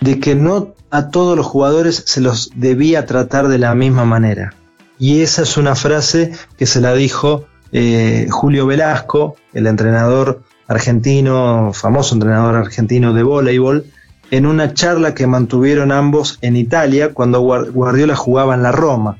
de 0.00 0.20
que 0.20 0.34
no 0.34 0.74
a 0.90 1.10
todos 1.10 1.36
los 1.36 1.46
jugadores 1.46 2.02
se 2.06 2.20
los 2.20 2.50
debía 2.54 3.06
tratar 3.06 3.48
de 3.48 3.58
la 3.58 3.74
misma 3.74 4.04
manera. 4.04 4.54
Y 4.98 5.20
esa 5.20 5.42
es 5.42 5.56
una 5.56 5.74
frase 5.74 6.32
que 6.56 6.66
se 6.66 6.80
la 6.80 6.94
dijo 6.94 7.46
eh, 7.72 8.28
Julio 8.30 8.66
Velasco, 8.66 9.36
el 9.52 9.66
entrenador 9.66 10.42
argentino, 10.68 11.72
famoso 11.74 12.14
entrenador 12.14 12.56
argentino 12.56 13.12
de 13.12 13.22
voleibol, 13.22 13.86
en 14.30 14.46
una 14.46 14.74
charla 14.74 15.14
que 15.14 15.26
mantuvieron 15.26 15.92
ambos 15.92 16.38
en 16.40 16.56
Italia 16.56 17.12
cuando 17.12 17.40
Guardiola 17.40 18.16
jugaba 18.16 18.54
en 18.54 18.62
la 18.62 18.72
Roma. 18.72 19.18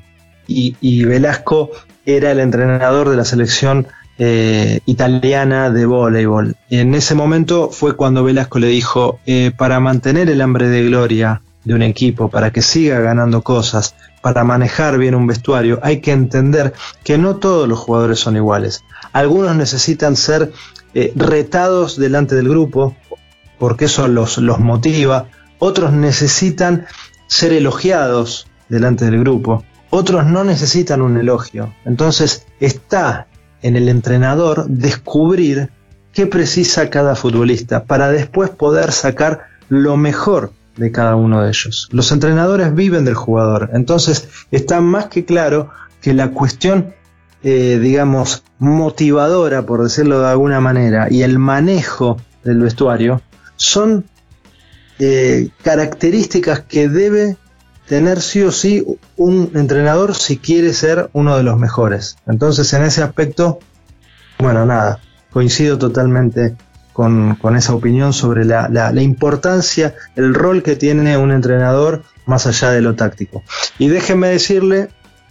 Y, 0.49 1.03
Velasco 1.03 1.71
era 2.05 2.31
el 2.31 2.39
entrenador 2.39 3.09
de 3.09 3.17
la 3.17 3.25
selección 3.25 3.87
eh, 4.19 4.79
italiana 4.85 5.69
de 5.69 5.85
voleibol. 5.85 6.55
En 6.69 6.95
ese 6.95 7.13
momento 7.15 7.69
fue 7.69 7.95
cuando 7.95 8.23
Velasco 8.23 8.59
le 8.59 8.67
dijo, 8.67 9.19
eh, 9.25 9.51
para 9.55 9.79
mantener 9.79 10.29
el 10.29 10.41
hambre 10.41 10.69
de 10.69 10.85
gloria 10.85 11.41
de 11.63 11.73
un 11.73 11.81
equipo, 11.81 12.29
para 12.29 12.51
que 12.51 12.61
siga 12.61 12.99
ganando 12.99 13.41
cosas, 13.41 13.95
para 14.21 14.43
manejar 14.43 14.97
bien 14.97 15.15
un 15.15 15.27
vestuario, 15.27 15.79
hay 15.83 16.01
que 16.01 16.11
entender 16.11 16.73
que 17.03 17.17
no 17.17 17.35
todos 17.35 17.67
los 17.67 17.77
jugadores 17.77 18.19
son 18.19 18.35
iguales. 18.35 18.83
Algunos 19.13 19.55
necesitan 19.55 20.15
ser 20.15 20.51
eh, 20.93 21.13
retados 21.15 21.97
delante 21.97 22.35
del 22.35 22.49
grupo, 22.49 22.95
porque 23.59 23.85
eso 23.85 24.07
los, 24.07 24.37
los 24.37 24.59
motiva. 24.59 25.27
Otros 25.59 25.91
necesitan 25.91 26.85
ser 27.27 27.53
elogiados 27.53 28.47
delante 28.69 29.05
del 29.05 29.19
grupo. 29.19 29.63
Otros 29.89 30.25
no 30.25 30.43
necesitan 30.43 31.01
un 31.01 31.17
elogio. 31.17 31.73
Entonces 31.85 32.45
está 32.59 33.27
en 33.61 33.75
el 33.75 33.89
entrenador 33.89 34.65
descubrir 34.67 35.69
qué 36.13 36.27
precisa 36.27 36.89
cada 36.89 37.15
futbolista 37.15 37.83
para 37.83 38.09
después 38.09 38.49
poder 38.49 38.91
sacar 38.91 39.47
lo 39.69 39.97
mejor 39.97 40.51
de 40.75 40.91
cada 40.91 41.15
uno 41.15 41.41
de 41.41 41.49
ellos. 41.49 41.89
Los 41.91 42.11
entrenadores 42.11 42.73
viven 42.73 43.05
del 43.05 43.15
jugador, 43.15 43.69
entonces 43.73 44.27
está 44.51 44.81
más 44.81 45.07
que 45.07 45.25
claro 45.25 45.69
que 46.01 46.13
la 46.13 46.31
cuestión, 46.31 46.93
eh, 47.43 47.79
digamos, 47.81 48.43
motivadora, 48.59 49.65
por 49.65 49.83
decirlo 49.83 50.21
de 50.21 50.29
alguna 50.29 50.59
manera, 50.61 51.07
y 51.09 51.23
el 51.23 51.39
manejo 51.39 52.17
del 52.43 52.61
vestuario 52.61 53.21
son 53.55 54.05
eh, 54.99 55.49
características 55.63 56.61
que 56.61 56.89
debe 56.89 57.37
tener 57.87 58.21
sí 58.21 58.41
o 58.43 58.51
sí 58.51 58.85
un 59.15 59.51
entrenador 59.55 60.13
si 60.13 60.37
quiere 60.37 60.73
ser 60.73 61.09
uno 61.13 61.37
de 61.37 61.43
los 61.43 61.57
mejores. 61.57 62.17
Entonces 62.27 62.71
en 62.73 62.83
ese 62.83 63.01
aspecto, 63.01 63.59
bueno, 64.39 64.65
nada, 64.65 64.99
coincido 65.31 65.77
totalmente 65.77 66.55
con, 66.93 67.37
esa 67.55 67.75
opinión 67.75 68.11
sobre 68.11 68.43
la, 68.43 68.91
importancia, 69.01 69.93
el 70.15 70.33
rol 70.33 70.63
que 70.63 70.75
tiene 70.75 71.15
un 71.17 71.31
entrenador 71.31 72.03
más 72.25 72.47
allá 72.47 72.71
de 72.71 72.81
lo 72.81 72.95
táctico. 72.95 73.43
Y 73.77 73.87
déjenme 73.87 74.29
decirle, 74.29 74.89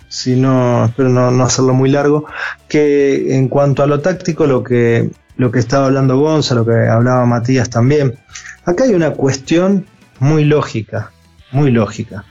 si 0.08 0.36
no, 0.36 0.84
espero 0.84 1.08
no, 1.08 1.42
hacerlo 1.42 1.74
muy 1.74 1.90
largo, 1.90 2.24
que 2.68 3.36
en 3.36 3.48
cuanto 3.48 3.82
a 3.82 3.88
lo 3.88 4.00
táctico, 4.00 4.46
lo 4.46 4.62
que, 4.62 5.10
lo 5.36 5.50
que 5.50 5.58
estaba 5.58 5.86
hablando 5.86 6.18
Gonza, 6.18 6.54
lo 6.54 6.64
que 6.64 6.88
hablaba 6.88 7.26
Matías 7.26 7.68
también, 7.68 8.16
acá 8.64 8.84
hay 8.84 8.94
una 8.94 9.10
cuestión 9.10 9.86
muy 10.20 10.44
lógica, 10.44 11.10
muy 11.50 11.72
lógica, 11.72 12.24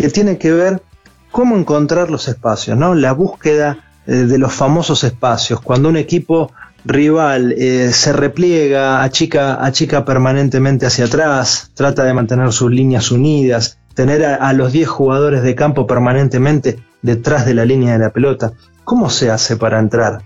que 0.00 0.08
tiene 0.08 0.38
que 0.38 0.52
ver 0.52 0.82
cómo 1.30 1.56
encontrar 1.56 2.10
los 2.10 2.28
espacios, 2.28 2.76
¿no? 2.76 2.94
La 2.94 3.12
búsqueda 3.12 3.84
eh, 4.06 4.12
de 4.12 4.38
los 4.38 4.52
famosos 4.52 5.04
espacios, 5.04 5.60
cuando 5.60 5.88
un 5.88 5.96
equipo 5.96 6.52
rival 6.84 7.52
eh, 7.58 7.90
se 7.92 8.12
repliega, 8.12 9.02
achica, 9.02 9.64
achica 9.64 10.04
permanentemente 10.04 10.86
hacia 10.86 11.04
atrás, 11.04 11.70
trata 11.74 12.04
de 12.04 12.14
mantener 12.14 12.52
sus 12.52 12.70
líneas 12.70 13.10
unidas, 13.10 13.78
tener 13.94 14.24
a, 14.24 14.52
los 14.54 14.72
10 14.72 14.88
jugadores 14.88 15.42
de 15.42 15.54
campo 15.54 15.86
permanentemente 15.86 16.78
detrás 17.02 17.44
de 17.44 17.54
la 17.54 17.66
línea 17.66 17.92
de 17.92 17.98
la 17.98 18.12
pelota. 18.12 18.52
¿Cómo 18.84 19.10
se 19.10 19.30
hace 19.30 19.56
para 19.56 19.78
entrar? 19.78 20.22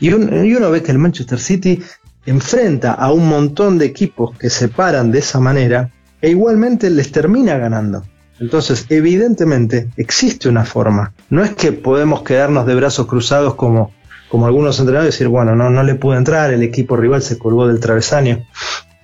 Y, 0.00 0.08
y 0.08 0.54
uno 0.54 0.70
ve 0.70 0.82
que 0.82 0.92
el 0.92 0.98
Manchester 0.98 1.38
City 1.38 1.82
enfrenta 2.24 2.94
a 2.94 3.12
un 3.12 3.28
montón 3.28 3.76
de 3.76 3.84
equipos 3.84 4.36
que 4.38 4.48
se 4.48 4.68
paran 4.68 5.10
de 5.10 5.18
esa 5.18 5.40
manera 5.40 5.90
e 6.22 6.30
igualmente 6.30 6.88
les 6.88 7.12
termina 7.12 7.58
ganando. 7.58 8.02
Entonces, 8.40 8.86
evidentemente, 8.88 9.90
existe 9.96 10.48
una 10.48 10.64
forma. 10.64 11.12
No 11.30 11.42
es 11.42 11.54
que 11.54 11.72
podemos 11.72 12.22
quedarnos 12.22 12.66
de 12.66 12.74
brazos 12.74 13.06
cruzados 13.06 13.54
como 13.54 13.92
como 14.28 14.46
algunos 14.46 14.78
entrenadores, 14.78 15.14
decir, 15.14 15.28
bueno, 15.28 15.56
no, 15.56 15.70
no 15.70 15.82
le 15.82 15.94
pudo 15.94 16.16
entrar, 16.16 16.52
el 16.52 16.62
equipo 16.62 16.96
rival 16.96 17.22
se 17.22 17.38
colgó 17.38 17.66
del 17.66 17.80
travesaño. 17.80 18.44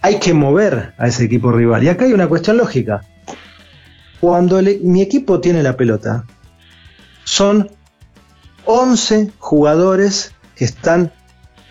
Hay 0.02 0.18
que 0.18 0.34
mover 0.34 0.92
a 0.98 1.08
ese 1.08 1.24
equipo 1.24 1.50
rival. 1.50 1.82
Y 1.82 1.88
acá 1.88 2.04
hay 2.04 2.12
una 2.12 2.28
cuestión 2.28 2.58
lógica. 2.58 3.00
Cuando 4.20 4.60
mi 4.82 5.00
equipo 5.00 5.40
tiene 5.40 5.62
la 5.62 5.76
pelota, 5.76 6.24
son 7.24 7.70
11 8.66 9.32
jugadores 9.38 10.32
que 10.56 10.66
están 10.66 11.12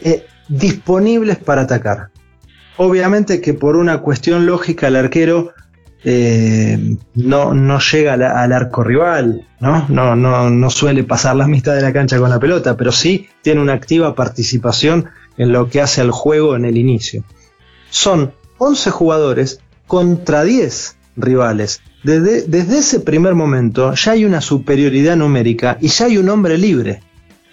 eh, 0.02 0.26
disponibles 0.50 1.38
para 1.38 1.62
atacar. 1.62 2.10
Obviamente 2.78 3.40
que 3.40 3.54
por 3.54 3.76
una 3.76 4.00
cuestión 4.00 4.48
lógica 4.48 4.88
el 4.88 4.96
arquero 4.96 5.54
eh, 6.06 6.98
no, 7.16 7.54
no 7.54 7.80
llega 7.80 8.14
al 8.14 8.52
arco 8.52 8.84
rival, 8.84 9.48
¿no? 9.60 9.86
No, 9.90 10.16
¿no? 10.16 10.50
no 10.50 10.70
suele 10.70 11.04
pasar 11.04 11.36
la 11.36 11.48
mitad 11.48 11.76
de 11.76 11.82
la 11.82 11.94
cancha 11.94 12.20
con 12.20 12.30
la 12.30 12.40
pelota, 12.40 12.76
pero 12.76 12.92
sí 12.92 13.30
tiene 13.42 13.62
una 13.62 13.74
activa 13.74 14.14
participación 14.14 15.10
en 15.38 15.52
lo 15.52 15.70
que 15.70 15.82
hace 15.82 16.02
al 16.02 16.12
juego 16.12 16.56
en 16.56 16.66
el 16.66 16.78
inicio. 16.78 17.24
Son 17.90 18.34
11 18.58 18.92
jugadores 18.92 19.60
contra 19.88 20.44
10 20.44 20.98
rivales. 21.16 21.82
Desde, 22.04 22.42
desde 22.44 22.80
ese 22.80 23.00
primer 23.00 23.34
momento 23.34 23.94
ya 23.94 24.12
hay 24.12 24.26
una 24.26 24.42
superioridad 24.42 25.16
numérica 25.16 25.78
y 25.80 25.88
ya 25.88 26.06
hay 26.06 26.18
un 26.18 26.30
hombre 26.30 26.58
libre. 26.58 27.02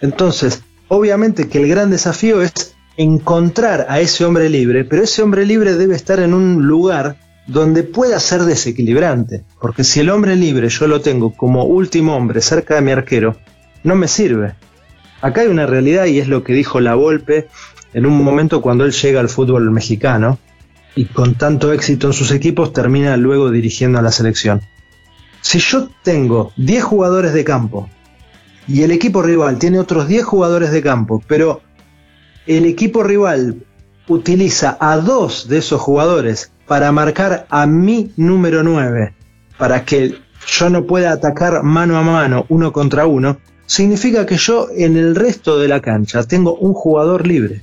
Entonces, 0.00 0.62
obviamente 0.88 1.48
que 1.48 1.58
el 1.58 1.68
gran 1.68 1.90
desafío 1.90 2.42
es 2.42 2.74
encontrar 2.96 3.86
a 3.88 4.00
ese 4.00 4.24
hombre 4.24 4.48
libre, 4.50 4.84
pero 4.84 5.04
ese 5.04 5.22
hombre 5.22 5.46
libre 5.46 5.74
debe 5.74 5.94
estar 5.94 6.18
en 6.18 6.34
un 6.34 6.66
lugar 6.66 7.16
donde 7.50 7.82
pueda 7.82 8.20
ser 8.20 8.44
desequilibrante, 8.44 9.44
porque 9.60 9.82
si 9.82 9.98
el 9.98 10.10
hombre 10.10 10.36
libre 10.36 10.68
yo 10.68 10.86
lo 10.86 11.00
tengo 11.00 11.34
como 11.36 11.64
último 11.64 12.14
hombre 12.14 12.40
cerca 12.42 12.76
de 12.76 12.80
mi 12.80 12.92
arquero, 12.92 13.36
no 13.82 13.96
me 13.96 14.06
sirve. 14.06 14.54
Acá 15.20 15.40
hay 15.40 15.48
una 15.48 15.66
realidad 15.66 16.04
y 16.04 16.20
es 16.20 16.28
lo 16.28 16.44
que 16.44 16.52
dijo 16.52 16.78
La 16.78 16.94
Volpe 16.94 17.48
en 17.92 18.06
un 18.06 18.22
momento 18.22 18.62
cuando 18.62 18.84
él 18.84 18.92
llega 18.92 19.18
al 19.18 19.28
fútbol 19.28 19.68
mexicano 19.72 20.38
y 20.94 21.06
con 21.06 21.34
tanto 21.34 21.72
éxito 21.72 22.06
en 22.06 22.12
sus 22.12 22.30
equipos 22.30 22.72
termina 22.72 23.16
luego 23.16 23.50
dirigiendo 23.50 23.98
a 23.98 24.02
la 24.02 24.12
selección. 24.12 24.60
Si 25.40 25.58
yo 25.58 25.88
tengo 26.04 26.52
10 26.56 26.84
jugadores 26.84 27.32
de 27.32 27.42
campo 27.42 27.88
y 28.68 28.82
el 28.82 28.92
equipo 28.92 29.22
rival 29.22 29.58
tiene 29.58 29.80
otros 29.80 30.06
10 30.06 30.24
jugadores 30.24 30.70
de 30.70 30.82
campo, 30.82 31.20
pero 31.26 31.62
el 32.46 32.64
equipo 32.64 33.02
rival 33.02 33.64
utiliza 34.06 34.76
a 34.78 34.98
dos 34.98 35.48
de 35.48 35.58
esos 35.58 35.80
jugadores 35.80 36.52
para 36.70 36.92
marcar 36.92 37.48
a 37.50 37.66
mi 37.66 38.12
número 38.16 38.62
9, 38.62 39.12
para 39.58 39.84
que 39.84 40.20
yo 40.46 40.70
no 40.70 40.86
pueda 40.86 41.10
atacar 41.10 41.64
mano 41.64 41.98
a 41.98 42.02
mano, 42.02 42.46
uno 42.48 42.72
contra 42.72 43.06
uno, 43.06 43.38
significa 43.66 44.24
que 44.24 44.36
yo 44.36 44.68
en 44.76 44.96
el 44.96 45.16
resto 45.16 45.58
de 45.58 45.66
la 45.66 45.80
cancha 45.80 46.22
tengo 46.22 46.54
un 46.54 46.72
jugador 46.72 47.26
libre. 47.26 47.60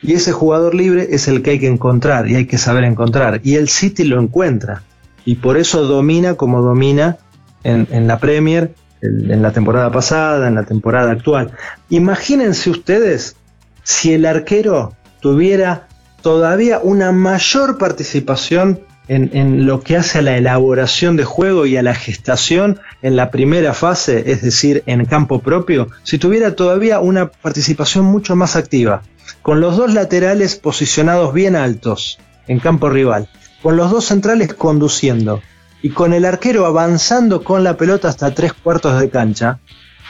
Y 0.00 0.12
ese 0.12 0.30
jugador 0.30 0.76
libre 0.76 1.08
es 1.10 1.26
el 1.26 1.42
que 1.42 1.50
hay 1.50 1.58
que 1.58 1.66
encontrar 1.66 2.28
y 2.28 2.36
hay 2.36 2.46
que 2.46 2.56
saber 2.56 2.84
encontrar. 2.84 3.40
Y 3.42 3.56
el 3.56 3.68
City 3.68 4.04
lo 4.04 4.22
encuentra. 4.22 4.84
Y 5.24 5.34
por 5.34 5.56
eso 5.56 5.82
domina 5.82 6.34
como 6.34 6.62
domina 6.62 7.16
en, 7.64 8.06
la 8.06 8.20
Premier, 8.20 8.76
en 9.02 9.42
la 9.42 9.50
temporada 9.50 9.90
pasada, 9.90 10.46
en 10.46 10.54
la 10.54 10.62
temporada 10.62 11.10
actual. 11.10 11.50
Imagínense 11.90 12.70
ustedes 12.70 13.34
si 13.82 14.12
el 14.12 14.24
arquero 14.24 14.94
tuviera 15.20 15.87
todavía 16.22 16.80
una 16.82 17.12
mayor 17.12 17.78
participación 17.78 18.80
en, 19.08 19.66
lo 19.66 19.80
que 19.80 19.96
hace 19.96 20.18
a 20.18 20.22
la 20.22 20.36
elaboración 20.36 21.16
de 21.16 21.24
juego 21.24 21.66
y 21.66 21.76
a 21.76 21.82
la 21.82 21.94
gestación 21.94 22.78
en 23.00 23.16
la 23.16 23.30
primera 23.30 23.72
fase, 23.72 24.30
es 24.30 24.42
decir, 24.42 24.82
en 24.86 25.04
campo 25.06 25.40
propio, 25.40 25.88
si 26.02 26.18
tuviera 26.18 26.54
todavía 26.54 27.00
una 27.00 27.30
participación 27.30 28.04
mucho 28.04 28.36
más 28.36 28.54
activa, 28.54 29.02
con 29.42 29.60
los 29.60 29.76
dos 29.76 29.94
laterales 29.94 30.56
posicionados 30.56 31.32
bien 31.32 31.56
altos 31.56 32.18
en 32.48 32.60
campo 32.60 32.90
rival, 32.90 33.28
con 33.62 33.76
los 33.76 33.90
dos 33.90 34.04
centrales 34.04 34.52
conduciendo. 34.54 35.40
Y 35.80 35.90
con 35.90 36.12
el 36.12 36.24
arquero 36.24 36.66
avanzando 36.66 37.44
con 37.44 37.62
la 37.62 37.76
pelota 37.76 38.08
hasta 38.08 38.34
tres 38.34 38.52
cuartos 38.52 39.00
de 39.00 39.10
cancha, 39.10 39.60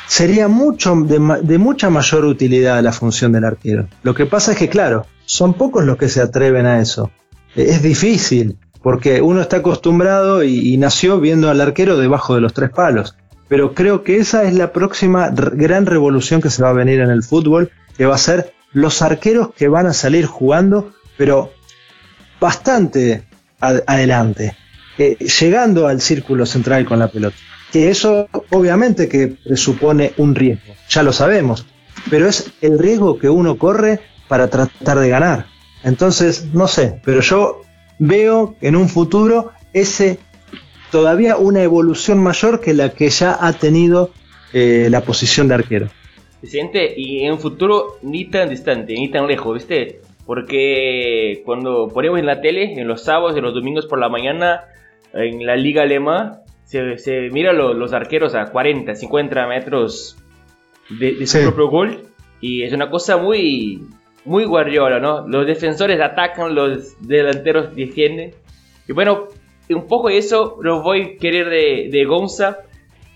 sería 0.06 0.48
mucho 0.48 0.96
de, 0.96 1.40
de 1.42 1.58
mucha 1.58 1.90
mayor 1.90 2.24
utilidad 2.24 2.82
la 2.82 2.92
función 2.92 3.32
del 3.32 3.44
arquero. 3.44 3.86
Lo 4.02 4.14
que 4.14 4.24
pasa 4.24 4.52
es 4.52 4.58
que, 4.58 4.70
claro, 4.70 5.06
son 5.28 5.52
pocos 5.52 5.84
los 5.84 5.98
que 5.98 6.08
se 6.08 6.22
atreven 6.22 6.64
a 6.64 6.80
eso. 6.80 7.10
Es 7.54 7.82
difícil, 7.82 8.56
porque 8.82 9.20
uno 9.20 9.42
está 9.42 9.58
acostumbrado 9.58 10.42
y, 10.42 10.76
nació 10.78 11.20
viendo 11.20 11.50
al 11.50 11.60
arquero 11.60 11.98
debajo 11.98 12.34
de 12.34 12.40
los 12.40 12.54
tres 12.54 12.70
palos. 12.70 13.14
Pero 13.46 13.74
creo 13.74 14.02
que 14.02 14.16
esa 14.16 14.44
es 14.44 14.54
la 14.54 14.72
próxima 14.72 15.28
gran 15.28 15.84
revolución 15.84 16.40
que 16.40 16.48
se 16.48 16.62
va 16.62 16.70
a 16.70 16.72
venir 16.74 17.00
en 17.00 17.10
el 17.10 17.22
fútbol, 17.22 17.70
que 17.96 18.06
va 18.06 18.14
a 18.14 18.18
ser 18.18 18.54
los 18.72 19.02
arqueros 19.02 19.50
que 19.54 19.68
van 19.68 19.86
a 19.86 19.92
salir 19.92 20.24
jugando, 20.24 20.92
pero 21.18 21.52
bastante 22.40 23.24
adelante, 23.60 24.56
llegando 24.96 25.88
al 25.88 26.00
círculo 26.00 26.46
central 26.46 26.86
con 26.86 27.00
la 27.00 27.08
pelota. 27.08 27.36
Que 27.70 27.90
eso 27.90 28.28
obviamente 28.50 29.10
que 29.10 29.28
presupone 29.28 30.12
un 30.16 30.34
riesgo, 30.34 30.72
ya 30.88 31.02
lo 31.02 31.12
sabemos, 31.12 31.66
pero 32.08 32.26
es 32.26 32.50
el 32.62 32.78
riesgo 32.78 33.18
que 33.18 33.28
uno 33.28 33.58
corre 33.58 34.00
para 34.28 34.48
tratar 34.48 34.98
de 34.98 35.08
ganar. 35.08 35.46
Entonces, 35.84 36.46
no 36.52 36.68
sé, 36.68 37.00
pero 37.04 37.20
yo 37.20 37.62
veo 37.98 38.56
en 38.60 38.76
un 38.76 38.88
futuro 38.88 39.52
ese 39.72 40.18
todavía 40.90 41.36
una 41.36 41.62
evolución 41.62 42.22
mayor 42.22 42.60
que 42.60 42.74
la 42.74 42.90
que 42.90 43.10
ya 43.10 43.36
ha 43.40 43.52
tenido 43.52 44.10
eh, 44.52 44.88
la 44.90 45.02
posición 45.02 45.48
de 45.48 45.54
arquero. 45.54 45.88
Vicente, 46.40 46.94
y 46.96 47.24
en 47.24 47.32
un 47.32 47.40
futuro 47.40 47.98
ni 48.02 48.26
tan 48.26 48.48
distante, 48.48 48.94
ni 48.94 49.10
tan 49.10 49.26
lejos, 49.26 49.54
¿viste? 49.54 50.00
Porque 50.24 51.42
cuando 51.44 51.88
ponemos 51.88 52.18
en 52.18 52.26
la 52.26 52.40
tele, 52.40 52.74
en 52.74 52.86
los 52.86 53.02
sábados 53.02 53.36
y 53.36 53.40
los 53.40 53.54
domingos 53.54 53.86
por 53.86 53.98
la 53.98 54.08
mañana, 54.08 54.64
en 55.12 55.44
la 55.44 55.56
liga 55.56 55.82
alemana, 55.82 56.42
se, 56.64 56.98
se 56.98 57.30
mira 57.30 57.52
los 57.52 57.92
arqueros 57.92 58.34
a 58.34 58.46
40, 58.46 58.94
50 58.94 59.46
metros 59.46 60.16
de, 60.90 61.26
su 61.26 61.40
propio 61.40 61.68
gol. 61.68 62.02
Y 62.40 62.62
es 62.62 62.72
una 62.72 62.88
cosa 62.88 63.16
muy, 63.16 63.82
muy 64.28 64.44
Guardiola, 64.44 65.00
¿no? 65.00 65.26
Los 65.26 65.46
defensores 65.46 66.00
atacan, 66.00 66.54
los 66.54 67.00
delanteros 67.00 67.74
defienden. 67.74 68.34
Y 68.86 68.92
bueno, 68.92 69.28
un 69.70 69.86
poco 69.86 70.08
de 70.08 70.18
eso 70.18 70.58
lo 70.62 70.82
voy 70.82 71.02
a 71.02 71.18
querer 71.18 71.48
de, 71.48 71.88
de 71.90 72.04
Gonza, 72.04 72.58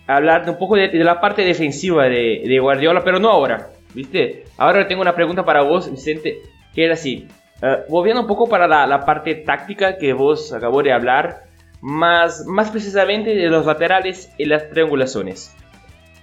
hablar 0.06 0.48
un 0.48 0.58
poco 0.58 0.76
de, 0.76 0.88
la 0.94 1.20
parte 1.20 1.42
defensiva 1.42 2.04
de, 2.04 2.58
Guardiola, 2.60 3.02
pero 3.04 3.18
no 3.18 3.30
ahora, 3.30 3.68
¿viste? 3.94 4.44
Ahora 4.56 4.88
tengo 4.88 5.02
una 5.02 5.14
pregunta 5.14 5.44
para 5.44 5.62
vos, 5.62 5.90
Vicente, 5.90 6.40
que 6.74 6.86
es 6.86 6.92
así. 6.92 7.28
Uh, 7.62 7.90
volviendo 7.90 8.22
un 8.22 8.26
poco 8.26 8.48
para 8.48 8.66
la, 8.66 9.04
parte 9.04 9.34
táctica 9.34 9.98
que 9.98 10.12
vos 10.12 10.52
acabó 10.52 10.82
de 10.82 10.92
hablar, 10.92 11.44
más, 11.80 12.44
más 12.46 12.70
precisamente 12.70 13.34
de 13.34 13.48
los 13.48 13.66
laterales 13.66 14.32
y 14.38 14.46
las 14.46 14.70
triangulaciones. 14.70 15.54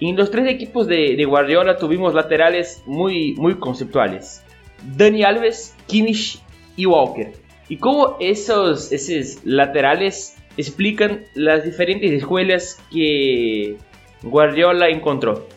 En 0.02 0.16
los 0.16 0.32
tres 0.32 0.48
equipos 0.48 0.88
de, 0.88 1.16
de 1.16 1.26
Guardiola 1.26 1.78
tuvimos 1.78 2.14
laterales 2.14 2.82
muy, 2.86 3.36
muy 3.36 3.60
conceptuales. 3.60 4.44
Dani 4.84 5.24
Alves, 5.24 5.74
Kimmich 5.88 6.42
y 6.76 6.86
Walker. 6.86 7.34
Y 7.68 7.78
cómo 7.78 8.18
esos, 8.20 8.92
esos 8.92 9.44
laterales 9.44 10.36
explican 10.58 11.22
las 11.36 11.64
diferentes 11.64 12.12
escuelas 12.12 12.78
que 12.92 13.78
Guardiola 14.24 14.90
encontró. 14.90 15.48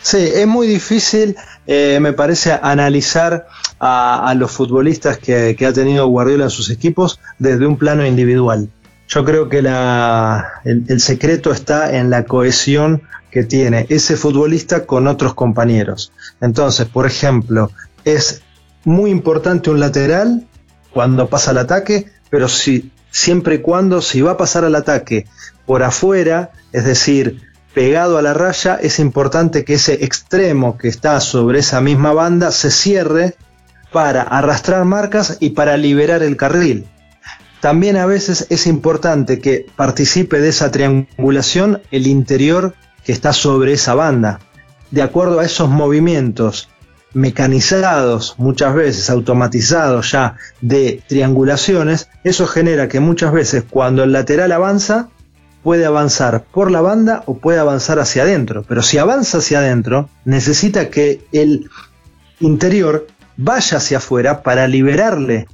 Sí, 0.00 0.18
es 0.18 0.46
muy 0.46 0.66
difícil, 0.66 1.36
eh, 1.66 1.98
me 2.00 2.12
parece, 2.12 2.52
analizar 2.52 3.46
a, 3.78 4.34
los 4.36 4.50
futbolistas 4.50 5.18
que, 5.18 5.56
ha 5.66 5.72
tenido 5.72 6.06
Guardiola 6.06 6.44
en 6.44 6.50
sus 6.50 6.70
equipos 6.70 7.20
desde 7.38 7.66
un 7.66 7.76
plano 7.76 8.06
individual. 8.06 8.68
Yo 9.08 9.24
creo 9.24 9.48
que 9.48 9.58
el, 9.58 11.00
secreto 11.00 11.52
está 11.52 11.96
en 11.96 12.10
la 12.10 12.24
cohesión 12.24 13.02
que 13.30 13.44
tiene 13.44 13.86
ese 13.88 14.16
futbolista 14.16 14.86
con 14.86 15.06
otros 15.06 15.34
compañeros. 15.34 16.12
Entonces, 16.40 16.86
por 16.86 17.06
ejemplo, 17.06 17.70
es 18.06 18.42
muy 18.84 19.10
importante 19.10 19.68
un 19.68 19.80
lateral 19.80 20.46
cuando 20.92 21.28
pasa 21.28 21.50
al 21.50 21.58
ataque, 21.58 22.06
pero 22.30 22.48
si, 22.48 22.92
siempre 23.10 23.56
y 23.56 23.58
cuando 23.58 24.00
si 24.00 24.22
va 24.22 24.32
a 24.32 24.36
pasar 24.36 24.64
al 24.64 24.76
ataque 24.76 25.26
por 25.66 25.82
afuera, 25.82 26.52
es 26.72 26.84
decir, 26.84 27.42
pegado 27.74 28.16
a 28.16 28.22
la 28.22 28.32
raya, 28.32 28.76
es 28.80 29.00
importante 29.00 29.64
que 29.64 29.74
ese 29.74 30.04
extremo 30.04 30.78
que 30.78 30.88
está 30.88 31.20
sobre 31.20 31.58
esa 31.58 31.80
misma 31.80 32.12
banda 32.12 32.52
se 32.52 32.70
cierre 32.70 33.34
para 33.92 34.22
arrastrar 34.22 34.84
marcas 34.84 35.36
y 35.40 35.50
para 35.50 35.76
liberar 35.76 36.22
el 36.22 36.36
carril. 36.36 36.86
También 37.60 37.96
a 37.96 38.06
veces 38.06 38.46
es 38.50 38.68
importante 38.68 39.40
que 39.40 39.66
participe 39.74 40.40
de 40.40 40.50
esa 40.50 40.70
triangulación 40.70 41.82
el 41.90 42.06
interior 42.06 42.74
que 43.04 43.12
está 43.12 43.32
sobre 43.32 43.72
esa 43.72 43.94
banda. 43.94 44.38
De 44.92 45.02
acuerdo 45.02 45.40
a 45.40 45.44
esos 45.44 45.68
movimientos 45.68 46.68
mecanizados, 47.16 48.34
muchas 48.36 48.74
veces 48.74 49.08
automatizados 49.08 50.12
ya 50.12 50.36
de 50.60 51.02
triangulaciones, 51.08 52.10
eso 52.24 52.46
genera 52.46 52.88
que 52.88 53.00
muchas 53.00 53.32
veces 53.32 53.64
cuando 53.68 54.04
el 54.04 54.12
lateral 54.12 54.52
avanza, 54.52 55.08
puede 55.62 55.86
avanzar 55.86 56.44
por 56.44 56.70
la 56.70 56.82
banda 56.82 57.22
o 57.24 57.38
puede 57.38 57.58
avanzar 57.58 57.98
hacia 57.98 58.24
adentro. 58.24 58.64
Pero 58.68 58.82
si 58.82 58.98
avanza 58.98 59.38
hacia 59.38 59.60
adentro, 59.60 60.10
necesita 60.26 60.90
que 60.90 61.22
el 61.32 61.70
interior 62.38 63.06
vaya 63.38 63.78
hacia 63.78 63.96
afuera 63.96 64.42
para 64.42 64.68
liberarle 64.68 65.48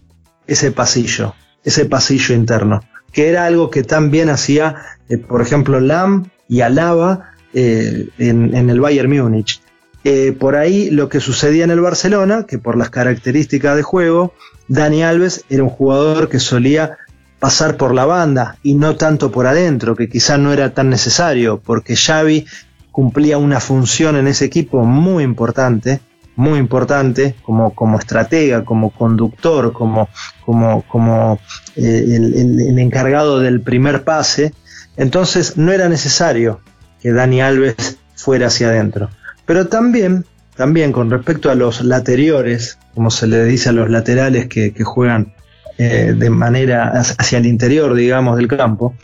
ese 0.49 0.73
pasillo, 0.73 1.35
ese 1.63 1.85
pasillo 1.85 2.35
interno, 2.35 2.83
que 3.13 3.29
era 3.29 3.47
algo 3.47 3.71
que 3.71 3.85
también 3.85 4.31
hacía, 4.31 4.75
eh, 5.09 5.17
por 5.17 5.41
ejemplo, 5.41 5.79
Lam 5.79 6.25
y 6.49 6.61
Alaba 6.63 7.31
eh, 7.55 8.09
en, 8.19 8.53
en 8.55 8.69
el 8.69 8.81
Bayern 8.81 9.09
Múnich. 9.09 9.63
Eh, 10.05 10.33
por 10.33 10.57
ahí 10.57 10.91
lo 10.91 11.09
que 11.09 11.21
sucedía 11.21 11.65
en 11.65 11.71
el 11.71 11.81
Barcelona, 11.81 12.45
que 12.47 12.59
por 12.59 12.77
las 12.77 12.91
características 12.91 13.77
de 13.77 13.83
juego, 13.83 14.35
Dani 14.69 15.03
Alves 15.05 15.45
era 15.49 15.63
un 15.63 15.69
jugador 15.69 16.29
que 16.29 16.41
solía 16.41 16.99
pasar 17.39 17.77
por 17.77 17.95
la 17.95 18.05
banda 18.05 18.57
y 18.63 18.75
no 18.75 18.97
tanto 18.97 19.33
por 19.33 19.47
adentro, 19.47 19.97
que 19.97 20.09
quizá 20.09 20.39
no 20.39 20.53
era 20.53 20.75
tan 20.75 20.89
necesario, 20.89 21.61
porque 21.61 21.97
Xavi 21.97 22.47
cumplía 22.93 23.39
una 23.39 23.59
función 23.59 24.17
en 24.17 24.29
ese 24.29 24.45
equipo 24.45 24.85
muy 24.85 25.25
importante, 25.25 26.01
muy 26.37 26.59
importante 26.59 27.35
como, 27.43 27.75
como 27.75 27.99
estratega, 27.99 28.65
como 28.65 28.91
conductor, 28.91 29.73
como, 29.73 30.09
como, 30.45 30.83
como 30.83 31.39
eh, 31.77 32.05
el, 32.17 32.79
encargado 32.79 33.41
del 33.41 33.61
primer 33.61 34.05
pase. 34.05 34.55
Entonces 34.97 35.57
no 35.57 35.73
era 35.73 35.89
necesario 35.89 36.61
que 37.01 37.13
Dani 37.13 37.41
Alves 37.41 37.99
fuera 38.15 38.47
hacia 38.47 38.69
adentro. 38.69 39.11
Pero 39.53 39.67
también, 39.67 40.25
también 40.57 40.93
con 40.93 41.11
respecto 41.11 41.51
a 41.51 41.55
los 41.55 41.83
lateriores, 41.83 42.79
como 42.95 43.11
se 43.11 43.27
le 43.27 43.45
dice 43.45 43.69
a 43.69 43.73
los 43.73 43.91
laterales 43.91 44.47
que, 44.47 44.73
juegan 44.83 45.35
eh, 45.77 46.15
de 46.17 46.31
manera 46.31 46.91
hacia 47.19 47.37
el 47.37 47.45
interior, 47.45 47.93
digamos, 47.93 48.39
del 48.39 48.49
campo, 48.49 48.95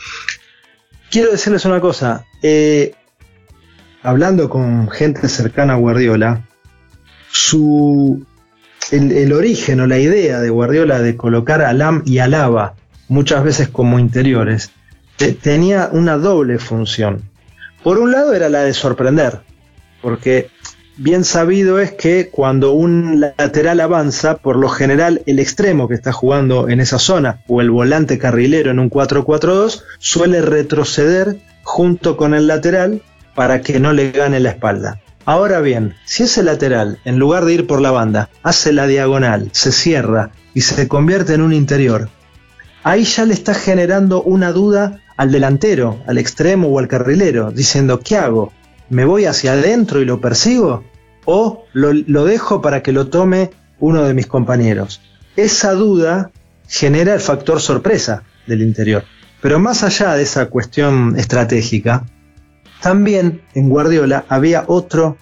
quiero 1.11 1.29
decirles 1.29 1.65
una 1.65 1.79
cosa. 1.79 2.25
Eh, 2.41 2.95
hablando 4.01 4.49
con 4.49 4.89
gente 4.89 5.29
cercana 5.29 5.73
a 5.73 5.77
Guardiola, 5.77 6.47
su, 7.29 8.25
el, 8.89 9.31
origen 9.31 9.81
o 9.81 9.85
la 9.85 9.99
idea 9.99 10.39
de 10.39 10.49
Guardiola 10.49 10.99
de 10.99 11.15
colocar 11.15 11.61
a 11.61 12.01
y 12.05 12.17
a 12.17 12.27
Lava 12.27 12.73
muchas 13.07 13.43
veces 13.43 13.67
como 13.67 13.99
interiores 13.99 14.71
tenía 15.43 15.89
una 15.91 16.17
doble 16.17 16.57
función. 16.57 17.21
Por 17.83 17.99
un 17.99 18.11
lado 18.11 18.33
era 18.33 18.49
la 18.49 18.61
de 18.61 18.73
sorprender, 18.73 19.41
porque 20.01 20.49
bien 20.97 21.23
sabido 21.23 21.79
es 21.79 21.91
que 21.93 22.29
cuando 22.29 22.73
un 22.73 23.19
lateral 23.19 23.79
avanza, 23.79 24.37
por 24.37 24.57
lo 24.57 24.69
general 24.69 25.21
el 25.25 25.39
extremo 25.39 25.87
que 25.87 25.95
está 25.95 26.11
jugando 26.11 26.69
en 26.69 26.79
esa 26.79 26.99
zona 26.99 27.41
o 27.47 27.61
el 27.61 27.71
volante 27.71 28.17
carrilero 28.17 28.71
en 28.71 28.79
un 28.79 28.89
4-4-2 28.89 29.83
suele 29.97 30.41
retroceder 30.41 31.39
junto 31.63 32.17
con 32.17 32.33
el 32.33 32.47
lateral 32.47 33.01
para 33.35 33.61
que 33.61 33.79
no 33.79 33.93
le 33.93 34.11
gane 34.11 34.39
la 34.39 34.49
espalda. 34.49 34.99
Ahora 35.25 35.61
bien, 35.61 35.95
si 36.05 36.23
ese 36.23 36.43
lateral, 36.43 36.99
en 37.05 37.19
lugar 37.19 37.45
de 37.45 37.53
ir 37.53 37.67
por 37.67 37.81
la 37.81 37.91
banda, 37.91 38.29
hace 38.41 38.73
la 38.73 38.87
diagonal, 38.87 39.49
se 39.53 39.71
cierra 39.71 40.31
y 40.53 40.61
se 40.61 40.87
convierte 40.87 41.35
en 41.35 41.41
un 41.41 41.53
interior, 41.53 42.09
ahí 42.83 43.03
ya 43.03 43.25
le 43.25 43.33
está 43.33 43.53
generando 43.53 44.23
una 44.23 44.51
duda 44.51 45.01
al 45.17 45.31
delantero, 45.31 46.01
al 46.07 46.17
extremo 46.17 46.69
o 46.69 46.79
al 46.79 46.87
carrilero, 46.87 47.51
diciendo, 47.51 47.99
¿qué 47.99 48.17
hago? 48.17 48.51
¿Me 48.89 49.05
voy 49.05 49.25
hacia 49.25 49.53
adentro 49.53 50.01
y 50.01 50.05
lo 50.05 50.19
persigo? 50.19 50.83
¿O 51.25 51.65
lo, 51.73 52.25
dejo 52.25 52.61
para 52.61 52.81
que 52.81 52.91
lo 52.91 53.07
tome 53.07 53.51
uno 53.79 54.03
de 54.03 54.13
mis 54.13 54.27
compañeros? 54.27 55.01
Esa 55.35 55.73
duda 55.73 56.31
genera 56.67 57.13
el 57.13 57.19
factor 57.19 57.61
sorpresa 57.61 58.23
del 58.47 58.61
interior. 58.61 59.03
Pero 59.41 59.59
más 59.59 59.83
allá 59.83 60.15
de 60.15 60.23
esa 60.23 60.47
cuestión 60.47 61.15
estratégica, 61.17 62.05
también 62.81 63.41
en 63.53 63.69
Guardiola 63.69 64.25
había 64.27 64.63
otro, 64.67 65.17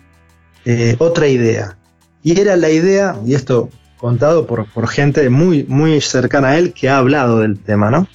eh, 0.65 0.95
otra 0.99 1.27
idea. 1.27 1.77
Y 2.23 2.39
era 2.39 2.55
la 2.55 2.69
idea, 2.69 3.17
y 3.25 3.35
esto 3.35 3.69
contado 3.97 4.47
por, 4.47 4.71
por, 4.71 4.87
gente 4.87 5.29
muy, 5.29 5.65
muy 5.65 5.99
cercana 6.01 6.49
a 6.49 6.57
él 6.57 6.73
que 6.73 6.87
ha 6.87 6.97
hablado 6.97 7.39
del 7.39 7.59
tema, 7.59 7.91
¿no? 7.91 8.07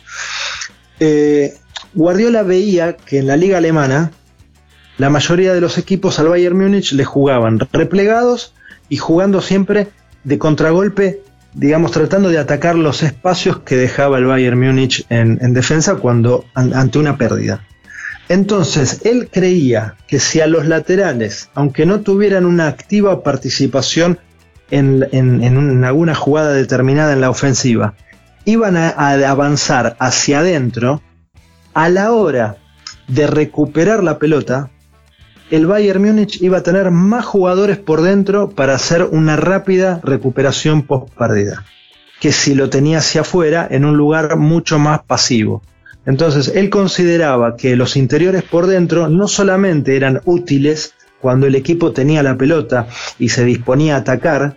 Eh, 1.00 1.54
Guardiola 1.94 2.42
veía 2.42 2.96
que 2.96 3.18
en 3.18 3.26
la 3.26 3.36
liga 3.36 3.58
alemana 3.58 4.12
la 4.98 5.10
mayoría 5.10 5.54
de 5.54 5.60
los 5.60 5.78
equipos 5.78 6.18
al 6.18 6.28
Bayern 6.28 6.58
Múnich 6.58 6.92
le 6.92 7.04
jugaban 7.04 7.58
replegados 7.72 8.54
y 8.88 8.96
jugando 8.96 9.40
siempre 9.40 9.88
de 10.24 10.38
contragolpe, 10.38 11.22
digamos, 11.54 11.92
tratando 11.92 12.28
de 12.28 12.38
atacar 12.38 12.76
los 12.76 13.02
espacios 13.02 13.60
que 13.60 13.76
dejaba 13.76 14.18
el 14.18 14.26
Bayern 14.26 14.60
Múnich 14.60 15.06
en, 15.08 15.38
en 15.40 15.54
defensa 15.54 15.96
cuando 15.96 16.44
ante 16.54 16.98
una 16.98 17.16
pérdida. 17.16 17.66
Entonces, 18.28 19.00
él 19.04 19.28
creía 19.30 19.96
que 20.06 20.18
si 20.18 20.40
a 20.40 20.46
los 20.46 20.66
laterales, 20.66 21.50
aunque 21.54 21.86
no 21.86 22.00
tuvieran 22.00 22.46
una 22.46 22.68
activa 22.68 23.22
participación 23.22 24.18
en, 24.72 25.84
alguna 25.84 26.14
jugada 26.14 26.52
determinada 26.52 27.12
en 27.12 27.20
la 27.20 27.30
ofensiva, 27.30 27.94
iban 28.44 28.76
a, 28.76 28.88
avanzar 29.28 29.96
hacia 29.98 30.40
adentro, 30.40 31.02
a 31.74 31.88
la 31.88 32.12
hora 32.12 32.56
de 33.06 33.26
recuperar 33.26 34.02
la 34.02 34.18
pelota, 34.18 34.70
el 35.52 35.66
Bayern 35.66 36.02
Múnich 36.02 36.40
iba 36.40 36.56
a 36.56 36.62
tener 36.62 36.90
más 36.90 37.26
jugadores 37.26 37.76
por 37.76 38.00
dentro 38.00 38.48
para 38.48 38.74
hacer 38.74 39.02
una 39.02 39.36
rápida 39.36 40.00
recuperación 40.02 40.80
post 40.80 41.12
perdida, 41.12 41.66
que 42.20 42.32
si 42.32 42.54
lo 42.54 42.70
tenía 42.70 42.98
hacia 42.98 43.20
afuera 43.20 43.68
en 43.70 43.84
un 43.84 43.98
lugar 43.98 44.38
mucho 44.38 44.78
más 44.78 45.02
pasivo. 45.02 45.62
Entonces, 46.06 46.50
él 46.54 46.70
consideraba 46.70 47.54
que 47.56 47.76
los 47.76 47.98
interiores 47.98 48.44
por 48.44 48.66
dentro 48.66 49.08
no 49.08 49.28
solamente 49.28 49.94
eran 49.94 50.22
útiles 50.24 50.94
cuando 51.20 51.46
el 51.46 51.54
equipo 51.54 51.92
tenía 51.92 52.22
la 52.22 52.38
pelota 52.38 52.86
y 53.18 53.28
se 53.28 53.44
disponía 53.44 53.96
a 53.96 53.98
atacar, 53.98 54.56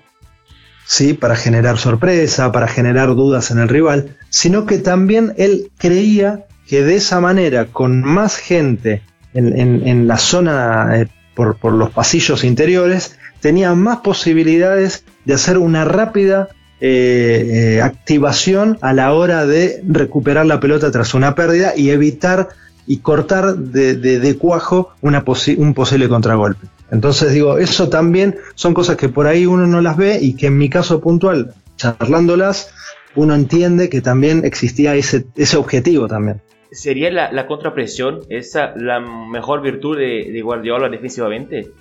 ¿sí? 0.85 1.13
para 1.13 1.35
generar 1.35 1.77
sorpresa, 1.77 2.53
para 2.53 2.69
generar 2.69 3.09
dudas 3.15 3.51
en 3.51 3.59
el 3.59 3.67
rival, 3.67 4.15
sino 4.29 4.65
que 4.65 4.77
también 4.77 5.33
él 5.35 5.73
creía 5.77 6.45
que 6.65 6.83
de 6.83 6.95
esa 6.95 7.19
manera, 7.19 7.65
con 7.65 8.01
más 8.01 8.37
gente 8.37 9.01
en, 9.35 10.07
la 10.07 10.17
zona 10.17 11.01
eh, 11.01 11.07
por, 11.35 11.57
por 11.57 11.73
los 11.73 11.91
pasillos 11.91 12.43
interiores, 12.43 13.17
tenía 13.41 13.75
más 13.75 13.97
posibilidades 13.97 15.03
de 15.25 15.33
hacer 15.33 15.57
una 15.57 15.85
rápida 15.85 16.49
eh, 16.81 17.77
eh, 17.77 17.81
activación 17.81 18.77
a 18.81 18.91
la 18.91 19.13
hora 19.13 19.45
de 19.45 19.81
recuperar 19.87 20.45
la 20.45 20.59
pelota 20.59 20.91
tras 20.91 21.13
una 21.13 21.33
pérdida 21.33 21.73
y 21.75 21.89
evitar 21.89 22.49
y 22.85 22.97
cortar 22.97 23.55
de, 23.55 24.37
cuajo 24.37 24.89
una 25.01 25.23
un 25.57 25.73
posible 25.73 26.09
contragolpe. 26.09 26.67
Entonces 26.91 27.31
digo, 27.31 27.57
eso 27.57 27.87
también 27.87 28.35
son 28.55 28.73
cosas 28.73 28.97
que 28.97 29.07
por 29.07 29.25
ahí 29.25 29.45
uno 29.45 29.65
no 29.65 29.79
las 29.81 29.95
ve 29.95 30.19
y 30.21 30.35
que 30.35 30.47
en 30.47 30.57
mi 30.57 30.69
caso 30.69 30.99
puntual, 30.99 31.53
charlándolas, 31.77 32.69
uno 33.15 33.33
entiende 33.33 33.87
que 33.89 34.01
también 34.01 34.43
existía 34.43 34.95
ese, 34.95 35.25
ese 35.35 35.55
objetivo 35.55 36.07
también. 36.07 36.41
¿Sería 36.75 37.09
la, 37.09 37.47
contrapresión 37.47 38.21
esa 38.29 38.75
la 38.75 38.99
mejor 38.99 39.61
virtud 39.61 39.97
de, 39.97 40.29
de 40.31 40.41
Guardiola 40.41 40.89
defensivamente? 40.89 41.71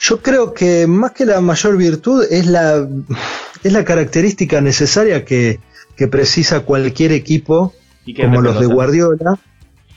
Yo 0.00 0.20
creo 0.20 0.52
que 0.52 0.86
más 0.86 1.12
que 1.12 1.24
la 1.24 1.40
mayor 1.40 1.76
virtud 1.76 2.26
es 2.30 2.46
la, 2.46 2.86
es 3.62 3.72
la 3.72 3.84
característica 3.84 4.60
necesaria 4.60 5.24
que, 5.24 5.60
precisa 6.10 6.60
cualquier 6.60 7.12
equipo, 7.12 7.72
como 8.14 8.42
los 8.42 8.60
de 8.60 8.66
Guardiola, 8.66 9.38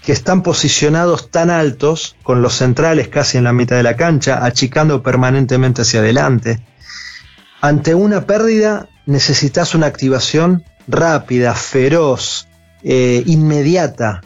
que 0.06 0.14
están 0.14 0.44
posicionados 0.44 1.30
tan 1.30 1.50
altos, 1.50 2.16
con 2.24 2.42
los 2.42 2.54
centrales 2.54 3.10
casi 3.10 3.38
en 3.38 3.44
la 3.44 3.52
mitad 3.52 3.76
de 3.76 3.84
la 3.84 3.98
cancha, 3.98 4.46
achicando 4.46 5.04
permanentemente 5.04 5.82
hacia 5.82 6.00
adelante. 6.00 6.64
Ante 7.60 7.94
una 7.94 8.26
pérdida 8.26 8.88
necesitas 9.06 9.76
una 9.76 9.88
activación 9.88 10.64
rápida, 10.88 11.54
feroz, 11.56 12.48
eh, 12.84 13.24
inmediata, 13.26 14.22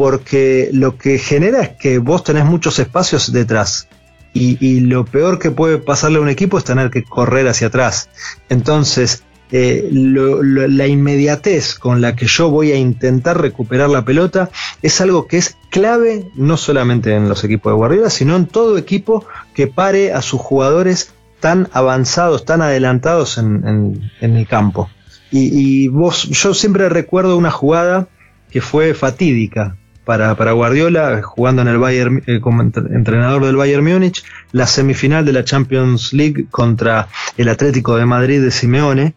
porque 0.00 0.70
lo 0.72 0.96
que 0.96 1.18
genera 1.18 1.60
es 1.60 1.68
que 1.76 1.98
vos 1.98 2.24
tenés 2.24 2.46
muchos 2.46 2.78
espacios 2.78 3.34
detrás 3.34 3.86
y, 4.32 4.80
lo 4.80 5.04
peor 5.04 5.38
que 5.38 5.50
puede 5.50 5.76
pasarle 5.76 6.16
a 6.16 6.22
un 6.22 6.30
equipo 6.30 6.56
es 6.56 6.64
tener 6.64 6.88
que 6.88 7.04
correr 7.04 7.46
hacia 7.48 7.66
atrás. 7.66 8.08
Entonces, 8.48 9.24
eh, 9.52 9.90
la 9.92 10.86
inmediatez 10.86 11.74
con 11.74 12.00
la 12.00 12.16
que 12.16 12.26
yo 12.26 12.48
voy 12.48 12.72
a 12.72 12.78
intentar 12.78 13.42
recuperar 13.42 13.90
la 13.90 14.06
pelota 14.06 14.48
es 14.80 15.02
algo 15.02 15.26
que 15.26 15.36
es 15.36 15.58
clave 15.68 16.30
no 16.34 16.56
solamente 16.56 17.14
en 17.14 17.28
los 17.28 17.44
equipos 17.44 17.70
de 17.70 17.76
Guardiola, 17.76 18.08
sino 18.08 18.36
en 18.36 18.46
todo 18.46 18.78
equipo 18.78 19.26
que 19.52 19.66
pare 19.66 20.14
a 20.14 20.22
sus 20.22 20.40
jugadores 20.40 21.12
tan 21.40 21.68
avanzados, 21.74 22.46
tan 22.46 22.62
adelantados 22.62 23.36
en, 23.36 24.10
el 24.22 24.46
campo. 24.46 24.88
Y, 25.30 25.50
y, 25.84 25.88
vos, 25.88 26.22
yo 26.22 26.54
siempre 26.54 26.88
recuerdo 26.88 27.36
una 27.36 27.50
jugada 27.50 28.08
que 28.50 28.62
fue 28.62 28.94
fatídica 28.94 29.76
para, 30.04 30.52
Guardiola, 30.52 31.22
jugando 31.22 31.62
en 31.62 31.68
el 31.68 31.78
Bayern, 31.78 32.22
eh, 32.26 32.40
como 32.40 32.62
entrenador 32.62 33.44
del 33.44 33.56
Bayern 33.56 33.84
Múnich, 33.84 34.24
la 34.52 34.66
semifinal 34.66 35.24
de 35.24 35.32
la 35.32 35.44
Champions 35.44 36.12
League 36.12 36.46
contra 36.50 37.08
el 37.36 37.48
Atlético 37.48 37.96
de 37.96 38.06
Madrid 38.06 38.42
de 38.42 38.50
Simeone. 38.50 39.14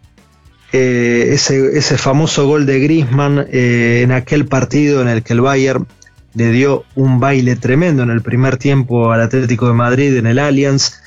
Eh, 0.72 1.30
ese, 1.34 1.78
ese, 1.78 1.98
famoso 1.98 2.48
gol 2.48 2.66
de 2.66 2.80
Griezmann 2.80 3.46
eh, 3.52 4.02
en 4.04 4.12
aquel 4.12 4.48
partido 4.48 5.04
en 5.04 5.08
el 5.08 5.22
que 5.22 5.34
el 5.34 5.42
Bayern 5.42 5.86
le 6.34 6.52
dio 6.52 6.84
un 6.96 7.20
baile 7.20 7.56
tremendo 7.56 8.02
en 8.02 8.10
el 8.10 8.24
primer 8.24 8.58
tiempo 8.58 9.12
al 9.12 9.22
Atlético 9.22 9.68
de 9.68 9.74
Madrid 9.74 10.18
en 10.18 10.26
el 10.26 10.40
Allianz, 10.40 11.00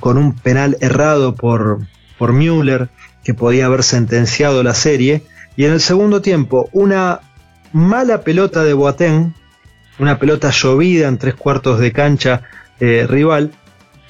con 0.00 0.18
un 0.18 0.34
penal 0.34 0.76
errado 0.80 1.36
por, 1.36 1.78
por 2.18 2.32
Müller, 2.32 2.88
que 3.24 3.32
podía 3.32 3.66
haber 3.66 3.84
sentenciado 3.84 4.62
la 4.64 4.74
serie. 4.74 5.22
Y 5.56 5.64
en 5.64 5.72
el 5.72 5.80
segundo 5.80 6.20
tiempo, 6.20 6.68
una 6.72 7.20
mala 7.76 8.22
pelota 8.22 8.64
de 8.64 8.72
Boateng, 8.72 9.34
una 9.98 10.18
pelota 10.18 10.50
llovida 10.50 11.08
en 11.08 11.18
tres 11.18 11.34
cuartos 11.34 11.78
de 11.78 11.92
cancha 11.92 12.42
eh, 12.80 13.06
rival, 13.08 13.52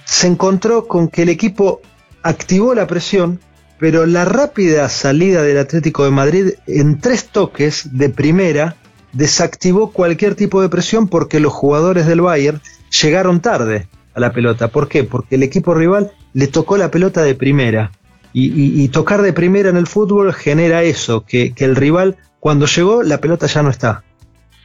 se 0.04 0.26
encontró 0.26 0.86
con 0.86 1.08
que 1.08 1.22
el 1.22 1.28
equipo 1.28 1.80
activó 2.22 2.74
la 2.74 2.86
presión 2.86 3.40
pero 3.78 4.06
la 4.06 4.24
rápida 4.24 4.88
salida 4.88 5.42
del 5.42 5.58
Atlético 5.58 6.04
de 6.04 6.10
Madrid 6.10 6.50
en 6.66 6.98
tres 6.98 7.26
toques 7.26 7.90
de 7.92 8.08
primera 8.08 8.76
desactivó 9.12 9.92
cualquier 9.92 10.34
tipo 10.34 10.62
de 10.62 10.68
presión 10.68 11.08
porque 11.08 11.40
los 11.40 11.52
jugadores 11.52 12.06
del 12.06 12.22
Bayern 12.22 12.60
llegaron 13.02 13.40
tarde 13.40 13.88
a 14.14 14.20
la 14.20 14.32
pelota. 14.32 14.68
¿Por 14.68 14.88
qué? 14.88 15.04
Porque 15.04 15.36
el 15.36 15.42
equipo 15.42 15.74
rival 15.74 16.12
le 16.32 16.46
tocó 16.46 16.76
la 16.76 16.90
pelota 16.90 17.22
de 17.22 17.34
primera. 17.34 17.92
Y, 18.38 18.86
tocar 18.88 19.22
de 19.22 19.32
primera 19.32 19.70
en 19.70 19.78
el 19.78 19.86
fútbol 19.86 20.34
genera 20.34 20.82
eso, 20.82 21.24
que, 21.24 21.54
el 21.56 21.74
rival 21.74 22.18
cuando 22.46 22.66
llegó 22.66 23.02
la 23.02 23.20
pelota 23.20 23.48
ya 23.48 23.64
no 23.64 23.70
está. 23.70 24.04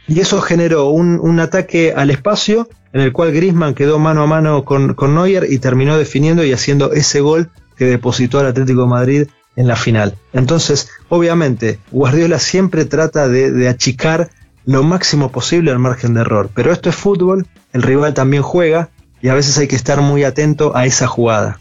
Y 0.08 0.20
eso 0.20 0.40
generó 0.40 0.92
un, 0.92 1.40
ataque 1.40 1.96
al 1.98 2.12
espacio 2.12 2.70
en 2.94 3.02
el 3.02 3.12
cual 3.12 3.32
Grisman 3.32 3.74
quedó 3.74 3.98
mano 3.98 4.22
a 4.22 4.28
mano 4.28 4.64
con, 4.66 4.94
con 4.94 5.16
Neuer 5.16 5.48
y 5.50 5.58
terminó 5.58 5.98
definiendo 5.98 6.46
y 6.46 6.54
haciendo 6.54 6.92
ese 6.92 7.22
gol 7.22 7.50
que 7.76 7.86
depositó 7.86 8.38
al 8.38 8.46
Atlético 8.46 8.82
de 8.82 8.88
Madrid 8.88 9.28
en 9.56 9.68
la 9.68 9.76
final. 9.76 10.14
Entonces, 10.32 10.92
obviamente, 11.10 11.80
Guardiola 11.90 12.38
siempre 12.38 12.86
trata 12.86 13.28
de, 13.28 13.68
achicar 13.68 14.30
lo 14.64 14.84
máximo 14.84 15.32
posible 15.32 15.72
al 15.72 15.80
margen 15.80 16.14
de 16.14 16.22
error. 16.22 16.52
Pero 16.54 16.72
esto 16.72 16.88
es 16.88 16.96
fútbol, 16.96 17.48
el 17.74 17.82
rival 17.82 18.14
también 18.14 18.44
juega 18.44 18.92
y 19.24 19.30
a 19.30 19.34
veces 19.34 19.58
hay 19.58 19.68
que 19.68 19.76
estar 19.76 20.02
muy 20.02 20.24
atento 20.24 20.76
a 20.76 20.86
esa 20.86 21.08
jugada. 21.08 21.60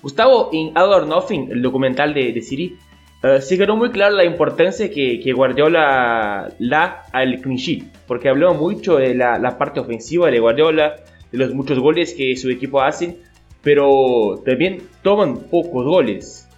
Gustavo, 0.00 0.48
en 0.54 0.74
All 0.74 1.06
Nothing, 1.06 1.50
el 1.52 1.60
documental 1.60 2.14
de, 2.14 2.32
de 2.32 2.40
Siri, 2.40 2.78
eh, 3.22 3.42
se 3.42 3.58
quedó 3.58 3.76
muy 3.76 3.90
clara 3.90 4.14
la 4.14 4.24
importancia 4.24 4.90
que, 4.90 5.32
Guardiola 5.32 6.54
da 6.58 7.02
al 7.12 7.40
clean 7.40 7.56
sheet, 7.56 7.84
porque 8.06 8.28
habló 8.30 8.54
mucho 8.54 8.96
de 8.96 9.14
la, 9.14 9.38
la, 9.38 9.58
parte 9.58 9.80
ofensiva 9.80 10.30
de 10.30 10.40
Guardiola, 10.40 10.96
de 11.30 11.38
los 11.38 11.54
muchos 11.54 11.78
goles 11.78 12.14
que 12.14 12.34
su 12.36 12.50
equipo 12.50 12.80
hacen, 12.80 13.18
pero 13.62 14.40
también 14.44 14.78
toman 15.02 15.48
pocos 15.50 15.84
goles. 15.84 16.48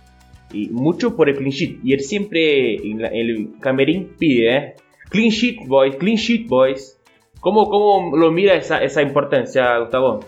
Y 0.52 0.68
mucho 0.68 1.16
por 1.16 1.28
el 1.28 1.36
clean 1.36 1.50
sheet. 1.50 1.78
Y 1.82 1.94
él 1.94 2.00
siempre 2.00 2.74
en, 2.76 3.00
el 3.00 3.52
camerín 3.60 4.10
pide, 4.18 4.56
¿eh? 4.56 4.74
Clean 5.10 5.30
sheet, 5.30 5.66
boys, 5.66 5.96
clean 5.96 6.16
sheet, 6.16 6.46
boys. 6.46 7.00
¿Cómo, 7.40 7.68
cómo 7.68 8.16
lo 8.16 8.30
mira 8.30 8.54
esa, 8.54 8.78
esa 8.78 9.02
importancia, 9.02 9.78
Gustavo? 9.78 10.20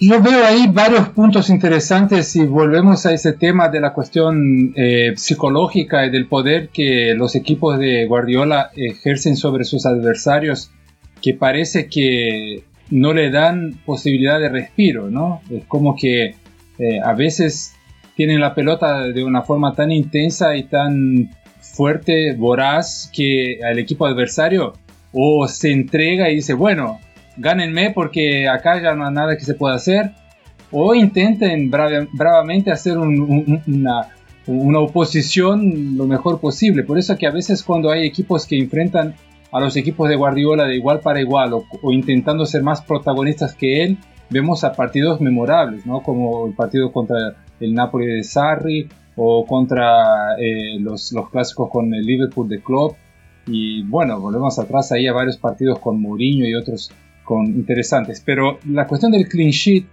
Yo 0.00 0.22
veo 0.22 0.44
ahí 0.44 0.68
varios 0.72 1.08
puntos 1.08 1.50
interesantes 1.50 2.28
si 2.28 2.46
volvemos 2.46 3.04
a 3.04 3.12
ese 3.12 3.32
tema 3.32 3.68
de 3.68 3.80
la 3.80 3.92
cuestión 3.92 4.72
eh, 4.76 5.14
psicológica 5.16 6.06
y 6.06 6.10
del 6.10 6.28
poder 6.28 6.68
que 6.68 7.14
los 7.16 7.34
equipos 7.34 7.80
de 7.80 8.06
Guardiola 8.06 8.70
ejercen 8.76 9.36
sobre 9.36 9.64
sus 9.64 9.86
adversarios, 9.86 10.70
que 11.20 11.34
parece 11.34 11.88
que 11.88 12.62
no 12.90 13.12
le 13.12 13.32
dan 13.32 13.80
posibilidad 13.84 14.38
de 14.38 14.48
respiro, 14.48 15.10
¿no? 15.10 15.40
Es 15.50 15.64
como 15.64 15.96
que 15.96 16.36
eh, 16.78 17.00
a 17.04 17.12
veces 17.14 17.74
tienen 18.14 18.40
la 18.40 18.54
pelota 18.54 19.00
de 19.08 19.24
una 19.24 19.42
forma 19.42 19.74
tan 19.74 19.90
intensa 19.90 20.56
y 20.56 20.62
tan 20.62 21.30
fuerte, 21.60 22.34
voraz, 22.34 23.10
que 23.12 23.58
al 23.64 23.80
equipo 23.80 24.06
adversario 24.06 24.74
o 25.12 25.48
se 25.48 25.72
entrega 25.72 26.30
y 26.30 26.36
dice, 26.36 26.54
bueno, 26.54 27.00
gánenme 27.38 27.92
porque 27.94 28.48
acá 28.48 28.82
ya 28.82 28.94
no 28.94 29.06
hay 29.06 29.14
nada 29.14 29.36
que 29.36 29.44
se 29.44 29.54
pueda 29.54 29.76
hacer, 29.76 30.12
o 30.70 30.94
intenten 30.94 31.70
bravamente 31.70 32.70
hacer 32.70 32.98
una, 32.98 34.08
una 34.46 34.80
oposición 34.80 35.96
lo 35.96 36.06
mejor 36.06 36.40
posible. 36.40 36.82
Por 36.82 36.98
eso 36.98 37.16
que 37.16 37.26
a 37.26 37.30
veces 37.30 37.62
cuando 37.62 37.90
hay 37.90 38.06
equipos 38.06 38.46
que 38.46 38.58
enfrentan 38.58 39.14
a 39.52 39.60
los 39.60 39.76
equipos 39.76 40.08
de 40.08 40.16
Guardiola 40.16 40.64
de 40.64 40.76
igual 40.76 41.00
para 41.00 41.20
igual 41.20 41.52
o, 41.54 41.92
intentando 41.92 42.44
ser 42.44 42.62
más 42.62 42.82
protagonistas 42.82 43.54
que 43.54 43.82
él, 43.84 43.98
vemos 44.30 44.64
a 44.64 44.72
partidos 44.72 45.20
memorables, 45.20 45.86
¿no? 45.86 46.02
como 46.02 46.46
el 46.46 46.52
partido 46.52 46.92
contra 46.92 47.36
el 47.60 47.74
Napoli 47.74 48.06
de 48.06 48.24
Sarri 48.24 48.88
o 49.16 49.46
contra 49.46 50.36
eh, 50.38 50.78
los, 50.78 51.12
los, 51.12 51.30
clásicos 51.30 51.70
con 51.70 51.92
el 51.94 52.04
Liverpool 52.04 52.48
de 52.48 52.60
Klopp. 52.60 52.96
Y 53.46 53.82
bueno, 53.84 54.20
volvemos 54.20 54.58
atrás 54.58 54.92
ahí 54.92 55.06
a 55.06 55.12
varios 55.14 55.38
partidos 55.38 55.78
con 55.78 56.00
Mourinho 56.00 56.46
y 56.46 56.54
otros 56.54 56.92
con 57.28 57.44
interesantes. 57.44 58.22
Pero 58.24 58.58
la 58.66 58.86
cuestión 58.86 59.12
del 59.12 59.28
clean 59.28 59.50
sheet 59.50 59.84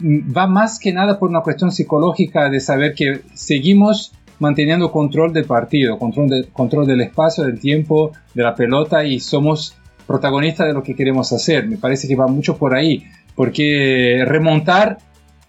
mm, 0.00 0.36
va 0.36 0.46
más 0.46 0.78
que 0.78 0.92
nada 0.92 1.18
por 1.18 1.30
una 1.30 1.40
cuestión 1.40 1.72
psicológica 1.72 2.50
de 2.50 2.60
saber 2.60 2.92
que 2.94 3.22
seguimos 3.32 4.12
manteniendo 4.38 4.92
control 4.92 5.32
del 5.32 5.46
partido, 5.46 5.98
control, 5.98 6.48
control 6.52 6.86
del 6.86 7.00
espacio, 7.00 7.44
del 7.44 7.58
tiempo, 7.58 8.12
de 8.34 8.42
la 8.42 8.54
pelota 8.54 9.02
y 9.02 9.18
somos 9.18 9.74
protagonistas 10.06 10.66
de 10.66 10.74
lo 10.74 10.82
que 10.82 10.94
queremos 10.94 11.32
hacer. 11.32 11.66
Me 11.66 11.78
parece 11.78 12.06
que 12.06 12.14
va 12.14 12.26
mucho 12.26 12.58
por 12.58 12.76
ahí, 12.76 13.04
porque 13.34 14.22
remontar 14.26 14.98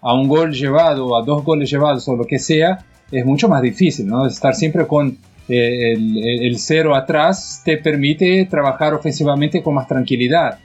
a 0.00 0.14
un 0.14 0.26
gol 0.26 0.52
llevado, 0.52 1.16
a 1.18 1.22
dos 1.22 1.44
goles 1.44 1.70
llevados 1.70 2.08
o 2.08 2.16
lo 2.16 2.24
que 2.24 2.38
sea, 2.38 2.78
es 3.12 3.26
mucho 3.26 3.46
más 3.46 3.60
difícil, 3.60 4.06
¿no? 4.06 4.26
Estar 4.26 4.54
siempre 4.54 4.86
con 4.86 5.18
eh, 5.48 5.92
el, 5.92 6.58
cero 6.58 6.94
atrás 6.94 7.60
te 7.64 7.76
permite 7.76 8.46
trabajar 8.46 8.94
ofensivamente 8.94 9.62
con 9.62 9.74
más 9.74 9.88
tranquilidad. 9.88 10.58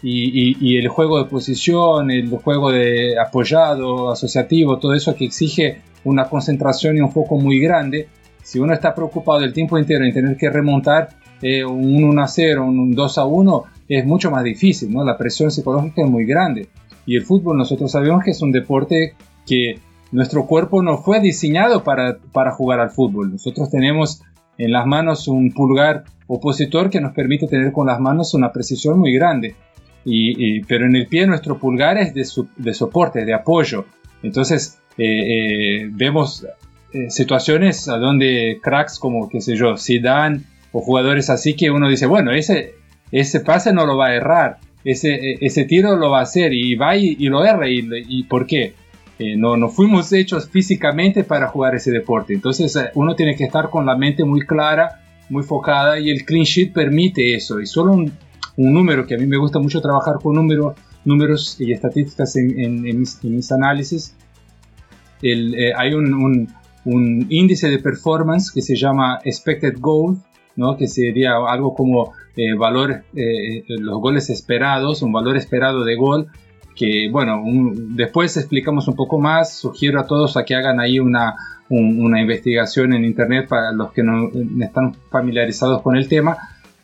Y, 0.00 0.56
y, 0.60 0.78
el 0.78 0.86
juego 0.88 1.18
de 1.18 1.28
posición, 1.28 2.10
el 2.12 2.30
juego 2.30 2.70
de 2.70 3.18
apoyado, 3.18 4.12
asociativo, 4.12 4.78
todo 4.78 4.94
eso 4.94 5.16
que 5.16 5.24
exige 5.24 5.80
una 6.04 6.28
concentración 6.28 6.96
y 6.96 7.00
un 7.00 7.10
foco 7.10 7.36
muy 7.36 7.58
grande, 7.58 8.08
si 8.42 8.60
uno 8.60 8.72
está 8.72 8.94
preocupado 8.94 9.40
el 9.40 9.52
tiempo 9.52 9.76
entero 9.76 10.04
en 10.04 10.14
tener 10.14 10.36
que 10.36 10.50
remontar 10.50 11.08
eh, 11.42 11.64
un 11.64 12.02
1 12.04 12.22
a 12.22 12.28
0, 12.28 12.64
un 12.64 12.94
2 12.94 13.18
a 13.18 13.24
1, 13.24 13.64
es 13.88 14.06
mucho 14.06 14.30
más 14.30 14.44
difícil, 14.44 14.92
¿no? 14.92 15.04
La 15.04 15.18
presión 15.18 15.50
psicológica 15.50 16.02
es 16.02 16.10
muy 16.10 16.24
grande. 16.24 16.68
Y 17.06 17.16
el 17.16 17.24
fútbol 17.24 17.56
nosotros 17.56 17.90
sabemos 17.90 18.22
que 18.22 18.32
es 18.32 18.42
un 18.42 18.52
deporte 18.52 19.14
que 19.46 19.80
nuestro 20.12 20.46
cuerpo 20.46 20.82
no 20.82 20.98
fue 20.98 21.20
diseñado 21.20 21.84
para, 21.84 22.18
para 22.32 22.52
jugar 22.52 22.80
al 22.80 22.90
fútbol. 22.90 23.32
Nosotros 23.32 23.70
tenemos 23.70 24.22
en 24.58 24.72
las 24.72 24.86
manos 24.86 25.28
un 25.28 25.52
pulgar 25.52 26.04
opositor 26.26 26.90
que 26.90 27.00
nos 27.00 27.14
permite 27.14 27.46
tener 27.46 27.72
con 27.72 27.86
las 27.86 28.00
manos 28.00 28.34
una 28.34 28.52
precisión 28.52 28.98
muy 28.98 29.12
grande. 29.14 29.54
Y, 30.04 30.62
pero 30.62 30.86
en 30.86 30.96
el 30.96 31.06
pie 31.06 31.26
nuestro 31.26 31.58
pulgar 31.58 31.98
es 31.98 32.14
de, 32.14 32.26
de 32.56 32.74
soporte, 32.74 33.24
de 33.24 33.34
apoyo. 33.34 33.84
Entonces, 34.22 34.78
eh, 34.96 35.04
eh, 35.04 35.88
vemos 35.90 36.44
eh, 36.92 37.08
situaciones 37.08 37.88
a 37.88 37.98
donde 37.98 38.58
cracks 38.62 38.98
como, 38.98 39.28
qué 39.28 39.40
sé 39.40 39.54
yo, 39.54 39.76
Zidane 39.76 40.40
o 40.72 40.80
jugadores 40.80 41.30
así 41.30 41.54
que 41.54 41.70
uno 41.70 41.88
dice, 41.88 42.06
bueno, 42.06 42.32
ese, 42.32 42.74
ese 43.12 43.40
pase 43.40 43.72
no 43.72 43.86
lo 43.86 43.96
va 43.96 44.08
a 44.08 44.14
errar, 44.14 44.58
ese, 44.84 45.36
ese 45.40 45.64
tiro 45.64 45.96
lo 45.96 46.10
va 46.10 46.20
a 46.20 46.22
hacer 46.22 46.52
y 46.52 46.74
va 46.74 46.96
y, 46.96 47.14
lo 47.28 47.44
erra. 47.44 47.68
¿Y, 47.68 48.22
por 48.24 48.46
qué? 48.46 48.74
no, 49.36 49.56
no 49.56 49.68
fuimos 49.68 50.12
hechos 50.12 50.48
físicamente 50.48 51.24
para 51.24 51.48
jugar 51.48 51.74
ese 51.74 51.90
deporte. 51.90 52.34
Entonces 52.34 52.76
uno 52.94 53.14
tiene 53.14 53.36
que 53.36 53.44
estar 53.44 53.68
con 53.68 53.84
la 53.84 53.96
mente 53.96 54.24
muy 54.24 54.46
clara, 54.46 55.00
muy 55.28 55.42
focada 55.42 55.98
y 55.98 56.10
el 56.10 56.24
clean 56.24 56.44
sheet 56.44 56.72
permite 56.72 57.34
eso. 57.34 57.60
Y 57.60 57.66
solo 57.66 57.92
un, 57.92 58.12
un 58.58 58.74
número 58.74 59.06
que 59.06 59.14
a 59.14 59.18
mí 59.18 59.26
me 59.26 59.38
gusta 59.38 59.58
mucho 59.58 59.80
trabajar 59.80 60.16
con 60.22 60.34
números 60.34 60.74
números 61.04 61.56
y 61.60 61.72
estadísticas 61.72 62.36
en, 62.36 62.82
mis, 62.82 63.52
análisis 63.52 64.14
eh, 65.22 65.72
hay 65.76 65.94
un, 65.94 66.48
índice 66.84 67.68
de 67.70 67.78
performance 67.78 68.50
que 68.52 68.62
se 68.62 68.76
llama 68.76 69.18
expected 69.24 69.74
goal, 69.78 70.16
¿no? 70.56 70.76
que 70.76 70.86
sería 70.86 71.32
algo 71.48 71.74
como 71.74 72.12
eh, 72.36 72.54
valor, 72.54 73.02
eh, 73.14 73.64
los 73.68 74.00
goles 74.00 74.30
esperados, 74.30 75.02
un 75.02 75.12
valor 75.12 75.36
esperado 75.36 75.84
de 75.84 75.96
gol, 75.96 76.28
que 76.74 77.08
bueno, 77.10 77.42
después 77.44 78.36
explicamos 78.36 78.88
un 78.88 78.94
poco 78.94 79.18
más, 79.18 79.58
sugiero 79.58 80.00
a 80.00 80.06
todos 80.06 80.38
que 80.46 80.54
hagan 80.54 80.80
ahí 80.80 80.98
una, 80.98 81.34
una 81.68 82.20
investigación 82.20 82.94
en 82.94 83.04
internet 83.04 83.48
para 83.48 83.72
los 83.72 83.92
que 83.92 84.02
no 84.02 84.30
están 84.60 84.94
familiarizados 85.10 85.82
con 85.82 85.96
el 85.96 86.08
tema, 86.08 86.38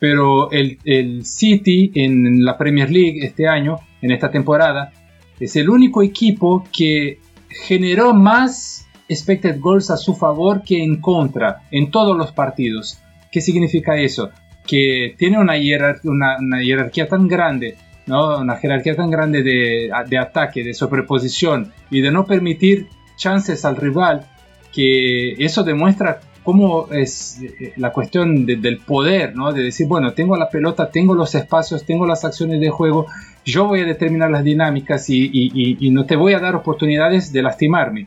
pero 0.04 0.50
el, 0.50 0.76
el 0.84 1.24
City 1.24 1.90
en 1.94 2.44
la 2.44 2.58
Premier 2.58 2.90
League 2.90 3.24
este 3.24 3.48
año, 3.48 3.78
en 4.02 4.10
esta 4.10 4.30
temporada, 4.30 4.92
es 5.40 5.56
el 5.56 5.70
único 5.70 6.02
equipo 6.02 6.62
que 6.76 7.20
generó 7.48 8.12
más 8.12 8.86
expected 9.08 9.58
goals 9.58 9.90
a 9.90 9.96
su 9.96 10.14
favor 10.14 10.62
que 10.62 10.82
en 10.82 11.00
contra 11.00 11.62
en 11.70 11.90
todos 11.90 12.14
los 12.18 12.32
partidos. 12.32 12.98
¿Qué 13.32 13.40
significa 13.40 13.96
eso? 13.96 14.28
Que 14.66 15.14
tiene 15.16 15.38
una, 15.38 15.54
jerarquía 15.54 17.08
tan 17.08 17.26
grande, 17.26 17.78
¿no? 18.04 18.40
una 18.40 18.56
jerarquía 18.56 18.94
tan 18.94 19.10
grande 19.10 19.42
de, 19.42 20.18
ataque, 20.18 20.64
de 20.64 20.74
sobreposición 20.74 21.72
y 21.90 22.02
de 22.02 22.10
no 22.10 22.26
permitir 22.26 22.88
chances 23.16 23.64
al 23.64 23.76
rival, 23.76 24.26
que 24.70 25.32
eso 25.42 25.64
demuestra 25.64 26.20
cómo 26.44 26.92
es 26.92 27.40
eh, 27.42 27.72
la 27.76 27.90
cuestión 27.90 28.46
del 28.46 28.78
poder, 28.78 29.34
¿no? 29.34 29.52
De 29.52 29.62
decir, 29.62 29.88
bueno, 29.88 30.12
tengo 30.12 30.36
la 30.36 30.50
pelota, 30.50 30.90
tengo 30.90 31.14
los 31.14 31.34
espacios, 31.34 31.84
tengo 31.84 32.06
las 32.06 32.24
acciones 32.24 32.60
de 32.60 32.68
juego, 32.68 33.06
yo 33.44 33.66
voy 33.66 33.80
a 33.80 33.86
determinar 33.86 34.30
las 34.30 34.44
dinámicas 34.44 35.06
y, 35.08 35.90
no 35.90 36.06
te 36.06 36.16
voy 36.16 36.34
a 36.34 36.40
dar 36.40 36.54
oportunidades 36.54 37.32
de 37.32 37.42
lastimarme. 37.42 38.06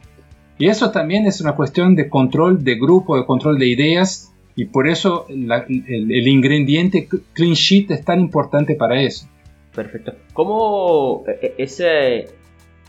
Y 0.60 0.68
eso 0.68 0.92
también 0.92 1.26
es 1.26 1.42
una 1.42 1.54
cuestión 1.54 1.96
de 1.96 2.10
control 2.10 2.64
de 2.64 2.76
grupo, 2.76 3.18
de 3.18 3.26
control 3.26 3.60
de 3.60 3.68
ideas, 3.68 4.34
y 4.56 4.66
por 4.66 4.88
eso 4.88 5.26
el, 5.30 6.28
ingrediente 6.28 7.08
clean 7.34 7.54
sheet 7.54 7.92
es 7.92 8.06
tan 8.06 8.20
importante 8.20 8.76
para 8.76 9.02
eso. 9.02 9.28
Perfecto. 9.74 10.14
¿Cómo 10.34 11.24
e, 11.28 11.46
e, 11.46 11.64
ese, 11.64 12.28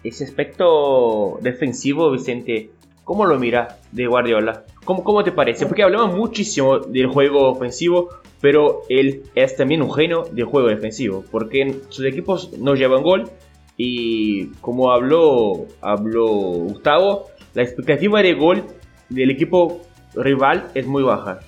ese 0.02 0.24
aspecto 0.24 1.38
defensivo, 1.42 2.10
Vicente, 2.10 2.70
¿cómo 3.08 3.24
lo 3.24 3.38
mira 3.38 3.78
de 3.90 4.06
Guardiola? 4.06 4.64
¿Cómo, 4.84 5.02
¿Cómo 5.02 5.24
te 5.24 5.32
parece? 5.32 5.64
Porque 5.64 5.82
hablamos 5.82 6.14
muchísimo 6.14 6.78
del 6.78 7.06
juego 7.06 7.48
ofensivo, 7.50 8.10
pero 8.42 8.82
él 8.90 9.22
es 9.34 9.56
también 9.56 9.80
un 9.80 9.90
genio 9.90 10.24
del 10.30 10.44
juego 10.44 10.68
defensivo, 10.68 11.24
porque 11.30 11.80
sus 11.88 12.04
equipos 12.04 12.50
no 12.58 12.74
llevan 12.74 13.02
gol 13.02 13.30
y 13.78 14.48
como 14.60 14.92
habló, 14.92 15.68
habló 15.80 16.26
Gustavo, 16.26 17.30
la 17.54 17.62
expectativa 17.62 18.20
de 18.20 18.34
gol 18.34 18.64
del 19.08 19.30
equipo 19.30 19.80
rival 20.14 20.66
es 20.74 20.86
muy 20.86 21.02
baja. 21.02 21.38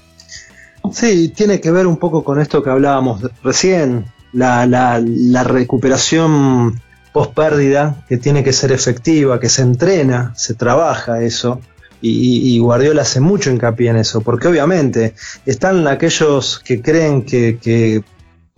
Sí, 0.90 1.28
tiene 1.28 1.60
que 1.60 1.70
ver 1.70 1.86
un 1.86 1.98
poco 1.98 2.24
con 2.24 2.40
esto 2.40 2.62
que 2.62 2.70
hablábamos 2.70 3.20
recién, 3.42 4.06
la, 4.32 4.66
la, 4.66 5.44
recuperación 5.44 6.80
post 7.12 7.34
pérdida 7.34 8.04
que 8.08 8.16
tiene 8.16 8.44
que 8.44 8.52
ser 8.52 8.72
efectiva, 8.72 9.40
que 9.40 9.48
se 9.48 9.62
entrena, 9.62 10.32
se 10.36 10.54
trabaja 10.54 11.22
eso. 11.22 11.60
Y, 12.02 12.58
Guardiola 12.60 13.02
hace 13.02 13.20
mucho 13.20 13.50
hincapié 13.50 13.90
en 13.90 13.96
eso, 13.96 14.22
porque 14.22 14.48
obviamente 14.48 15.14
están 15.44 15.86
aquellos 15.86 16.58
que 16.58 16.80
creen 16.80 17.22
que, 17.24 18.02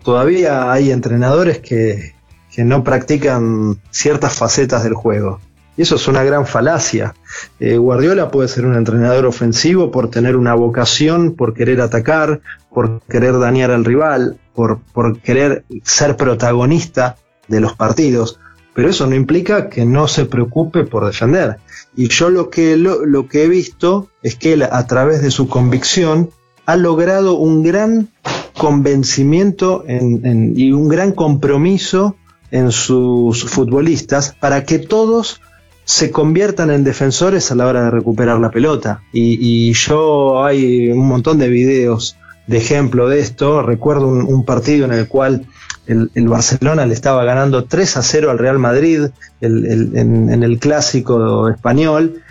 todavía 0.04 0.70
hay 0.70 0.92
entrenadores 0.92 1.58
que, 1.58 2.14
que 2.54 2.64
no 2.64 2.84
practican 2.84 3.80
ciertas 3.90 4.34
facetas 4.34 4.84
del 4.84 4.94
juego. 4.94 5.40
Y 5.76 5.82
eso 5.82 5.96
es 5.96 6.06
una 6.06 6.22
gran 6.22 6.46
falacia. 6.46 7.14
Eh, 7.58 7.78
Guardiola 7.78 8.30
puede 8.30 8.48
ser 8.48 8.66
un 8.66 8.76
entrenador 8.76 9.24
ofensivo 9.24 9.90
por 9.90 10.10
tener 10.10 10.36
una 10.36 10.54
vocación, 10.54 11.34
por 11.34 11.54
querer 11.54 11.80
atacar, 11.80 12.40
por 12.70 13.00
querer 13.02 13.38
dañar 13.38 13.70
al 13.70 13.84
rival, 13.84 14.38
por, 14.54 14.80
por 14.92 15.18
querer 15.20 15.64
ser 15.82 16.16
protagonista 16.16 17.16
de 17.48 17.60
los 17.60 17.74
partidos. 17.74 18.38
Pero 18.74 18.88
eso 18.88 19.06
no 19.06 19.14
implica 19.14 19.68
que 19.68 19.84
no 19.84 20.08
se 20.08 20.24
preocupe 20.24 20.84
por 20.84 21.06
defender. 21.06 21.58
Y 21.94 22.08
yo 22.08 22.30
lo 22.30 22.48
que, 22.48 22.76
lo, 22.76 23.28
que 23.28 23.44
he 23.44 23.48
visto 23.48 24.08
es 24.22 24.36
que 24.36 24.54
él, 24.54 24.62
a 24.62 24.86
través 24.86 25.22
de 25.22 25.30
su 25.30 25.48
convicción, 25.48 26.30
ha 26.64 26.76
logrado 26.76 27.34
un 27.34 27.62
gran 27.62 28.08
convencimiento 28.56 29.84
y 29.88 30.72
un 30.72 30.88
gran 30.88 31.12
compromiso 31.12 32.16
en 32.50 32.70
sus 32.70 33.44
futbolistas 33.44 34.36
para 34.38 34.64
que 34.64 34.78
todos 34.78 35.40
se 35.84 36.10
conviertan 36.10 36.70
en 36.70 36.84
defensores 36.84 37.50
a 37.50 37.54
la 37.54 37.66
hora 37.66 37.84
de 37.84 37.90
recuperar 37.90 38.38
la 38.38 38.50
pelota. 38.50 39.02
Y, 39.12 39.72
yo 39.72 40.44
hay 40.44 40.90
un 40.90 41.06
montón 41.08 41.38
de 41.38 41.48
videos 41.48 42.16
de 42.46 42.58
ejemplo 42.58 43.08
de 43.08 43.20
esto. 43.20 43.62
Recuerdo 43.62 44.06
un, 44.06 44.44
partido 44.44 44.84
en 44.84 44.92
el 44.92 45.08
cual 45.08 45.46
el, 45.86 46.28
Barcelona 46.28 46.86
le 46.86 46.94
estaba 46.94 47.24
ganando 47.24 47.64
3 47.64 47.96
a 47.96 48.02
0 48.02 48.30
al 48.30 48.38
Real 48.38 48.58
Madrid 48.58 49.06
en, 49.40 50.42
el 50.42 50.58
clásico 50.58 51.48
español 51.48 52.22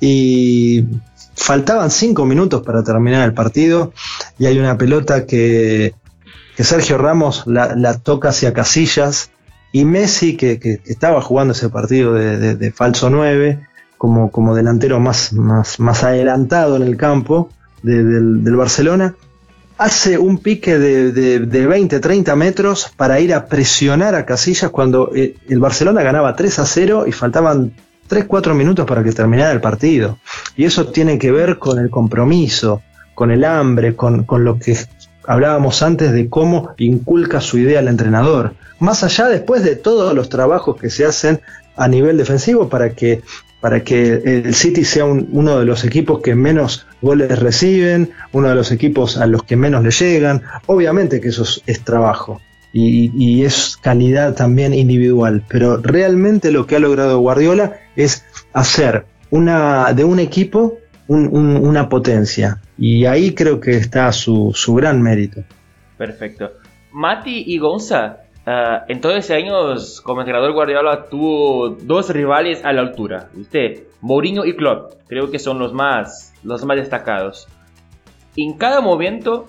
y 0.00 0.84
faltaban 1.34 1.90
5 1.90 2.24
minutos 2.26 2.62
para 2.62 2.82
terminar 2.84 3.24
el 3.24 3.34
partido 3.34 3.92
y 4.38 4.46
hay 4.46 4.58
una 4.58 4.78
pelota 4.78 5.26
que, 5.26 5.94
Sergio 6.58 6.96
Ramos 6.96 7.42
la, 7.46 7.98
toca 7.98 8.28
hacia 8.28 8.52
Casillas 8.52 9.30
y 9.72 9.84
Messi, 9.84 10.36
que, 10.36 10.80
estaba 10.84 11.20
jugando 11.20 11.54
ese 11.54 11.70
partido 11.70 12.14
de, 12.14 12.72
falso 12.72 13.10
9, 13.10 13.66
como, 13.98 14.30
como 14.30 14.54
delantero 14.54 15.00
más, 15.00 15.32
más, 15.32 16.04
adelantado 16.04 16.76
en 16.76 16.82
el 16.82 16.96
campo 16.96 17.50
del, 17.82 18.56
Barcelona, 18.56 19.16
hace 19.82 20.16
un 20.16 20.38
pique 20.38 20.78
de, 20.78 21.66
20, 21.66 21.98
30 21.98 22.36
metros 22.36 22.92
para 22.96 23.18
ir 23.18 23.34
a 23.34 23.46
presionar 23.46 24.14
a 24.14 24.24
Casillas 24.24 24.70
cuando 24.70 25.10
eh, 25.14 25.34
el 25.48 25.58
Barcelona 25.58 26.02
ganaba 26.02 26.36
3 26.36 26.60
a 26.60 26.66
0 26.66 27.04
y 27.08 27.12
faltaban 27.12 27.72
3, 28.06 28.26
4 28.26 28.54
minutos 28.54 28.86
para 28.86 29.02
que 29.02 29.10
terminara 29.10 29.50
el 29.50 29.60
partido. 29.60 30.18
Y 30.56 30.64
eso 30.64 30.86
tiene 30.86 31.18
que 31.18 31.32
ver 31.32 31.58
con 31.58 31.80
el 31.80 31.90
compromiso, 31.90 32.82
con 33.14 33.32
el 33.32 33.44
hambre, 33.44 33.96
con, 33.96 34.22
con 34.22 34.44
lo 34.44 34.58
que 34.58 34.78
hablábamos 35.26 35.82
antes 35.82 36.12
de 36.12 36.28
cómo 36.28 36.74
inculca 36.78 37.40
su 37.40 37.58
idea 37.58 37.80
al 37.80 37.88
entrenador. 37.88 38.54
Más 38.78 39.02
allá 39.02 39.28
después 39.28 39.64
de 39.64 39.74
todos 39.74 40.14
los 40.14 40.28
trabajos 40.28 40.76
que 40.80 40.90
se 40.90 41.04
hacen 41.04 41.40
a 41.76 41.88
nivel 41.88 42.16
defensivo 42.16 42.68
para 42.68 42.90
que, 42.90 43.22
para 43.62 43.84
que 43.84 44.14
el 44.24 44.54
City 44.56 44.84
sea 44.84 45.04
uno 45.04 45.60
de 45.60 45.64
los 45.64 45.84
equipos 45.84 46.20
que 46.20 46.34
menos 46.34 46.84
goles 47.00 47.38
reciben, 47.38 48.10
uno 48.32 48.48
de 48.48 48.56
los 48.56 48.72
equipos 48.72 49.16
a 49.16 49.26
los 49.26 49.44
que 49.44 49.54
menos 49.54 49.84
le 49.84 49.92
llegan. 49.92 50.42
Obviamente 50.66 51.20
que 51.20 51.28
eso 51.28 51.44
es, 51.64 51.80
trabajo. 51.84 52.40
Y, 52.72 53.44
es 53.44 53.76
calidad 53.80 54.34
también 54.34 54.74
individual, 54.74 55.44
pero 55.48 55.76
realmente 55.76 56.50
lo 56.50 56.66
que 56.66 56.74
ha 56.74 56.80
logrado 56.80 57.20
Guardiola 57.20 57.76
es 57.94 58.24
hacer 58.52 59.04
una, 59.30 59.92
de 59.92 60.02
un 60.02 60.18
equipo 60.18 60.78
una 61.06 61.88
potencia. 61.88 62.60
Y 62.76 63.04
ahí 63.04 63.32
creo 63.32 63.60
que 63.60 63.76
está 63.76 64.10
su, 64.10 64.52
gran 64.74 65.00
mérito. 65.00 65.44
Perfecto. 65.96 66.50
Mati 66.90 67.44
y 67.46 67.58
Gonza, 67.58 68.22
uh, 68.46 68.84
en 68.88 69.00
todos 69.00 69.16
esos 69.16 69.30
años 69.30 70.00
como 70.00 70.20
entrenador 70.20 70.52
Guardiola 70.52 71.06
tuvo 71.06 71.70
dos 71.70 72.10
rivales 72.10 72.64
a 72.64 72.72
la 72.72 72.82
altura, 72.82 73.28
¿viste? 73.32 73.88
Mourinho 74.00 74.44
y 74.44 74.56
Klopp, 74.56 74.94
creo 75.08 75.30
que 75.30 75.38
son 75.38 75.58
los 75.58 75.72
más, 75.72 76.34
los 76.42 76.64
más 76.64 76.76
destacados. 76.76 77.48
En 78.36 78.56
cada 78.56 78.80
momento, 78.80 79.46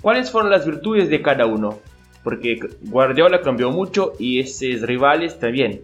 ¿cuáles 0.00 0.30
fueron 0.30 0.50
las 0.50 0.66
virtudes 0.66 1.08
de 1.08 1.22
cada 1.22 1.46
uno? 1.46 1.78
Porque 2.22 2.60
Guardiola 2.82 3.40
cambió 3.40 3.70
mucho 3.70 4.12
y 4.18 4.40
esos 4.40 4.82
rivales 4.82 5.38
también. 5.38 5.82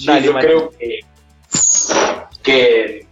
yo 0.00 0.32
creo 0.34 0.70
que, 0.70 1.00
que, 2.42 3.06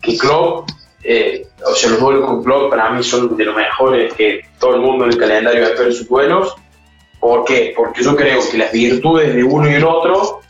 que 0.00 0.18
Klopp 0.18 0.68
eh, 1.04 1.48
o 1.66 1.74
sea, 1.74 1.90
los 1.90 2.00
duelos 2.00 2.26
con 2.26 2.44
Klopp 2.44 2.70
para 2.70 2.90
mí 2.90 3.02
son 3.02 3.36
de 3.36 3.44
los 3.44 3.56
mejores 3.56 4.14
que 4.14 4.42
todo 4.58 4.76
el 4.76 4.82
mundo 4.82 5.04
en 5.04 5.12
el 5.12 5.18
calendario 5.18 5.64
espera 5.64 5.90
sus 5.90 6.08
duelos. 6.08 6.54
¿Por 7.22 7.44
qué? 7.44 7.72
Porque 7.76 8.02
yo 8.02 8.16
creo 8.16 8.40
que 8.50 8.58
las 8.58 8.72
virtudes 8.72 9.32
de 9.32 9.44
uno 9.44 9.70
y 9.70 9.74
el 9.74 9.84
otro 9.84 10.42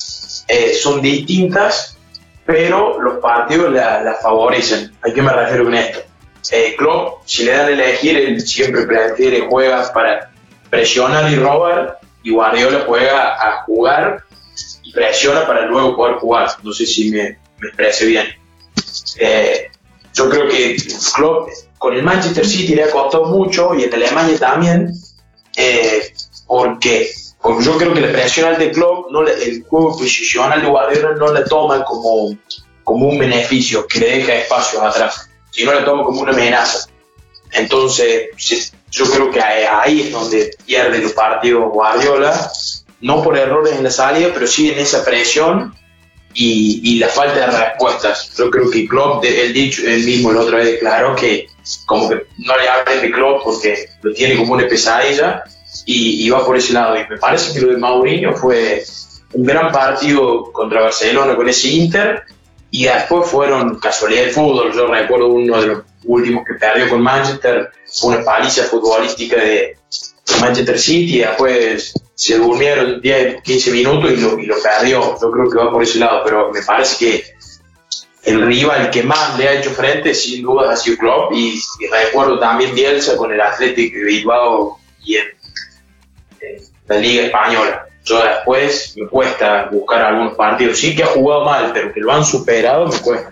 eh, 0.49 0.73
son 0.73 1.03
distintas, 1.03 1.99
pero 2.47 2.99
los 2.99 3.19
partidos 3.21 3.71
las 3.71 4.23
favorecen. 4.23 4.91
¿A 5.03 5.13
qué 5.13 5.21
me 5.21 5.35
refiero 5.35 5.65
con 5.65 5.75
esto? 5.75 6.01
Eh, 6.51 6.75
Klopp, 6.79 7.25
si 7.27 7.45
le 7.45 7.53
dan 7.53 7.67
a 7.67 7.73
elegir, 7.73 8.17
él 8.17 8.41
siempre 8.41 8.87
prefiere 8.87 9.47
juega 9.51 9.93
para 9.93 10.31
presionar 10.71 11.31
y 11.31 11.37
robar, 11.37 11.99
y 12.23 12.31
Guardiola 12.31 12.85
juega 12.87 13.35
a 13.35 13.65
jugar 13.65 14.25
y 14.83 14.95
presiona 14.95 15.47
para 15.47 15.67
luego 15.67 15.95
poder 15.95 16.15
jugar. 16.15 16.49
No 16.63 16.73
sé 16.73 16.87
si 16.87 17.11
me, 17.11 17.39
me 17.59 17.69
expresé 17.69 18.07
bien. 18.07 18.29
Eh, 19.19 19.71
yo 20.15 20.31
creo 20.31 20.49
que 20.49 20.79
Klopp 21.15 21.51
con 21.77 21.93
el 21.93 22.03
Manchester 22.03 22.47
City 22.47 22.75
le 22.75 22.85
ha 22.85 22.91
costado 22.91 23.27
mucho 23.27 23.75
y 23.75 23.85
en 23.85 23.93
Alemania 23.93 24.39
también, 24.39 24.91
eh, 25.55 26.15
porque, 26.47 27.13
porque 27.41 27.65
yo 27.65 27.77
creo 27.79 27.95
que 27.95 28.01
la 28.01 28.13
presión 28.13 28.59
de 28.59 28.71
Klopp, 28.71 29.11
no 29.11 29.27
el 29.27 29.63
juego 29.65 29.97
posicional 29.97 30.63
de 30.63 30.69
Guardiola 30.69 31.15
no 31.17 31.33
le 31.33 31.45
toma 31.45 31.85
como, 31.85 32.37
como 32.85 33.09
un 33.09 33.19
beneficio 33.19 33.87
que 33.87 34.01
le 34.01 34.19
deja 34.19 34.35
espacios 34.35 34.83
atrás, 34.83 35.29
sino 35.51 35.73
le 35.73 35.83
toma 35.83 36.05
como 36.05 36.21
una 36.21 36.33
amenaza. 36.33 36.89
Entonces, 37.53 38.73
yo 38.91 39.05
creo 39.11 39.31
que 39.31 39.41
ahí 39.41 40.03
es 40.03 40.13
donde 40.13 40.57
pierde 40.67 40.99
los 40.99 41.13
partidos 41.13 41.71
Guardiola, 41.71 42.51
no 43.01 43.23
por 43.23 43.37
errores 43.37 43.75
en 43.75 43.85
la 43.85 43.91
salida, 43.91 44.31
pero 44.33 44.47
sí 44.47 44.71
en 44.71 44.79
esa 44.79 45.05
presión 45.05 45.75
y, 46.35 46.99
la 46.99 47.09
falta 47.09 47.41
de 47.41 47.47
respuestas. 47.47 48.35
Yo 48.37 48.51
creo 48.51 48.71
que 48.71 48.89
Klopp, 48.89 49.25
él, 49.25 49.53
dicho, 49.53 49.83
él 49.87 50.05
mismo 50.05 50.33
la 50.33 50.41
otra 50.41 50.59
vez 50.59 50.67
declaró 50.73 51.15
que 51.15 51.49
como 51.87 52.09
que 52.09 52.27
no 52.39 52.57
le 52.57 52.69
hablen 52.69 53.03
de 53.03 53.11
Klopp 53.11 53.45
porque 53.45 53.89
lo 54.03 54.13
tiene 54.13 54.37
como 54.37 54.55
una 54.55 54.67
pesadilla 54.67 55.45
y, 55.87 56.27
y, 56.27 56.31
va 56.31 56.45
por 56.45 56.57
ese 56.57 56.73
lado. 56.73 56.97
Y 56.97 57.07
me 57.09 57.19
parece 57.19 57.53
que 57.53 57.65
lo 57.65 57.73
de 57.73 57.79
Mourinho 57.79 58.35
fue 58.35 58.85
un 59.33 59.45
gran 59.45 59.73
partido 59.73 60.53
contra 60.53 60.83
Barcelona 60.83 61.35
con 61.37 61.49
ese 61.49 61.69
Inter 61.69 62.23
y 62.71 62.85
después 62.85 63.29
fueron 63.29 63.79
casualidad 63.79 64.23
del 64.23 64.31
fútbol. 64.31 64.73
Yo 64.73 64.87
recuerdo 64.87 65.29
uno 65.29 65.61
de 65.61 65.67
los 65.67 65.83
últimos 66.05 66.45
que 66.47 66.55
perdió 66.55 66.89
con 66.89 67.03
Manchester, 67.03 67.71
una 68.03 68.25
paliza 68.25 68.65
futbolística 68.65 69.37
de 69.37 69.77
Manchester 70.41 70.79
City 70.79 71.17
y 71.17 71.19
después 71.21 71.95
se 72.15 72.39
durmieron 72.39 73.01
10, 73.01 73.43
15 73.43 73.71
minutos 73.71 74.13
y 74.13 74.17
lo, 74.17 74.39
y 74.39 74.47
lo 74.47 74.57
perdió. 74.63 75.19
Yo 75.21 75.31
creo 75.31 75.51
que 75.51 75.59
va 75.59 75.71
por 75.71 75.83
ese 75.83 75.99
lado, 75.99 76.23
pero 76.25 76.51
me 76.51 76.63
parece 76.63 77.05
que 77.05 77.25
el 78.25 78.41
rival 78.41 78.91
que 78.91 79.03
más 79.03 79.37
le 79.39 79.49
ha 79.49 79.59
hecho 79.59 79.71
frente 79.71 80.15
sin 80.15 80.43
duda 80.43 80.73
ha 80.73 80.77
sido 80.77 80.97
Klopp 80.97 81.33
y, 81.33 81.61
recuerdo 81.91 82.39
también 82.39 82.75
Bielsa 82.75 83.17
con 83.17 83.33
el 83.33 83.41
Athletic 83.41 83.93
Bilbao 83.95 84.79
y 85.05 85.17
en, 85.17 85.27
la 86.87 86.97
Liga 86.97 87.25
Española. 87.25 87.87
Yo 88.05 88.23
después 88.23 88.95
me 88.97 89.07
cuesta 89.07 89.69
buscar 89.71 90.03
algunos 90.03 90.35
partidos. 90.35 90.79
Sí 90.79 90.95
que 90.95 91.05
ha 91.05 91.07
jugado 91.07 91.45
mal, 91.45 91.71
pero 91.73 91.93
que 91.93 92.01
lo 92.01 92.13
han 92.13 92.25
superado 92.25 92.87
me 92.87 92.99
cuesta. 92.99 93.31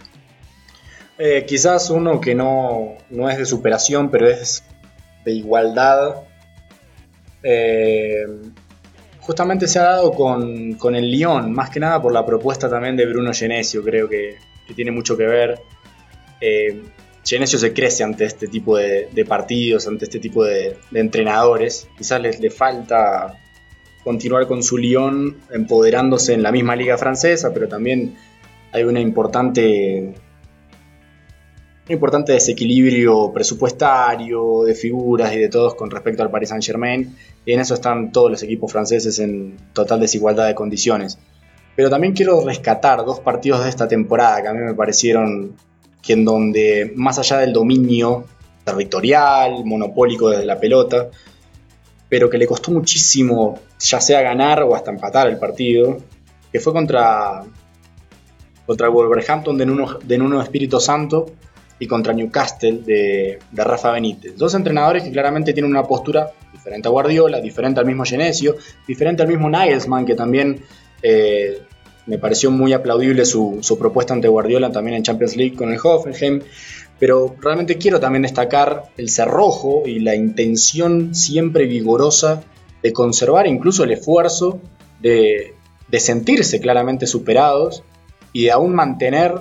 Eh, 1.18 1.44
quizás 1.46 1.90
uno 1.90 2.20
que 2.20 2.34
no, 2.34 2.96
no, 3.10 3.28
es 3.28 3.36
de 3.36 3.44
superación, 3.44 4.10
pero 4.10 4.28
es 4.28 4.64
de 5.24 5.32
igualdad. 5.32 6.22
Eh, 7.42 8.26
justamente 9.20 9.66
se 9.66 9.78
ha 9.78 9.82
dado 9.82 10.12
con, 10.12 10.74
con, 10.74 10.94
el 10.94 11.10
Lyon, 11.10 11.52
más 11.52 11.70
que 11.70 11.80
nada 11.80 12.00
por 12.00 12.12
la 12.12 12.24
propuesta 12.24 12.70
también 12.70 12.96
de 12.96 13.06
Bruno 13.06 13.32
Genesio, 13.34 13.82
creo 13.82 14.08
que, 14.08 14.36
que 14.66 14.74
tiene 14.74 14.92
mucho 14.92 15.16
que 15.16 15.26
ver. 15.26 15.60
eh, 16.40 16.80
Genesio 17.24 17.58
se 17.58 17.72
crece 17.72 18.02
ante 18.02 18.24
este 18.24 18.48
tipo 18.48 18.76
de, 18.76 19.24
partidos, 19.28 19.86
ante 19.86 20.06
este 20.06 20.18
tipo 20.18 20.44
de, 20.44 20.76
entrenadores. 20.92 21.88
Quizás 21.96 22.20
le, 22.20 22.38
le 22.38 22.50
falta 22.50 23.38
continuar 24.02 24.46
con 24.46 24.62
su 24.62 24.78
Lyon 24.78 25.36
empoderándose 25.52 26.32
en 26.32 26.42
la 26.42 26.52
misma 26.52 26.74
liga 26.76 26.96
francesa, 26.96 27.52
pero 27.52 27.68
también 27.68 28.16
hay 28.72 28.84
una 28.84 29.00
importante 29.00 30.14
un 31.90 31.94
importante 31.94 32.32
desequilibrio 32.32 33.32
presupuestario, 33.32 34.62
de 34.62 34.76
figuras 34.76 35.32
y 35.34 35.38
de 35.38 35.48
todos 35.48 35.74
con 35.74 35.90
respecto 35.90 36.22
al 36.22 36.30
Paris 36.30 36.50
Saint 36.50 36.64
Germain, 36.64 37.16
y 37.44 37.52
en 37.52 37.58
eso 37.58 37.74
están 37.74 38.12
todos 38.12 38.30
los 38.30 38.42
equipos 38.44 38.70
franceses 38.70 39.18
en 39.18 39.56
total 39.72 39.98
desigualdad 39.98 40.46
de 40.46 40.54
condiciones. 40.54 41.18
Pero 41.74 41.90
también 41.90 42.12
quiero 42.12 42.44
rescatar 42.44 43.04
dos 43.04 43.18
partidos 43.18 43.64
de 43.64 43.70
esta 43.70 43.88
temporada 43.88 44.40
que 44.40 44.48
a 44.48 44.52
mí 44.52 44.60
me 44.60 44.74
parecieron 44.74 45.56
que 46.02 46.14
en 46.14 46.24
donde, 46.24 46.92
más 46.96 47.18
allá 47.18 47.38
del 47.38 47.52
dominio 47.52 48.24
territorial, 48.64 49.64
monopólico 49.64 50.30
desde 50.30 50.44
la 50.44 50.58
pelota, 50.58 51.08
pero 52.08 52.28
que 52.28 52.38
le 52.38 52.46
costó 52.46 52.70
muchísimo, 52.72 53.58
ya 53.78 54.00
sea 54.00 54.20
ganar 54.20 54.62
o 54.62 54.74
hasta 54.74 54.90
empatar 54.90 55.28
el 55.28 55.38
partido, 55.38 55.98
que 56.50 56.60
fue 56.60 56.72
contra, 56.72 57.44
contra 58.66 58.88
Wolverhampton 58.88 59.56
de 59.56 59.66
Nuno, 59.66 59.98
de 60.02 60.42
Espíritu 60.42 60.80
Santo, 60.80 61.26
y 61.80 61.86
contra 61.86 62.12
Newcastle 62.12 62.82
de, 62.84 63.38
Rafa 63.52 63.90
Benítez. 63.90 64.36
Dos 64.36 64.54
entrenadores 64.54 65.02
que 65.02 65.10
claramente 65.10 65.52
tienen 65.54 65.70
una 65.70 65.82
postura 65.84 66.30
diferente 66.52 66.86
a 66.86 66.90
Guardiola, 66.90 67.40
diferente 67.40 67.80
al 67.80 67.86
mismo 67.86 68.04
Genesio, 68.04 68.56
diferente 68.86 69.22
al 69.22 69.28
mismo 69.28 69.48
Nagelsmann, 69.48 70.04
que 70.04 70.14
también 70.14 70.62
eh, 71.02 71.62
me 72.10 72.18
pareció 72.18 72.50
muy 72.50 72.72
aplaudible 72.72 73.24
su, 73.24 73.76
propuesta 73.78 74.12
ante 74.12 74.26
Guardiola 74.26 74.72
también 74.72 74.96
en 74.96 75.04
Champions 75.04 75.36
League 75.36 75.54
con 75.54 75.72
el 75.72 75.78
Hoffenheim. 75.80 76.42
Pero 76.98 77.36
realmente 77.40 77.78
quiero 77.78 78.00
también 78.00 78.22
destacar 78.22 78.86
el 78.96 79.08
cerrojo 79.08 79.84
y 79.86 80.00
la 80.00 80.16
intención 80.16 81.14
siempre 81.14 81.66
vigorosa 81.66 82.42
de 82.82 82.92
conservar 82.92 83.46
incluso 83.46 83.84
el 83.84 83.92
esfuerzo 83.92 84.60
de, 85.00 85.54
de 85.86 86.00
sentirse 86.00 86.60
claramente 86.60 87.06
superados 87.06 87.84
y 88.32 88.46
de 88.46 88.50
aún 88.50 88.74
mantener 88.74 89.34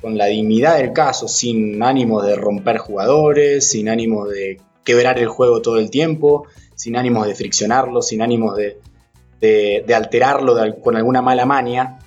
con 0.00 0.16
la 0.16 0.24
dignidad 0.24 0.78
del 0.78 0.94
caso, 0.94 1.28
sin 1.28 1.82
ánimo 1.82 2.22
de 2.22 2.34
romper 2.34 2.78
jugadores, 2.78 3.68
sin 3.68 3.90
ánimo 3.90 4.26
de 4.26 4.58
quebrar 4.84 5.18
el 5.18 5.28
juego 5.28 5.60
todo 5.60 5.78
el 5.78 5.90
tiempo, 5.90 6.46
sin 6.74 6.96
ánimos 6.96 7.26
de 7.26 7.34
friccionarlo, 7.34 8.00
sin 8.00 8.22
ánimos 8.22 8.56
de, 8.56 9.84
alterarlo 9.94 10.56
con 10.82 10.96
alguna 10.96 11.20
mala 11.20 11.44
maña. 11.44 11.98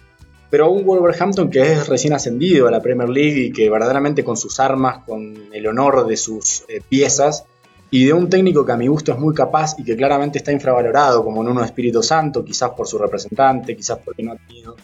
Pero 0.49 0.71
un 0.71 0.83
Wolverhampton 0.83 1.49
que 1.49 1.73
es 1.73 1.87
recién 1.87 2.13
ascendido 2.13 2.67
a 2.67 2.71
la 2.71 2.81
Premier 2.81 3.09
League 3.09 3.39
y 3.39 3.51
que 3.51 3.69
verdaderamente 3.69 4.23
con 4.23 4.35
sus 4.35 4.59
armas, 4.59 5.03
con 5.05 5.35
el 5.53 5.67
honor 5.67 6.07
de 6.07 6.17
sus 6.17 6.63
eh, 6.67 6.81
piezas, 6.87 7.45
y 7.91 8.05
de 8.05 8.13
un 8.13 8.29
técnico 8.29 8.65
que 8.65 8.71
a 8.71 8.77
mi 8.77 8.87
gusto 8.87 9.11
es 9.11 9.19
muy 9.19 9.33
capaz 9.33 9.75
y 9.79 9.83
que 9.83 9.95
claramente 9.95 10.37
está 10.37 10.51
infravalorado 10.51 11.23
como 11.23 11.41
en 11.41 11.49
uno 11.49 11.63
Espíritu 11.63 12.03
Santo, 12.03 12.45
quizás 12.45 12.71
por 12.71 12.87
su 12.87 12.97
representante, 12.97 13.75
quizás 13.75 13.99
porque 14.03 14.21
no 14.21 14.33
ha 14.33 14.35
tenido 14.35 14.75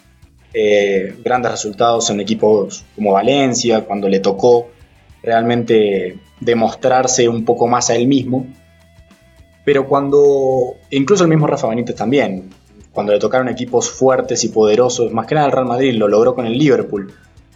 eh, 0.52 1.14
grandes 1.22 1.52
resultados 1.52 2.10
en 2.10 2.20
equipos 2.20 2.84
como 2.94 3.12
Valencia, 3.12 3.84
cuando 3.84 4.08
le 4.08 4.20
tocó 4.20 4.68
realmente 5.22 6.18
demostrarse 6.40 7.28
un 7.28 7.44
poco 7.44 7.66
más 7.68 7.90
a 7.90 7.96
él 7.96 8.08
mismo. 8.08 8.46
Pero 9.64 9.86
cuando, 9.86 10.76
incluso 10.90 11.24
el 11.24 11.30
mismo 11.30 11.46
Rafa 11.46 11.68
Benítez 11.68 11.96
también, 11.96 12.50
cuando 12.96 13.12
le 13.12 13.18
tocaron 13.18 13.50
equipos 13.50 13.90
fuertes 13.90 14.42
y 14.44 14.48
poderosos, 14.48 15.12
más 15.12 15.26
que 15.26 15.34
nada 15.34 15.48
el 15.48 15.52
Real 15.52 15.66
Madrid 15.66 15.94
lo 15.96 16.08
logró 16.08 16.34
con 16.34 16.46
el 16.46 16.56
Liverpool, 16.56 17.12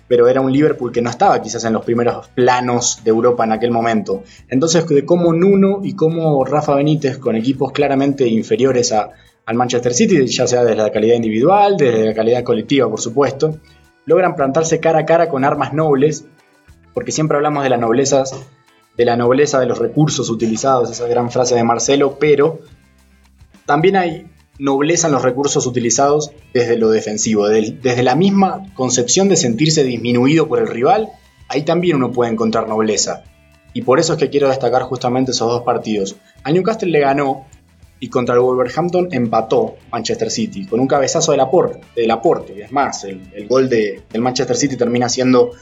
pero 0.07 0.29
era 0.29 0.43
un 0.43 0.53
Liverpool 0.53 0.93
que 0.93 1.01
no 1.01 1.09
estaba 1.09 1.41
quizás 1.41 1.65
en 1.65 1.73
los 1.73 1.83
primeros 1.83 2.29
planos 2.29 3.01
de 3.03 3.09
Europa 3.09 3.45
en 3.45 3.53
aquel 3.53 3.71
momento. 3.71 4.23
Entonces, 4.51 4.87
de 4.87 5.07
cómo 5.07 5.33
Nuno 5.33 5.81
y 5.83 5.95
cómo 5.95 6.45
Rafa 6.45 6.75
Benítez, 6.75 7.17
con 7.17 7.37
equipos 7.37 7.73
claramente 7.73 8.29
inferiores 8.29 8.93
a, 8.93 9.13
al 9.47 9.57
Manchester 9.57 9.95
City, 9.95 10.27
ya 10.27 10.47
sea 10.47 10.63
desde 10.63 10.83
la 10.83 10.93
calidad 10.93 11.17
individual, 11.17 11.79
desde 11.79 12.05
la 12.05 12.15
calidad 12.15 12.45
colectiva, 12.45 12.91
por 12.91 13.01
supuesto, 13.01 13.61
logran 14.05 14.37
plantarse 14.37 14.79
cara 14.79 14.99
a 14.99 15.07
cara 15.07 15.31
con 15.31 15.47
armas 15.47 15.73
nobles, 15.73 16.27
porque 16.93 17.13
siempre 17.13 17.39
hablamos 17.39 17.63
de 17.63 17.71
las 17.71 17.81
noblezas, 17.81 18.35
de 18.95 19.05
la 19.07 19.17
nobleza 19.17 19.59
de 19.59 19.65
los 19.65 19.79
recursos 19.79 20.29
utilizados, 20.29 20.91
esa 20.91 21.09
gran 21.09 21.31
frase 21.31 21.55
de 21.55 21.65
Marcelo, 21.65 22.19
pero 22.21 22.59
también 23.65 23.97
hay 23.97 24.27
nobleza 24.61 25.09
en 25.09 25.15
los 25.15 25.23
recursos 25.23 25.67
utilizados 25.67 26.33
desde 26.55 26.77
lo 26.77 26.91
defensivo, 26.91 27.49
desde 27.49 28.03
la 28.03 28.15
misma 28.15 28.67
concepción 28.75 29.29
de 29.29 29.37
sentirse 29.37 29.83
disminuido 29.83 30.47
por 30.47 30.61
el 30.61 30.69
rival, 30.69 31.09
ahí 31.49 31.63
también 31.63 31.97
uno 31.97 32.13
puede 32.13 32.31
encontrar 32.31 32.69
nobleza. 32.69 33.25
Y 33.73 33.83
por 33.83 33.99
eso 33.99 34.13
es 34.13 34.19
que 34.19 34.31
quiero 34.31 34.49
destacar 34.49 34.83
justamente 34.83 35.31
esos 35.31 35.51
dos 35.51 35.63
partidos. 35.63 36.17
A 36.45 36.53
Newcastle 36.53 36.91
le 36.91 37.01
ganó 37.01 37.47
y 38.01 38.09
contra 38.09 38.35
el 38.35 38.41
Wolverhampton 38.41 39.09
empató 39.13 39.77
Manchester 39.93 40.31
City 40.31 40.67
con 40.67 40.81
un 40.81 40.87
cabezazo 40.87 41.33
del 41.33 41.41
aporte. 41.41 41.81
Del 41.95 42.11
aporte. 42.11 42.63
Es 42.63 42.73
más, 42.73 43.05
el, 43.05 43.47
gol 43.49 43.69
de, 43.69 44.03
del 44.11 44.23
Manchester 44.23 44.57
City 44.57 44.77
termina 44.77 45.09
siendo 45.09 45.53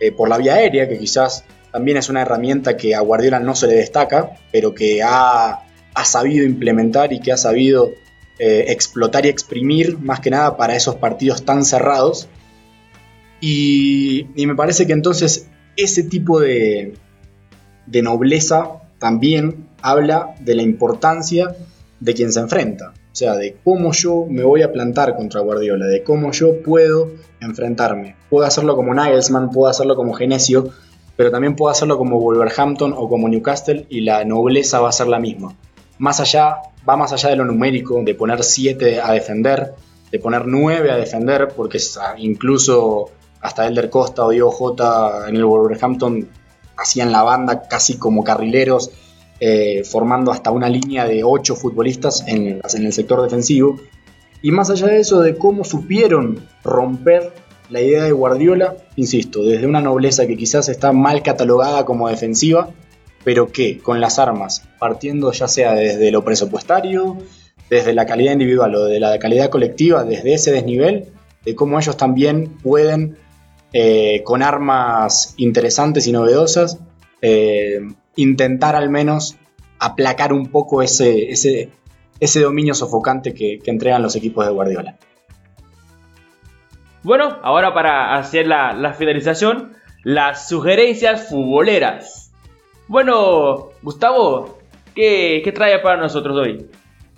eh, 0.00 0.12
por 0.12 0.28
la 0.28 0.38
vía 0.38 0.54
aérea, 0.54 0.88
que 0.88 0.98
quizás 0.98 1.44
también 1.72 1.96
es 1.96 2.08
una 2.08 2.22
herramienta 2.22 2.76
que 2.76 2.94
a 2.94 3.00
Guardiola 3.00 3.40
no 3.40 3.54
se 3.54 3.66
le 3.66 3.74
destaca, 3.74 4.30
pero 4.52 4.74
que 4.74 5.02
ha, 5.02 5.62
sabido 6.04 6.44
implementar 6.44 7.12
y 7.12 7.20
que 7.20 7.32
ha 7.32 7.36
sabido 7.36 7.90
eh, 8.38 8.66
explotar 8.68 9.24
y 9.24 9.28
exprimir 9.28 9.98
más 9.98 10.20
que 10.20 10.30
nada 10.30 10.56
para 10.56 10.76
esos 10.76 10.96
partidos 10.96 11.44
tan 11.44 11.64
cerrados. 11.64 12.28
Y, 13.40 14.26
me 14.36 14.54
parece 14.54 14.86
que 14.86 14.92
entonces 14.92 15.48
ese 15.76 16.02
tipo 16.02 16.40
de, 16.40 16.94
de 17.86 18.02
nobleza 18.02 18.82
también 18.98 19.68
habla 19.82 20.34
de 20.40 20.54
la 20.54 20.62
importancia 20.62 21.56
de 22.00 22.14
quien 22.14 22.32
se 22.32 22.40
enfrenta. 22.40 22.92
O 23.16 23.18
sea, 23.18 23.34
de 23.34 23.56
cómo 23.64 23.92
yo 23.92 24.26
me 24.28 24.42
voy 24.42 24.60
a 24.60 24.72
plantar 24.72 25.16
contra 25.16 25.40
Guardiola, 25.40 25.86
de 25.86 26.02
cómo 26.02 26.32
yo 26.32 26.62
puedo 26.62 27.12
enfrentarme. 27.40 28.16
Puedo 28.28 28.46
hacerlo 28.46 28.76
como 28.76 28.92
Nagelsmann, 28.92 29.50
puedo 29.50 29.70
hacerlo 29.70 29.96
como 29.96 30.12
Genesio, 30.12 30.68
pero 31.16 31.30
también 31.30 31.56
puedo 31.56 31.70
hacerlo 31.70 31.96
como 31.96 32.20
Wolverhampton 32.20 32.92
o 32.94 33.08
como 33.08 33.28
Newcastle 33.28 33.86
y 33.88 34.02
la 34.02 34.24
nobleza 34.26 34.80
va 34.80 34.90
a 34.90 34.92
ser 34.92 35.06
la 35.06 35.18
misma. 35.18 35.56
Más 35.98 36.20
allá, 36.20 36.56
va 36.88 36.96
más 36.96 37.12
allá 37.12 37.30
de 37.30 37.36
lo 37.36 37.44
numérico, 37.44 38.02
de 38.02 38.14
poner 38.14 38.42
7 38.42 39.00
a 39.00 39.12
defender, 39.12 39.74
de 40.10 40.18
poner 40.18 40.46
9 40.46 40.90
a 40.90 40.96
defender, 40.96 41.48
porque 41.56 41.78
incluso 42.18 43.10
hasta 43.40 43.66
Elder 43.66 43.90
Costa 43.90 44.24
o 44.24 44.30
Diego 44.30 44.50
Jota 44.50 45.28
en 45.28 45.36
el 45.36 45.44
Wolverhampton 45.44 46.28
hacían 46.76 47.12
la 47.12 47.22
banda 47.22 47.68
casi 47.68 47.96
como 47.96 48.24
carrileros 48.24 48.90
eh, 49.38 49.84
formando 49.84 50.32
hasta 50.32 50.50
una 50.50 50.68
línea 50.68 51.06
de 51.06 51.22
ocho 51.22 51.56
futbolistas 51.56 52.24
en, 52.26 52.60
el 52.62 52.92
sector 52.92 53.22
defensivo. 53.22 53.78
Y 54.42 54.50
más 54.50 54.70
allá 54.70 54.86
de 54.86 54.98
eso, 54.98 55.20
de 55.20 55.36
cómo 55.36 55.64
supieron 55.64 56.46
romper 56.64 57.32
la 57.68 57.82
idea 57.82 58.04
de 58.04 58.12
Guardiola, 58.12 58.76
insisto, 58.96 59.42
desde 59.42 59.66
una 59.66 59.80
nobleza 59.80 60.26
que 60.26 60.36
quizás 60.36 60.68
está 60.68 60.92
mal 60.92 61.22
catalogada 61.22 61.84
como 61.84 62.08
defensiva, 62.08 62.70
pero 63.26 63.50
que 63.50 63.78
con 63.78 64.00
las 64.00 64.20
armas, 64.20 64.62
partiendo 64.78 65.32
ya 65.32 65.48
sea 65.48 65.74
desde 65.74 66.12
lo 66.12 66.22
presupuestario, 66.22 67.18
desde 67.68 67.92
la 67.92 68.06
calidad 68.06 68.34
individual 68.34 68.72
o 68.76 68.84
de 68.84 69.00
la 69.00 69.18
calidad 69.18 69.50
colectiva, 69.50 70.04
desde 70.04 70.34
ese 70.34 70.52
desnivel, 70.52 71.06
de 71.44 71.56
cómo 71.56 71.76
ellos 71.76 71.96
también 71.96 72.56
pueden, 72.62 73.18
eh, 73.72 74.22
con 74.22 74.44
armas 74.44 75.34
interesantes 75.38 76.06
y 76.06 76.12
novedosas, 76.12 76.78
eh, 77.20 77.80
intentar 78.14 78.76
al 78.76 78.90
menos 78.90 79.36
aplacar 79.80 80.32
un 80.32 80.46
poco 80.46 80.80
ese, 80.80 81.32
ese, 81.32 81.70
ese 82.20 82.40
dominio 82.40 82.74
sofocante 82.74 83.34
que, 83.34 83.58
entregan 83.66 84.02
los 84.02 84.14
equipos 84.14 84.46
de 84.46 84.52
Guardiola. 84.52 84.98
Bueno, 87.02 87.40
ahora 87.42 87.74
para 87.74 88.14
hacer 88.14 88.46
la, 88.46 88.94
finalización, 88.96 89.72
las 90.04 90.48
sugerencias 90.48 91.28
futboleras. 91.28 92.25
Bueno, 92.88 93.70
Gustavo, 93.82 94.58
¿qué, 94.94 95.40
qué 95.44 95.52
trae 95.52 95.78
para 95.80 96.00
nosotros 96.00 96.36
hoy? 96.36 96.66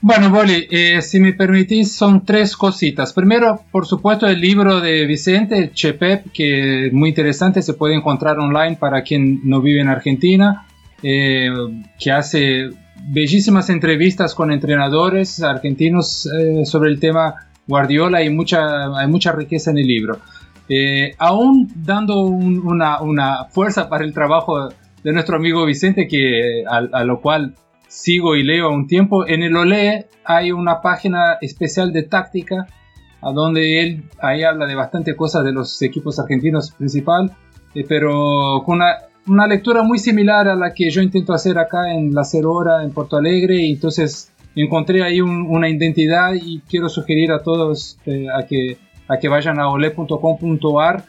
Bueno, 0.01 0.31
Boli, 0.31 0.66
eh, 0.71 1.03
si 1.03 1.19
me 1.19 1.33
permitís, 1.33 1.93
son 1.93 2.25
tres 2.25 2.57
cositas. 2.57 3.12
Primero, 3.12 3.62
por 3.73 3.87
supuesto, 3.87 4.29
el 4.29 4.41
libro 4.41 4.81
de 4.81 5.07
Vicente, 5.07 5.73
Chepep, 5.73 6.31
que 6.33 6.87
es 6.87 6.93
muy 6.93 7.09
interesante, 7.09 7.62
se 7.62 7.75
puede 7.75 7.97
encontrar 7.97 8.39
online 8.39 8.77
para 8.77 9.03
quien 9.03 9.41
no 9.45 9.61
vive 9.61 9.81
en 9.81 9.89
Argentina. 9.89 10.66
Eh, 11.03 11.49
que 11.99 12.11
hace 12.11 12.71
bellísimas 13.07 13.71
entrevistas 13.71 14.35
con 14.35 14.51
entrenadores 14.51 15.41
argentinos 15.43 16.27
eh, 16.27 16.66
sobre 16.66 16.91
el 16.91 16.99
tema 16.99 17.35
Guardiola 17.69 18.23
y 18.25 18.31
mucha, 18.31 18.99
hay 18.99 19.07
mucha 19.07 19.31
riqueza 19.31 19.71
en 19.71 19.79
el 19.79 19.87
libro. 19.87 20.19
Eh, 20.69 21.14
aún 21.19 21.71
dando 21.77 22.23
una, 22.23 23.01
una, 23.01 23.45
fuerza 23.45 23.89
para 23.89 24.05
el 24.05 24.12
trabajo 24.12 24.71
de 25.09 25.14
nuestro 25.14 25.36
amigo 25.36 25.64
Vicente, 25.64 26.06
que, 26.06 26.64
a, 26.68 27.02
lo 27.02 27.22
cual 27.22 27.54
sigo 27.88 28.36
y 28.36 28.42
leo 28.42 28.70
un 28.70 28.86
tiempo, 28.86 29.26
en 29.26 29.42
el 29.42 29.56
OLE 29.56 30.06
hay 30.22 30.52
una 30.52 30.82
página 30.82 31.38
especial 31.40 31.94
de 31.94 32.02
táctica, 32.02 32.66
a 33.22 33.32
donde 33.32 33.80
él 33.80 34.04
ahí 34.20 34.42
habla 34.42 34.66
de 34.66 34.74
bastante 34.74 35.16
cosas 35.16 35.44
de 35.44 35.52
los 35.52 35.80
equipos 35.80 36.18
argentinos 36.18 36.72
principal 36.72 37.34
pero 37.88 38.62
con 38.66 38.80
una, 39.26 39.46
lectura 39.46 39.82
muy 39.82 39.98
similar 39.98 40.46
a 40.46 40.56
la 40.56 40.74
que 40.74 40.90
yo 40.90 41.00
intento 41.00 41.32
hacer 41.32 41.59
acá 41.59 41.94
en 41.94 42.14
La 42.14 42.24
Cerora, 42.24 42.84
en 42.84 42.92
Porto 42.92 43.16
Alegre, 43.16 43.62
y 43.62 43.72
entonces 43.72 44.30
encontré 44.54 45.02
ahí 45.02 45.22
una 45.22 45.70
identidad 45.70 46.34
y 46.34 46.61
quiero 46.68 46.90
sugerir 46.90 47.32
a 47.32 47.42
todos 47.42 47.98
a, 48.34 48.44
que, 48.44 48.76
a 49.09 49.16
que 49.16 49.28
vayan 49.28 49.59
a 49.59 49.70
ole.com.ar. 49.70 51.04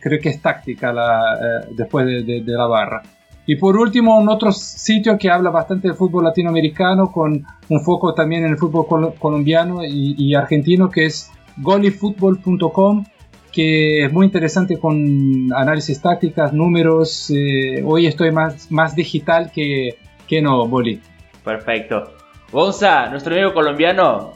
creo 0.00 0.20
que 0.20 0.30
es 0.30 0.42
táctica 0.42 0.92
la, 0.92 1.64
después 1.70 2.06
de 2.06 2.42
la 2.46 2.66
barra. 2.66 3.02
Y 3.48 3.56
por 3.56 3.78
último, 3.78 4.18
un 4.18 4.28
otro 4.28 4.52
sitio 4.52 5.16
que 5.16 5.30
habla 5.30 5.48
bastante 5.48 5.88
de 5.88 5.94
fútbol 5.94 6.24
latinoamericano, 6.24 7.10
con 7.10 7.46
un 7.70 7.80
foco 7.80 8.12
también 8.12 8.44
en 8.44 8.50
el 8.50 8.58
fútbol 8.58 9.14
colombiano 9.18 9.80
y, 9.82 10.34
argentino, 10.34 10.90
que 10.90 11.06
es 11.06 11.30
golifutbol.com, 11.56 13.06
que 13.50 14.04
es 14.04 14.12
muy 14.12 14.26
interesante 14.26 14.78
con 14.78 15.50
análisis 15.54 15.98
tácticas, 16.02 16.52
números. 16.52 17.30
Eh, 17.30 17.82
hoy 17.86 18.06
estoy 18.06 18.32
más, 18.32 18.70
más 18.70 18.94
digital 18.94 19.50
que, 19.50 19.96
que 20.26 20.42
no, 20.42 20.68
Boli. 20.68 21.00
Perfecto. 21.42 22.12
Gonza, 22.52 23.08
nuestro 23.08 23.34
amigo 23.34 23.54
colombiano, 23.54 24.34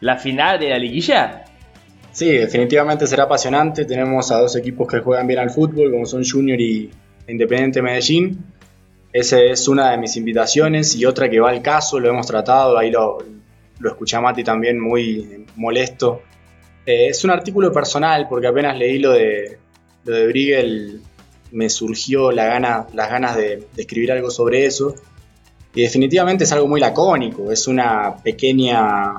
¿la 0.00 0.16
final 0.16 0.58
de 0.58 0.70
la 0.70 0.78
liguilla? 0.78 1.44
Sí, 2.18 2.32
definitivamente 2.32 3.06
será 3.06 3.22
apasionante. 3.22 3.84
Tenemos 3.84 4.32
a 4.32 4.40
dos 4.40 4.56
equipos 4.56 4.88
que 4.88 4.98
juegan 4.98 5.28
bien 5.28 5.38
al 5.38 5.50
fútbol, 5.50 5.92
como 5.92 6.04
son 6.04 6.24
Junior 6.28 6.60
y, 6.60 6.90
Independiente 7.28 7.80
Medellín. 7.80 8.44
Esa 9.12 9.40
es 9.40 9.68
una 9.68 9.92
de 9.92 9.98
mis 9.98 10.16
invitaciones 10.16 10.96
y 10.96 11.04
otra 11.04 11.30
que 11.30 11.38
va 11.38 11.50
al 11.50 11.62
caso, 11.62 12.00
lo 12.00 12.08
hemos 12.08 12.26
tratado, 12.26 12.76
ahí 12.76 12.90
lo, 12.90 13.18
lo 13.78 13.88
escuché 13.88 14.16
a 14.16 14.20
Mati 14.20 14.42
también 14.42 14.80
muy 14.80 15.46
molesto. 15.54 16.22
Eh, 16.84 17.06
es 17.06 17.22
un 17.22 17.30
artículo 17.30 17.70
personal 17.70 18.26
porque 18.28 18.48
apenas 18.48 18.76
leí 18.76 18.98
lo 18.98 19.12
de, 19.12 19.56
lo 20.02 20.12
de 20.16 20.26
Briegel 20.26 21.00
me 21.52 21.70
surgió 21.70 22.32
la 22.32 22.46
gana, 22.46 22.88
las 22.94 23.10
ganas 23.10 23.36
de, 23.36 23.68
escribir 23.76 24.10
algo 24.10 24.28
sobre 24.28 24.66
eso. 24.66 24.92
Y 25.72 25.82
definitivamente 25.82 26.42
es 26.42 26.50
algo 26.50 26.66
muy 26.66 26.80
lacónico, 26.80 27.52
es 27.52 27.68
una 27.68 28.16
pequeña 28.16 29.14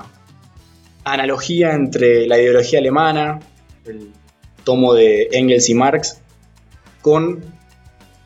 analogía 1.12 1.72
entre 1.74 2.26
la 2.26 2.38
ideología 2.38 2.78
alemana, 2.78 3.40
el 3.84 4.10
tomo 4.64 4.94
de 4.94 5.28
Engels 5.32 5.68
y 5.68 5.74
Marx, 5.74 6.20
con 7.02 7.40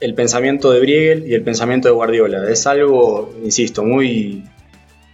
el 0.01 0.15
pensamiento 0.15 0.71
de 0.71 0.81
Briegel 0.81 1.27
y 1.27 1.35
el 1.35 1.43
pensamiento 1.43 1.89
de 1.89 1.95
Guardiola. 1.95 2.51
Es 2.51 2.67
algo, 2.67 3.33
insisto, 3.43 3.85
muy, 3.85 4.45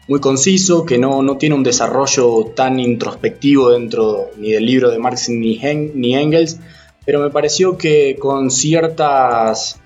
muy 0.08 0.20
conciso, 0.20 0.84
que 0.84 0.98
no, 0.98 1.22
no 1.22 1.36
tiene 1.36 1.54
un 1.54 1.62
desarrollo 1.62 2.46
tan 2.56 2.80
introspectivo 2.80 3.70
dentro 3.70 4.30
ni 4.36 4.52
del 4.52 4.66
libro 4.66 4.90
de 4.90 4.98
Marx 4.98 5.28
ni, 5.28 5.58
ni 5.94 6.16
Engels, 6.16 6.58
pero 7.06 7.20
me 7.20 7.30
pareció 7.30 7.78
que 7.78 8.16
con 8.18 8.50
ciertas 8.50 9.80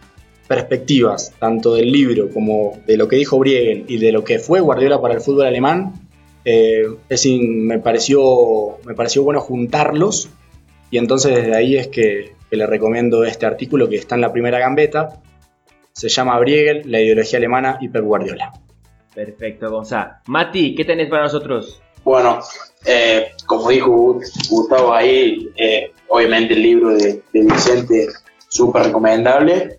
perspectivas, 0.48 1.32
tanto 1.38 1.74
del 1.74 1.90
libro 1.90 2.30
como 2.30 2.78
de 2.86 2.96
lo 2.96 3.08
que 3.08 3.16
dijo 3.16 3.38
Briegel 3.38 3.84
y 3.88 3.98
de 3.98 4.12
lo 4.12 4.24
que 4.24 4.38
fue 4.38 4.60
Guardiola 4.60 5.00
para 5.00 5.14
el 5.14 5.20
fútbol 5.20 5.46
alemán, 5.46 6.03
eh, 6.44 6.86
es 7.08 7.26
me, 7.26 7.78
pareció, 7.78 8.78
me 8.84 8.94
pareció 8.94 9.22
bueno 9.22 9.40
juntarlos 9.40 10.28
y 10.90 10.98
entonces 10.98 11.34
desde 11.34 11.56
ahí 11.56 11.76
es 11.76 11.88
que 11.88 12.34
le 12.50 12.66
recomiendo 12.66 13.24
este 13.24 13.46
artículo 13.46 13.88
que 13.88 13.96
está 13.96 14.14
en 14.14 14.20
la 14.20 14.32
primera 14.32 14.58
gambeta. 14.58 15.20
Se 15.92 16.08
llama 16.08 16.38
Briegel, 16.38 16.82
la 16.90 17.00
ideología 17.00 17.38
alemana 17.38 17.78
y 17.80 17.88
Pep 17.88 18.04
Guardiola. 18.04 18.52
Perfecto, 19.14 19.70
Gonzalo. 19.70 20.14
Mati, 20.26 20.74
¿qué 20.74 20.84
tenés 20.84 21.08
para 21.08 21.24
nosotros? 21.24 21.80
Bueno, 22.02 22.40
eh, 22.84 23.28
como 23.46 23.70
dijo 23.70 24.20
Gustavo 24.50 24.92
ahí, 24.92 25.50
eh, 25.56 25.92
obviamente 26.08 26.54
el 26.54 26.62
libro 26.62 26.90
de, 26.90 27.22
Vicente 27.32 28.08
súper 28.48 28.84
recomendable 28.86 29.78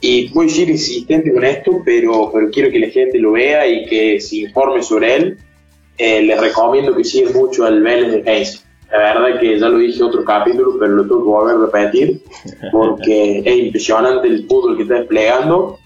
y 0.00 0.28
voy 0.28 0.46
a 0.46 0.50
ser 0.50 0.70
insistente 0.70 1.32
con 1.32 1.44
esto, 1.44 1.82
pero, 1.84 2.30
pero 2.32 2.50
quiero 2.50 2.70
que 2.70 2.78
la 2.78 2.88
gente 2.88 3.18
lo 3.18 3.32
vea 3.32 3.66
y 3.66 3.86
que 3.86 4.20
se 4.20 4.36
informe 4.36 4.82
sobre 4.82 5.16
él. 5.16 5.38
Eh, 5.98 6.22
les 6.22 6.40
recomiendo 6.40 6.94
que 6.94 7.04
sigan 7.04 7.32
mucho 7.32 7.64
al 7.64 7.82
Vélez 7.82 8.24
de 8.24 8.30
Hayes. 8.30 8.66
La 8.90 8.98
verdad 8.98 9.40
que 9.40 9.58
ya 9.58 9.68
lo 9.68 9.78
dije 9.78 9.98
en 9.98 10.04
otro 10.04 10.24
capítulo, 10.24 10.76
pero 10.78 10.92
lo 10.92 11.02
tengo 11.02 11.18
que 11.18 11.28
volver 11.28 11.56
a 11.56 11.58
repetir 11.58 12.22
porque 12.70 13.38
es 13.44 13.56
impresionante 13.56 14.28
el 14.28 14.46
fútbol 14.46 14.76
que 14.76 14.82
está 14.82 14.94
desplegando. 14.96 15.78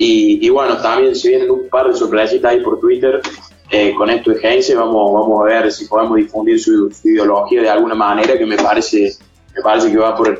Y, 0.00 0.48
bueno, 0.50 0.76
también 0.78 1.16
se 1.16 1.28
vienen 1.30 1.50
un 1.50 1.68
par 1.68 1.88
de 1.88 1.94
sorpresitas 1.94 2.52
ahí 2.52 2.60
por 2.60 2.78
Twitter 2.78 3.20
eh, 3.68 3.92
con 3.96 4.08
esto 4.08 4.30
de 4.30 4.38
Heinze. 4.40 4.76
Vamos, 4.76 5.12
vamos 5.12 5.40
a 5.40 5.44
ver 5.44 5.72
si 5.72 5.86
podemos 5.86 6.16
difundir 6.16 6.60
su, 6.60 6.88
ideología 7.02 7.62
de 7.62 7.68
alguna 7.68 7.96
manera 7.96 8.38
que 8.38 8.46
me 8.46 8.56
parece, 8.56 9.14
me 9.56 9.60
parece 9.60 9.90
que 9.90 9.98
va 9.98 10.16
por 10.16 10.28
el, 10.28 10.38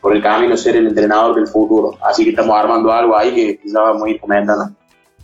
por 0.00 0.14
el 0.14 0.22
camino 0.22 0.56
ser 0.56 0.76
el 0.76 0.86
entrenador 0.86 1.34
del 1.34 1.48
futuro. 1.48 1.98
Así 2.02 2.22
que 2.22 2.30
estamos 2.30 2.56
armando 2.56 2.92
algo 2.92 3.16
ahí 3.16 3.34
que 3.34 3.60
ya 3.64 3.80
vamos 3.80 4.04
a 4.04 4.10
ir 4.10 4.20
comentando. 4.20 4.70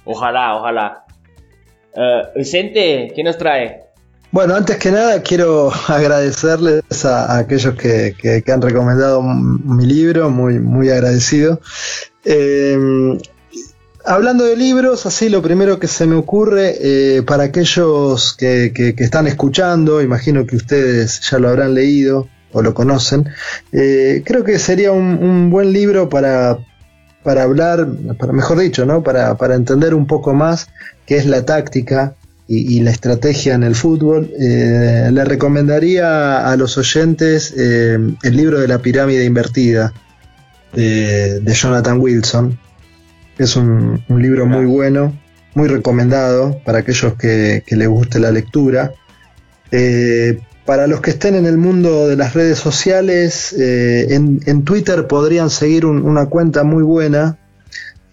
Ojalá, 0.05 0.57
ojalá. 0.57 1.06
Uh, 1.97 2.39
Vicente, 2.39 3.11
¿qué 3.17 3.25
nos 3.25 3.39
trae? 3.39 3.87
Bueno, 4.31 4.55
antes 4.55 4.77
que 4.77 4.91
nada 4.91 5.23
quiero 5.23 5.73
agradecerles 5.89 7.05
a, 7.05 7.39
aquellos 7.39 7.75
que, 7.75 8.45
han 8.47 8.61
recomendado 8.61 9.23
mi 9.23 9.87
libro, 9.87 10.29
muy, 10.29 10.59
muy 10.59 10.91
agradecido. 10.91 11.61
Eh, 12.25 12.77
hablando 14.05 14.45
de 14.45 14.57
libros, 14.57 15.07
así 15.07 15.29
lo 15.29 15.43
primero 15.43 15.79
que 15.79 15.89
se 15.89 16.07
me 16.07 16.17
ocurre, 16.17 16.75
eh, 16.81 17.23
para 17.23 17.45
aquellos 17.45 18.35
que, 18.37 18.95
están 18.99 19.27
escuchando, 19.27 20.03
imagino 20.03 20.47
que 20.47 20.57
ustedes 20.57 21.21
ya 21.21 21.39
lo 21.39 21.49
habrán 21.49 21.75
leído 21.75 22.29
o 22.53 22.63
lo 22.63 22.75
conocen, 22.75 23.29
eh, 23.73 24.23
creo 24.25 24.45
que 24.45 24.59
sería 24.59 24.93
un, 24.93 25.51
buen 25.51 25.73
libro 25.73 26.09
para, 26.09 26.59
para 27.27 27.43
hablar, 27.43 27.89
para, 28.21 28.33
mejor 28.33 28.61
dicho, 28.61 28.87
¿no? 28.87 29.03
para, 29.03 29.37
para 29.37 29.57
entender 29.57 29.95
un 29.95 30.07
poco 30.07 30.33
más 30.33 30.69
qué 31.07 31.17
es 31.17 31.27
la 31.27 31.45
táctica 31.45 32.15
y, 32.47 32.79
la 32.83 32.93
estrategia 32.93 33.55
en 33.55 33.65
el 33.65 33.75
fútbol, 33.75 34.31
eh, 34.39 35.11
le 35.13 35.25
recomendaría 35.25 36.49
a 36.49 36.57
los 36.57 36.79
oyentes 36.79 37.53
eh, 37.59 37.99
el 38.23 38.37
libro 38.37 38.61
de 38.61 38.69
la 38.69 38.79
pirámide 38.79 39.25
invertida 39.25 39.93
de, 40.73 41.43
Jonathan 41.45 41.99
Wilson. 42.01 42.57
Es 43.39 43.57
un, 43.57 44.05
libro 44.09 44.47
muy 44.47 44.65
bueno, 44.65 45.13
muy 45.57 45.67
recomendado 45.67 46.61
para 46.65 46.79
aquellos 46.79 47.15
que, 47.15 47.65
les 47.69 47.89
guste 47.89 48.21
la 48.21 48.31
lectura. 48.31 48.93
Eh, 49.73 50.39
para 50.67 50.87
los 50.87 51.01
que 51.01 51.11
estén 51.11 51.37
en 51.37 51.47
el 51.47 51.57
mundo 51.57 52.09
de 52.09 52.17
las 52.17 52.35
redes 52.35 52.59
sociales, 52.59 53.55
en, 53.57 54.65
Twitter 54.65 55.07
podrían 55.07 55.49
seguir 55.49 55.87
una 55.87 56.27
cuenta 56.27 56.65
muy 56.65 56.83
buena 56.83 57.39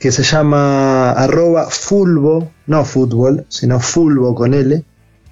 que 0.04 0.12
se 0.12 0.24
llama 0.24 1.12
arroba 1.12 1.70
fulbo, 1.70 2.52
no 2.68 2.84
fútbol, 2.84 3.46
sino 3.48 3.80
fulbo 3.80 4.36
con 4.36 4.54
L 4.54 4.84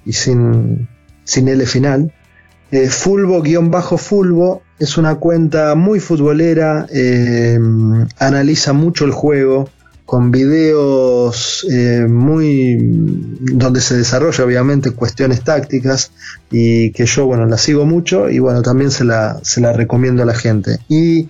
y 0.06 0.12
sin, 0.14 0.88
sin 1.24 1.48
L 1.48 1.66
final. 1.66 2.12
Eh, 2.70 2.88
fulbo-fulbo 2.88 4.62
es 4.78 4.96
una 4.96 5.16
cuenta 5.16 5.74
muy 5.74 6.00
futbolera, 6.00 6.86
eh, 6.90 7.58
analiza 8.18 8.72
mucho 8.72 9.04
el 9.04 9.10
juego, 9.10 9.68
con 10.04 10.30
videos 10.30 11.66
eh, 11.70 12.06
muy 12.08 12.76
donde 12.78 13.80
se 13.80 13.96
desarrolla 13.96 14.44
obviamente 14.44 14.90
cuestiones 14.90 15.42
tácticas 15.42 16.12
y 16.50 16.90
que 16.92 17.06
yo 17.06 17.26
bueno 17.26 17.46
la 17.46 17.56
sigo 17.56 17.86
mucho 17.86 18.28
y 18.28 18.38
bueno 18.38 18.62
también 18.62 18.90
se 18.90 19.04
la, 19.04 19.38
se 19.42 19.60
la 19.60 19.72
recomiendo 19.72 20.22
a 20.22 20.26
la 20.26 20.34
gente. 20.34 20.78
Y 20.88 21.28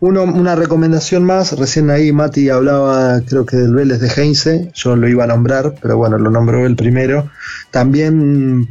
uno, 0.00 0.24
una 0.24 0.54
recomendación 0.54 1.24
más 1.24 1.58
recién 1.58 1.90
ahí 1.90 2.12
Mati 2.12 2.48
hablaba 2.48 3.20
creo 3.20 3.44
que 3.44 3.56
del 3.56 3.74
Vélez 3.74 4.00
de 4.00 4.08
Heinze 4.08 4.70
yo 4.74 4.96
lo 4.96 5.08
iba 5.08 5.24
a 5.24 5.28
nombrar 5.28 5.74
pero 5.80 5.96
bueno 5.96 6.18
lo 6.18 6.30
nombró 6.30 6.66
él 6.66 6.76
primero. 6.76 7.30
También 7.70 8.68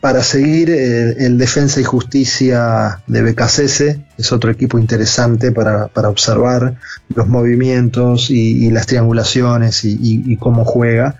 para 0.00 0.22
seguir 0.22 0.70
eh, 0.70 1.24
el 1.24 1.36
Defensa 1.36 1.80
y 1.80 1.84
Justicia 1.84 3.02
de 3.06 3.22
BKCS, 3.22 3.80
es 4.16 4.32
otro 4.32 4.50
equipo 4.50 4.78
interesante 4.78 5.52
para, 5.52 5.90
observar 6.08 6.76
los 7.14 7.28
movimientos 7.28 8.30
y, 8.30 8.70
las 8.70 8.86
triangulaciones 8.86 9.84
y, 9.84 10.36
cómo 10.36 10.64
juega. 10.64 11.16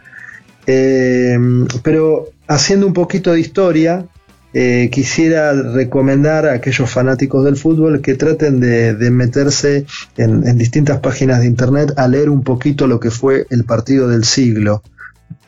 Eh, 0.67 1.39
pero 1.83 2.31
haciendo 2.47 2.87
un 2.87 2.95
poquito 2.95 3.33
de 3.33 3.41
historia, 3.41 4.07
eh, 4.53 4.89
quisiera 4.91 5.53
recomendar 5.53 6.45
a 6.47 6.55
aquellos 6.55 6.91
fanáticos 6.91 7.45
del 7.45 7.57
fútbol 7.57 8.01
que 8.01 8.17
traten 8.17 8.59
de, 8.59 9.11
meterse 9.11 9.87
en, 10.17 10.59
distintas 10.59 10.99
páginas 10.99 11.41
de 11.41 11.47
internet 11.47 11.93
a 11.97 12.09
leer 12.09 12.29
un 12.29 12.43
poquito 12.43 12.89
lo 12.89 12.99
que 12.99 13.11
fue 13.11 13.47
el 13.51 13.65
partido 13.65 14.09
del 14.09 14.25
siglo, 14.25 14.83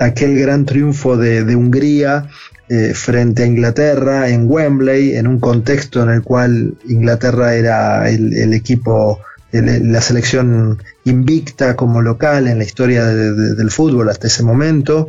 aquel 0.03 0.39
gran 0.39 0.65
triunfo 0.65 1.17
de, 1.17 1.45
de 1.45 1.57
Hungría 1.57 2.29
eh, 2.75 2.95
frente 2.95 3.43
a 3.43 3.47
Inglaterra 3.47 4.31
en 4.31 4.47
Wembley, 4.49 5.17
en 5.17 5.27
un 5.27 5.39
contexto 5.39 6.03
en 6.03 6.09
el 6.09 6.23
cual 6.23 6.75
Inglaterra 6.89 7.55
era 7.55 8.09
el, 8.09 8.55
equipo, 8.55 9.19
la 9.51 10.01
selección 10.01 10.83
invicta 11.05 11.77
como 11.77 12.01
local 12.01 12.49
en 12.49 12.57
la 12.57 12.65
historia 12.65 13.05
del 13.05 13.71
fútbol 13.71 14.09
hasta 14.09 14.29
ese 14.29 14.43
momento 14.43 15.09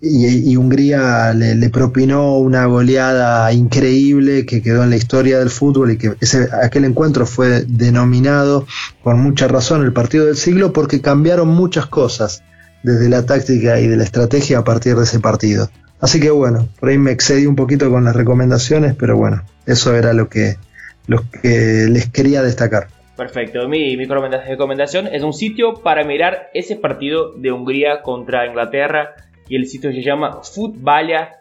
y, 0.00 0.54
Hungría 0.54 1.32
le, 1.32 1.68
propinó 1.70 2.36
una 2.36 2.66
goleada 2.66 3.52
increíble 3.52 4.46
que 4.46 4.62
quedó 4.62 4.84
en 4.84 4.90
la 4.90 4.96
historia 4.96 5.40
del 5.40 5.50
fútbol 5.50 5.90
y 5.90 5.96
que 5.98 6.14
ese, 6.20 6.48
aquel 6.62 6.84
encuentro 6.84 7.26
fue 7.26 7.64
denominado 7.66 8.66
con 9.02 9.18
mucha 9.18 9.48
razón 9.48 9.82
el 9.82 9.92
partido 9.92 10.26
del 10.26 10.36
siglo 10.36 10.72
porque 10.72 11.00
cambiaron 11.00 11.48
muchas 11.48 11.86
cosas 11.86 12.44
desde 12.82 13.08
la 13.08 13.26
táctica 13.26 13.80
y 13.80 13.86
de 13.86 13.96
la 13.96 14.04
estrategia 14.04 14.58
a 14.58 14.64
partir 14.64 14.96
de 14.96 15.04
ese 15.04 15.20
partido. 15.20 15.68
Así 16.00 16.20
que 16.20 16.30
bueno, 16.30 16.68
ahí 16.82 16.98
me 16.98 17.12
excedí 17.12 17.46
un 17.46 17.56
poquito 17.56 17.90
con 17.90 18.04
las 18.04 18.16
recomendaciones, 18.16 18.94
pero 18.96 19.16
bueno, 19.16 19.42
eso 19.66 19.94
era 19.94 20.12
lo 20.14 20.28
que, 20.28 20.56
lo 21.06 21.22
que 21.42 21.86
les 21.90 22.08
quería 22.10 22.42
destacar. 22.42 22.88
Perfecto, 23.16 23.68
mi, 23.68 23.96
mi 23.98 24.06
recomendación 24.06 25.06
es 25.06 25.22
un 25.22 25.34
sitio 25.34 25.74
para 25.74 26.04
mirar 26.04 26.48
ese 26.54 26.76
partido 26.76 27.32
de 27.32 27.52
Hungría 27.52 28.00
contra 28.00 28.46
Inglaterra 28.46 29.14
y 29.46 29.56
el 29.56 29.66
sitio 29.66 29.92
se 29.92 30.00
llama 30.00 30.40
futbalia.net. 30.42 31.32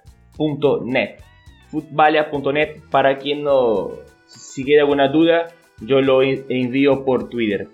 Futbalia.net 1.70 2.82
para 2.92 3.18
quien 3.18 3.44
no, 3.44 3.92
si 4.28 4.66
queda 4.66 4.82
alguna 4.82 5.08
duda, 5.08 5.48
yo 5.80 6.02
lo 6.02 6.22
envío 6.22 7.06
por 7.06 7.30
Twitter. 7.30 7.70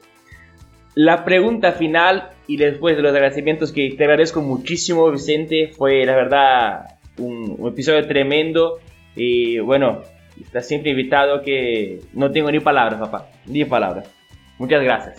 La 0.95 1.23
pregunta 1.25 1.73
final 1.73 2.29
y 2.47 2.57
después 2.57 2.95
de 2.95 3.03
los 3.03 3.13
agradecimientos 3.13 3.71
que 3.71 3.95
te 3.97 4.03
agradezco 4.03 4.41
muchísimo 4.41 5.11
Vicente, 5.11 5.71
fue 5.75 6.05
la 6.05 6.15
verdad 6.15 6.85
un, 7.17 7.67
episodio 7.67 8.07
tremendo 8.07 8.79
y 9.15 9.59
bueno, 9.59 10.01
Estás 10.41 10.67
siempre 10.67 10.91
invitado 10.91 11.41
que 11.41 12.01
no 12.13 12.31
tengo 12.31 12.51
ni 12.51 12.59
palabras, 12.59 12.99
papá. 12.99 13.29
Ni 13.45 13.63
palabras. 13.65 14.07
Muchas 14.57 14.83
gracias. 14.83 15.17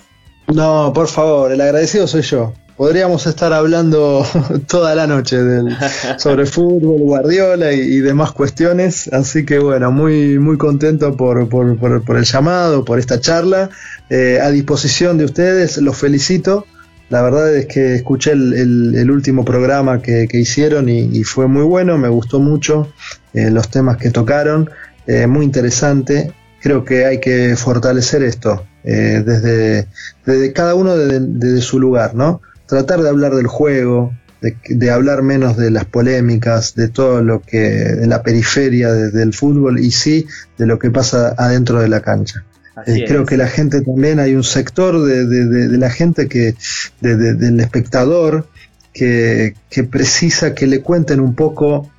No, 0.48 0.92
por 0.94 1.08
favor, 1.08 1.50
el 1.52 1.60
agradecido 1.60 2.06
soy 2.06 2.22
yo. 2.22 2.52
Podríamos 2.76 3.26
estar 3.26 3.52
hablando 3.52 4.26
toda 4.66 4.94
la 4.94 5.06
noche 5.06 5.42
del, 5.42 5.76
sobre 6.18 6.46
fútbol, 6.46 7.00
Guardiola 7.00 7.72
y, 7.72 8.00
demás 8.00 8.32
cuestiones. 8.32 9.08
Así 9.12 9.44
que 9.46 9.58
bueno, 9.58 9.90
muy, 9.90 10.38
muy 10.38 10.58
contento 10.58 11.16
por, 11.16 11.48
por, 11.48 11.78
por, 11.78 12.16
el 12.16 12.24
llamado, 12.24 12.84
por 12.84 12.98
esta 12.98 13.20
charla. 13.20 13.70
Eh, 14.10 14.40
a 14.42 14.50
disposición 14.50 15.16
de 15.18 15.24
ustedes, 15.24 15.78
los 15.78 15.96
felicito. 15.96 16.66
La 17.08 17.22
verdad 17.22 17.54
es 17.54 17.66
que 17.66 17.94
escuché 17.94 18.32
el, 18.32 19.10
último 19.10 19.44
programa 19.44 20.02
que, 20.02 20.28
hicieron 20.32 20.88
y, 20.88 21.22
fue 21.22 21.46
muy 21.46 21.62
bueno, 21.62 21.96
me 21.98 22.08
gustó 22.08 22.40
mucho 22.40 22.92
eh, 23.32 23.50
los 23.50 23.70
temas 23.70 23.96
que 23.96 24.10
tocaron. 24.10 24.70
Eh, 25.06 25.26
muy 25.26 25.44
interesante. 25.44 26.32
Creo 26.60 26.84
que 26.84 27.04
hay 27.04 27.20
que 27.20 27.54
fortalecer 27.56 28.24
esto 28.24 28.66
eh, 28.82 29.22
desde, 29.24 29.86
desde, 30.24 30.52
cada 30.52 30.74
uno 30.74 30.96
desde, 30.96 31.60
su 31.60 31.78
lugar, 31.78 32.14
¿no? 32.14 32.40
Tratar 32.66 33.02
de 33.02 33.08
hablar 33.08 33.34
del 33.34 33.46
juego, 33.46 34.12
de, 34.40 34.90
hablar 34.90 35.22
menos 35.22 35.56
de 35.56 35.70
las 35.70 35.84
polémicas, 35.84 36.74
de 36.74 36.88
todo 36.88 37.22
lo 37.22 37.40
que, 37.40 37.60
de 37.60 38.06
la 38.06 38.22
periferia 38.22 38.92
del 38.92 39.32
fútbol 39.32 39.78
y 39.78 39.90
sí 39.90 40.26
de 40.58 40.66
lo 40.66 40.78
que 40.78 40.90
pasa 40.90 41.34
adentro 41.36 41.80
de 41.80 41.88
la 41.88 42.00
cancha. 42.00 42.44
Eh, 42.86 43.04
creo 43.06 43.24
que 43.24 43.38
la 43.38 43.48
gente 43.48 43.80
también, 43.80 44.20
hay 44.20 44.34
un 44.34 44.44
sector 44.44 45.02
de, 45.02 45.78
la 45.78 45.90
gente 45.90 46.28
que, 46.28 46.54
del 47.00 47.60
espectador, 47.60 48.46
que, 48.92 49.54
que, 49.70 49.84
precisa 49.84 50.54
que 50.54 50.66
le 50.66 50.82
cuenten 50.82 51.20
un 51.20 51.34
poco 51.34 51.90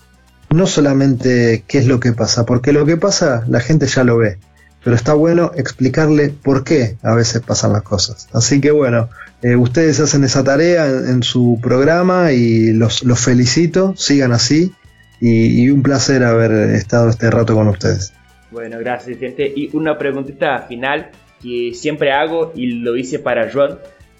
no 0.50 0.68
solamente 0.68 1.64
qué 1.68 1.80
es 1.80 1.88
lo 1.88 2.00
que 2.00 2.14
pasa, 2.14 2.46
porque 2.46 2.74
lo 2.74 2.86
que 2.86 2.98
pasa 2.98 3.44
la 3.48 3.60
gente 3.60 3.88
ya 3.88 4.04
lo 4.04 4.18
ve, 4.18 4.38
pero 4.84 4.96
está 4.96 5.14
bueno 5.14 5.52
explicarle 5.56 6.30
por 6.30 6.64
qué 6.64 6.98
a 7.04 7.16
veces 7.16 7.42
pasan 7.42 7.74
las 7.74 7.84
cosas. 7.84 8.28
Así 8.34 8.62
que 8.62 8.72
bueno, 8.72 9.10
eh, 9.42 9.56
ustedes 9.56 10.00
hacen 10.00 10.24
esa 10.24 10.44
tarea 10.44 10.88
en, 10.88 11.24
su 11.24 11.60
programa 11.62 12.32
y 12.32 12.74
los, 12.74 13.04
felicito, 13.24 13.94
sigan 13.96 14.32
así 14.32 14.72
y, 15.20 15.70
un 15.70 15.84
placer 15.84 16.24
haber 16.24 16.52
estado 16.76 17.10
este 17.10 17.30
rato 17.30 17.56
con 17.56 17.68
ustedes. 17.68 18.14
Bueno, 18.52 18.80
gracias 18.80 19.20
gente. 19.20 19.52
Y 19.56 19.76
una 19.76 19.98
preguntita 19.98 20.60
final 20.68 21.12
que 21.42 21.72
siempre 21.74 22.12
hago 22.12 22.54
y 22.56 22.68
lo 22.68 22.96
hice 22.96 23.20
para 23.20 23.52
Joan, 23.52 23.78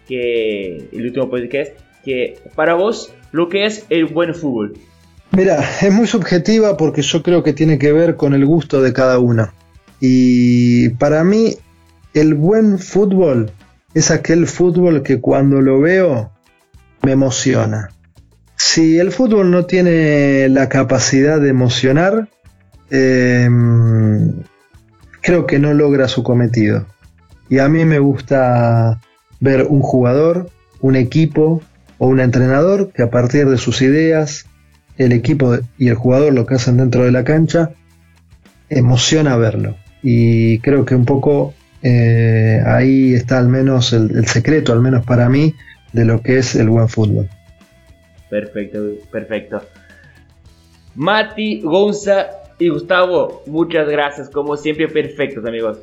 que 0.08 0.90
el 0.92 1.06
último 1.06 1.30
podcast, 1.30 1.72
que 2.04 2.40
para 2.56 2.76
vos 2.76 3.14
lo 3.32 3.50
que 3.50 3.66
es 3.66 3.86
el 3.90 4.06
buen 4.06 4.36
fútbol. 4.36 4.74
Mira, 5.32 5.64
es 5.82 5.94
muy 5.94 6.08
subjetiva 6.08 6.78
porque 6.78 7.02
yo 7.02 7.22
creo 7.22 7.44
que 7.44 7.54
tiene 7.54 7.78
que 7.78 7.92
ver 7.92 8.16
con 8.16 8.34
el 8.34 8.46
gusto 8.46 8.82
de 8.82 8.94
cada 8.94 9.20
uno. 9.20 9.52
Y 10.00 10.90
para 10.90 11.24
mí, 11.24 11.58
el 12.14 12.34
buen 12.34 12.80
fútbol 12.80 13.52
es 13.94 14.12
aquel 14.12 14.48
fútbol 14.48 15.04
que 15.04 15.20
cuando 15.20 15.62
lo 15.62 15.80
veo 15.80 16.32
me 17.04 17.14
emociona. 17.14 17.90
Si 18.56 19.00
el 19.00 19.12
fútbol 19.12 19.52
no 19.52 19.66
tiene 19.66 20.50
la 20.50 20.68
capacidad 20.68 21.40
de 21.40 21.50
emocionar, 21.50 22.30
em, 22.90 24.44
creo 25.22 25.46
que 25.46 25.60
no 25.60 25.74
logra 25.74 26.08
su 26.08 26.24
cometido. 26.24 26.86
Y 27.50 27.60
a 27.60 27.70
mí 27.70 27.86
me 27.86 28.00
gusta 28.00 29.00
ver 29.40 29.68
un 29.70 29.82
jugador, 29.82 30.50
un 30.82 30.96
equipo 30.96 31.62
o 31.98 32.08
un 32.08 32.20
entrenador 32.20 32.92
que 32.92 33.04
a 33.04 33.10
partir 33.10 33.48
de 33.48 33.58
sus 33.58 33.82
ideas, 33.82 34.46
el 34.98 35.12
equipo 35.12 35.58
y 35.78 35.90
el 35.90 35.96
jugador 35.96 36.34
lo 36.34 36.46
que 36.46 36.56
hacen 36.56 36.78
dentro 36.78 37.04
de 37.04 37.12
la 37.12 37.24
cancha, 37.24 37.72
emociona 38.70 39.38
verlo. 39.38 39.76
Y 40.04 40.60
creo 40.60 40.86
que 40.86 40.96
un 40.96 41.06
poco 41.06 41.54
eh, 41.84 42.62
ahí 42.66 43.14
está 43.14 43.40
al 43.40 43.50
menos 43.50 43.94
el, 43.94 44.26
secreto, 44.26 44.74
al 44.74 44.82
menos 44.82 45.06
para 45.06 45.30
mí, 45.30 45.54
de 45.94 46.06
lo 46.06 46.22
que 46.22 46.38
es 46.38 46.56
el 46.56 46.70
buen 46.70 46.90
fútbol. 46.90 47.30
Perfecto, 48.30 48.80
perfecto. 49.12 49.62
Mati, 50.96 51.62
Gonza 51.62 52.28
y 52.60 52.70
Gustavo, 52.70 53.44
muchas 53.48 53.88
gracias, 53.88 54.30
como 54.30 54.58
siempre, 54.58 54.88
perfectos 54.88 55.46
amigos. 55.46 55.80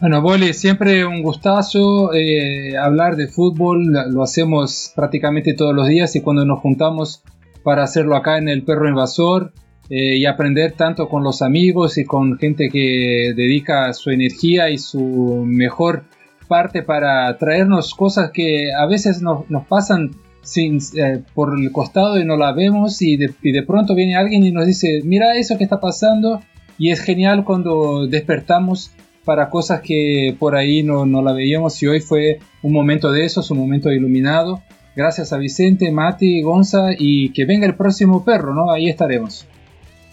Bueno, 0.00 0.20
Boli, 0.22 0.52
siempre 0.54 1.04
un 1.04 1.22
gustazo 1.22 2.12
eh, 2.12 2.76
hablar 2.76 3.16
de 3.16 3.28
fútbol, 3.28 3.92
lo 4.10 4.22
hacemos 4.22 4.92
prácticamente 4.96 5.54
todos 5.54 5.74
los 5.74 5.86
días 5.86 6.16
y 6.16 6.20
cuando 6.20 6.44
nos 6.44 6.60
juntamos 6.60 7.22
para 7.62 7.84
hacerlo 7.84 8.16
acá 8.16 8.38
en 8.38 8.48
el 8.48 8.64
Perro 8.64 8.88
Invasor 8.88 9.52
eh, 9.90 10.16
y 10.16 10.26
aprender 10.26 10.72
tanto 10.72 11.08
con 11.08 11.22
los 11.22 11.42
amigos 11.42 11.98
y 11.98 12.04
con 12.04 12.38
gente 12.38 12.68
que 12.70 13.32
dedica 13.36 13.92
su 13.92 14.10
energía 14.10 14.70
y 14.70 14.78
su 14.78 15.44
mejor 15.46 16.04
parte 16.48 16.82
para 16.82 17.36
traernos 17.38 17.94
cosas 17.94 18.30
que 18.30 18.72
a 18.72 18.86
veces 18.86 19.22
nos, 19.22 19.44
pasan 19.68 20.12
sin, 20.42 20.78
eh, 20.96 21.22
por 21.34 21.58
el 21.58 21.72
costado 21.72 22.18
y 22.18 22.24
no 22.24 22.36
la 22.36 22.52
vemos 22.52 23.00
y 23.02 23.16
de, 23.16 23.32
y 23.42 23.52
de, 23.52 23.62
pronto 23.62 23.94
viene 23.94 24.16
alguien 24.16 24.44
y 24.44 24.52
nos 24.52 24.66
dice, 24.66 25.00
mira 25.04 25.36
eso 25.36 25.56
que 25.56 25.64
está 25.64 25.80
pasando 25.80 26.40
y 26.78 26.90
es 26.90 27.00
genial 27.00 27.44
cuando 27.44 28.06
despertamos 28.06 28.90
para 29.24 29.48
cosas 29.48 29.80
que 29.80 30.36
por 30.38 30.54
ahí 30.54 30.82
no, 30.82 31.06
no 31.06 31.22
la 31.22 31.32
veíamos 31.32 31.82
y 31.82 31.86
hoy 31.86 32.00
fue 32.00 32.40
un 32.62 32.72
momento 32.72 33.10
de 33.10 33.24
eso, 33.24 33.42
un 33.50 33.58
momento 33.58 33.90
iluminado 33.90 34.62
Gracias 34.96 35.32
a 35.32 35.38
Vicente, 35.38 35.90
Mati, 35.90 36.40
Gonza 36.42 36.90
y 36.96 37.30
que 37.30 37.44
venga 37.44 37.66
el 37.66 37.74
próximo 37.74 38.24
perro, 38.24 38.54
¿no? 38.54 38.70
Ahí 38.70 38.88
estaremos. 38.88 39.46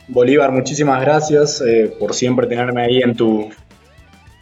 Bolívar, 0.07 0.51
muchísimas 0.51 0.99
gracias 1.01 1.61
eh, 1.61 1.93
por 1.99 2.13
siempre 2.13 2.47
tenerme 2.47 2.83
ahí 2.83 3.01
en 3.01 3.15
tu, 3.15 3.49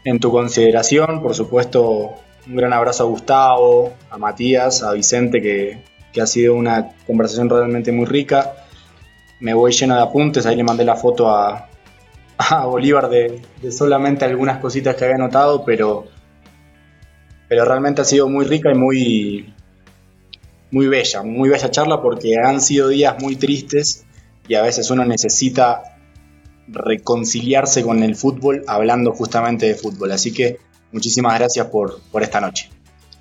en 0.03 0.19
tu 0.19 0.31
consideración. 0.31 1.21
Por 1.21 1.35
supuesto, 1.35 2.15
un 2.47 2.55
gran 2.55 2.73
abrazo 2.73 3.03
a 3.03 3.07
Gustavo, 3.07 3.93
a 4.09 4.17
Matías, 4.17 4.83
a 4.83 4.93
Vicente, 4.93 5.41
que, 5.41 5.89
ha 6.19 6.25
sido 6.25 6.55
una 6.55 6.89
conversación 7.07 7.49
realmente 7.49 7.91
muy 7.91 8.05
rica. 8.05 8.53
Me 9.39 9.53
voy 9.53 9.71
lleno 9.71 9.95
de 9.95 10.01
apuntes, 10.01 10.45
ahí 10.45 10.55
le 10.57 10.63
mandé 10.63 10.83
la 10.83 10.95
foto 10.95 11.29
a, 11.29 11.69
Bolívar 12.65 13.09
de, 13.09 13.41
de, 13.61 13.71
solamente 13.71 14.25
algunas 14.25 14.57
cositas 14.59 14.95
que 14.95 15.05
había 15.05 15.17
notado, 15.17 15.63
pero, 15.63 16.07
pero 17.47 17.63
realmente 17.63 18.01
ha 18.01 18.05
sido 18.05 18.27
muy 18.27 18.45
rica 18.45 18.71
y 18.71 18.75
muy, 18.75 19.53
muy 20.71 20.87
bella, 20.87 21.21
muy 21.23 21.47
bella 21.47 21.71
charla 21.71 22.01
porque 22.01 22.35
han 22.37 22.59
sido 22.59 22.89
días 22.89 23.15
muy 23.21 23.35
tristes 23.35 24.05
y 24.49 24.55
a 24.55 24.61
veces 24.61 24.89
uno 24.89 25.05
necesita 25.05 25.83
reconciliarse 26.67 27.83
con 27.83 28.03
el 28.03 28.15
fútbol 28.15 28.63
hablando 28.67 29.13
justamente 29.13 29.67
de 29.67 29.75
fútbol. 29.75 30.11
Así 30.11 30.33
que 30.33 30.57
muchísimas 30.91 31.39
gracias 31.39 31.67
por, 31.67 32.01
por 32.11 32.23
esta 32.23 32.41
noche. 32.41 32.69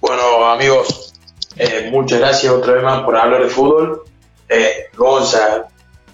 Bueno, 0.01 0.51
amigos, 0.51 1.15
eh, 1.57 1.91
muchas 1.93 2.19
gracias 2.19 2.53
otra 2.53 2.73
vez 2.73 2.83
más 2.83 3.03
por 3.03 3.17
hablar 3.17 3.43
de 3.43 3.49
fútbol. 3.49 4.03
Eh, 4.49 4.87
Gonza, 4.97 5.69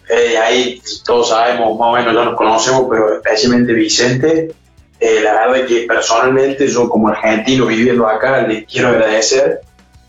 eh, 0.09 0.37
ahí 0.37 0.83
todos 1.05 1.29
sabemos, 1.29 1.79
más 1.79 1.89
o 1.89 1.93
menos 1.93 2.13
ya 2.13 2.25
nos 2.25 2.37
conocemos, 2.37 2.87
pero 2.91 3.17
especialmente 3.17 3.73
Vicente. 3.73 4.55
Eh, 4.99 5.21
la 5.23 5.33
verdad 5.33 5.57
es 5.59 5.67
que 5.67 5.87
personalmente 5.87 6.67
yo 6.67 6.89
como 6.89 7.09
argentino 7.09 7.67
viviendo 7.67 8.07
acá 8.07 8.47
les 8.47 8.65
quiero 8.67 8.89
agradecer 8.89 9.61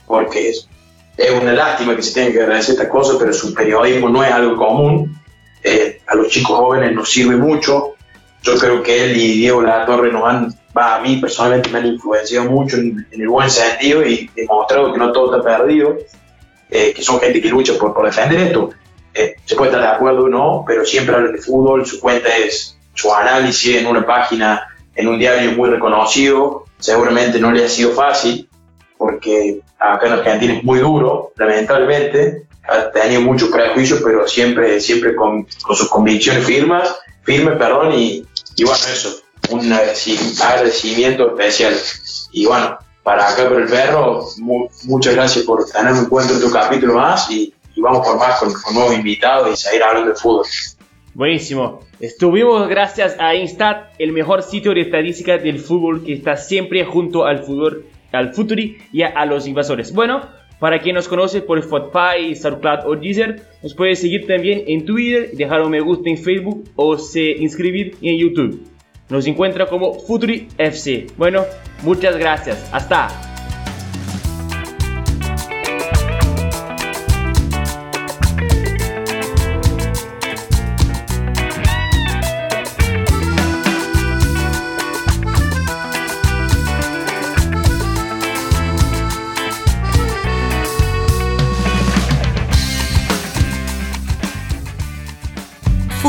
porque 0.06 0.54
es 1.18 1.32
una 1.32 1.54
lástima 1.54 1.96
que 1.96 2.02
se 2.02 2.14
tenga 2.14 2.34
que 2.34 2.42
agradecer 2.42 2.74
estas 2.74 2.90
cosas, 2.90 3.18
pero 3.18 3.32
su 3.34 3.54
periodismo 3.54 4.10
no 4.10 4.24
es 4.24 4.32
algo 4.32 4.58
común. 4.58 5.20
Eh, 5.64 6.02
a 6.06 6.16
los 6.16 6.28
chicos 6.28 6.58
jóvenes 6.58 6.94
nos 6.94 7.10
sirve 7.10 7.36
mucho. 7.36 7.96
yo 8.44 8.58
creo 8.58 8.84
que 8.84 9.06
él 9.06 9.18
y 9.18 9.38
Diego 9.38 9.64
Torre 9.86 10.12
nos 10.12 10.24
han, 10.26 10.54
a 10.76 11.00
mí 11.00 11.18
personalmente 11.18 11.70
me 11.70 11.80
han 11.80 11.88
influenciado 11.88 12.50
mucho 12.50 12.78
en, 12.78 13.08
el 13.12 13.28
buen 13.28 13.50
sentido 13.50 14.06
y 14.06 14.30
demostrado 14.36 14.94
que 14.94 15.00
no 15.00 15.12
todo 15.12 15.36
está 15.36 15.58
perdido, 15.58 15.98
eh, 16.70 16.94
que 16.94 17.02
son 17.02 17.20
gente 17.20 17.42
que 17.42 17.50
lucha 17.50 17.74
por, 17.80 17.94
por 17.94 18.06
defender 18.06 18.40
esto. 18.40 18.70
Eh, 19.14 19.36
se 19.46 19.56
puede 19.56 19.72
estar 19.72 19.82
de 19.82 19.96
acuerdo 19.96 20.26
o 20.26 20.30
no, 20.30 20.64
pero 20.68 20.86
siempre 20.86 21.16
hablan 21.16 21.32
de 21.32 21.42
fútbol, 21.42 21.86
su 21.86 22.00
cuenta 22.00 22.30
es 22.36 22.78
su 22.94 23.14
análisis 23.14 23.78
en 23.78 23.88
una 23.88 24.06
página, 24.06 24.68
en 24.94 25.08
un 25.08 25.18
diario 25.18 25.54
muy 25.54 25.70
reconocido, 25.70 26.66
seguramente 26.78 27.40
no 27.40 27.52
le 27.52 27.64
ha 27.64 27.70
sido 27.70 27.92
fácil, 27.92 28.45
porque 28.98 29.62
acá 29.80 30.08
en 30.08 30.14
Argentina 30.14 30.54
es 30.54 30.64
muy 30.64 30.80
duro, 30.80 31.32
lamentablemente, 31.36 32.44
ha 32.68 32.92
tenido 32.92 33.22
muchos 33.22 33.50
prejuicios, 33.50 34.02
pero 34.04 34.28
siempre, 34.28 34.80
siempre 34.80 35.16
con, 35.16 35.48
con 35.64 35.76
sus 35.76 35.90
convicciones 35.90 36.46
firmes, 36.46 36.90
firmes, 37.24 37.58
perdón, 37.58 37.94
y, 37.94 38.26
y 38.56 38.64
bueno, 38.64 38.80
eso, 38.92 39.22
un 39.50 39.72
agradecimiento 39.72 41.30
especial. 41.30 41.74
Y 42.32 42.46
bueno, 42.46 42.78
para 43.04 43.30
acá 43.30 43.48
por 43.48 43.62
el 43.62 43.68
perro, 43.68 44.26
muchas 44.86 45.14
gracias 45.14 45.46
por 45.46 45.66
tenerme 45.66 46.00
en 46.00 46.06
cuenta 46.06 46.34
en 46.34 46.42
tu 46.42 46.52
capítulo 46.52 46.96
más 46.96 47.30
y, 47.30 47.54
vamos 47.78 48.08
por 48.08 48.18
más 48.18 48.40
con, 48.40 48.54
con, 48.54 48.74
nuevos 48.74 48.96
invitados 48.96 49.54
y 49.54 49.64
seguir 49.64 49.84
hablando 49.84 50.10
de 50.10 50.16
fútbol. 50.16 50.46
Buenísimo. 51.14 51.82
Estuvimos 52.00 52.68
gracias 52.68 53.16
a 53.20 53.36
Instat, 53.36 53.94
el 54.00 54.12
mejor 54.12 54.44
sitio 54.44 54.74
de 54.74 54.82
estadística 54.82 55.38
del 55.38 55.60
fútbol 55.60 56.04
que 56.04 56.14
está 56.14 56.36
siempre 56.36 56.84
junto 56.84 57.26
al 57.26 57.44
fútbol, 57.44 57.86
al 58.16 58.34
Futuri 58.34 58.78
y 58.92 59.04
a, 59.04 59.26
los 59.26 59.48
invasores. 59.48 59.94
Bueno, 59.94 60.22
para 60.60 60.80
quien 60.80 60.96
nos 60.96 61.08
conoce 61.08 61.42
por 61.42 61.60
Spotify, 61.60 62.36
SoundCloud 62.36 62.86
o 62.86 62.96
Deezer, 62.96 63.42
nos 63.62 63.74
puede 63.74 63.96
seguir 63.96 64.26
también 64.26 64.64
en 64.68 64.86
Twitter, 64.86 65.32
dejar 65.34 65.62
un 65.62 65.72
me 65.72 65.82
gusta 65.82 66.10
en 66.10 66.18
Facebook 66.18 66.64
o 66.76 66.98
se 66.98 67.32
inscribir 67.32 67.96
en 68.02 68.18
YouTube. 68.18 68.68
Nos 69.10 69.28
encuentra 69.28 69.68
como 69.68 69.94
Futuri 69.94 70.48
FC. 70.58 71.08
Bueno, 71.18 71.44
muchas 71.84 72.18
gracias. 72.18 72.70
Hasta. 72.74 73.35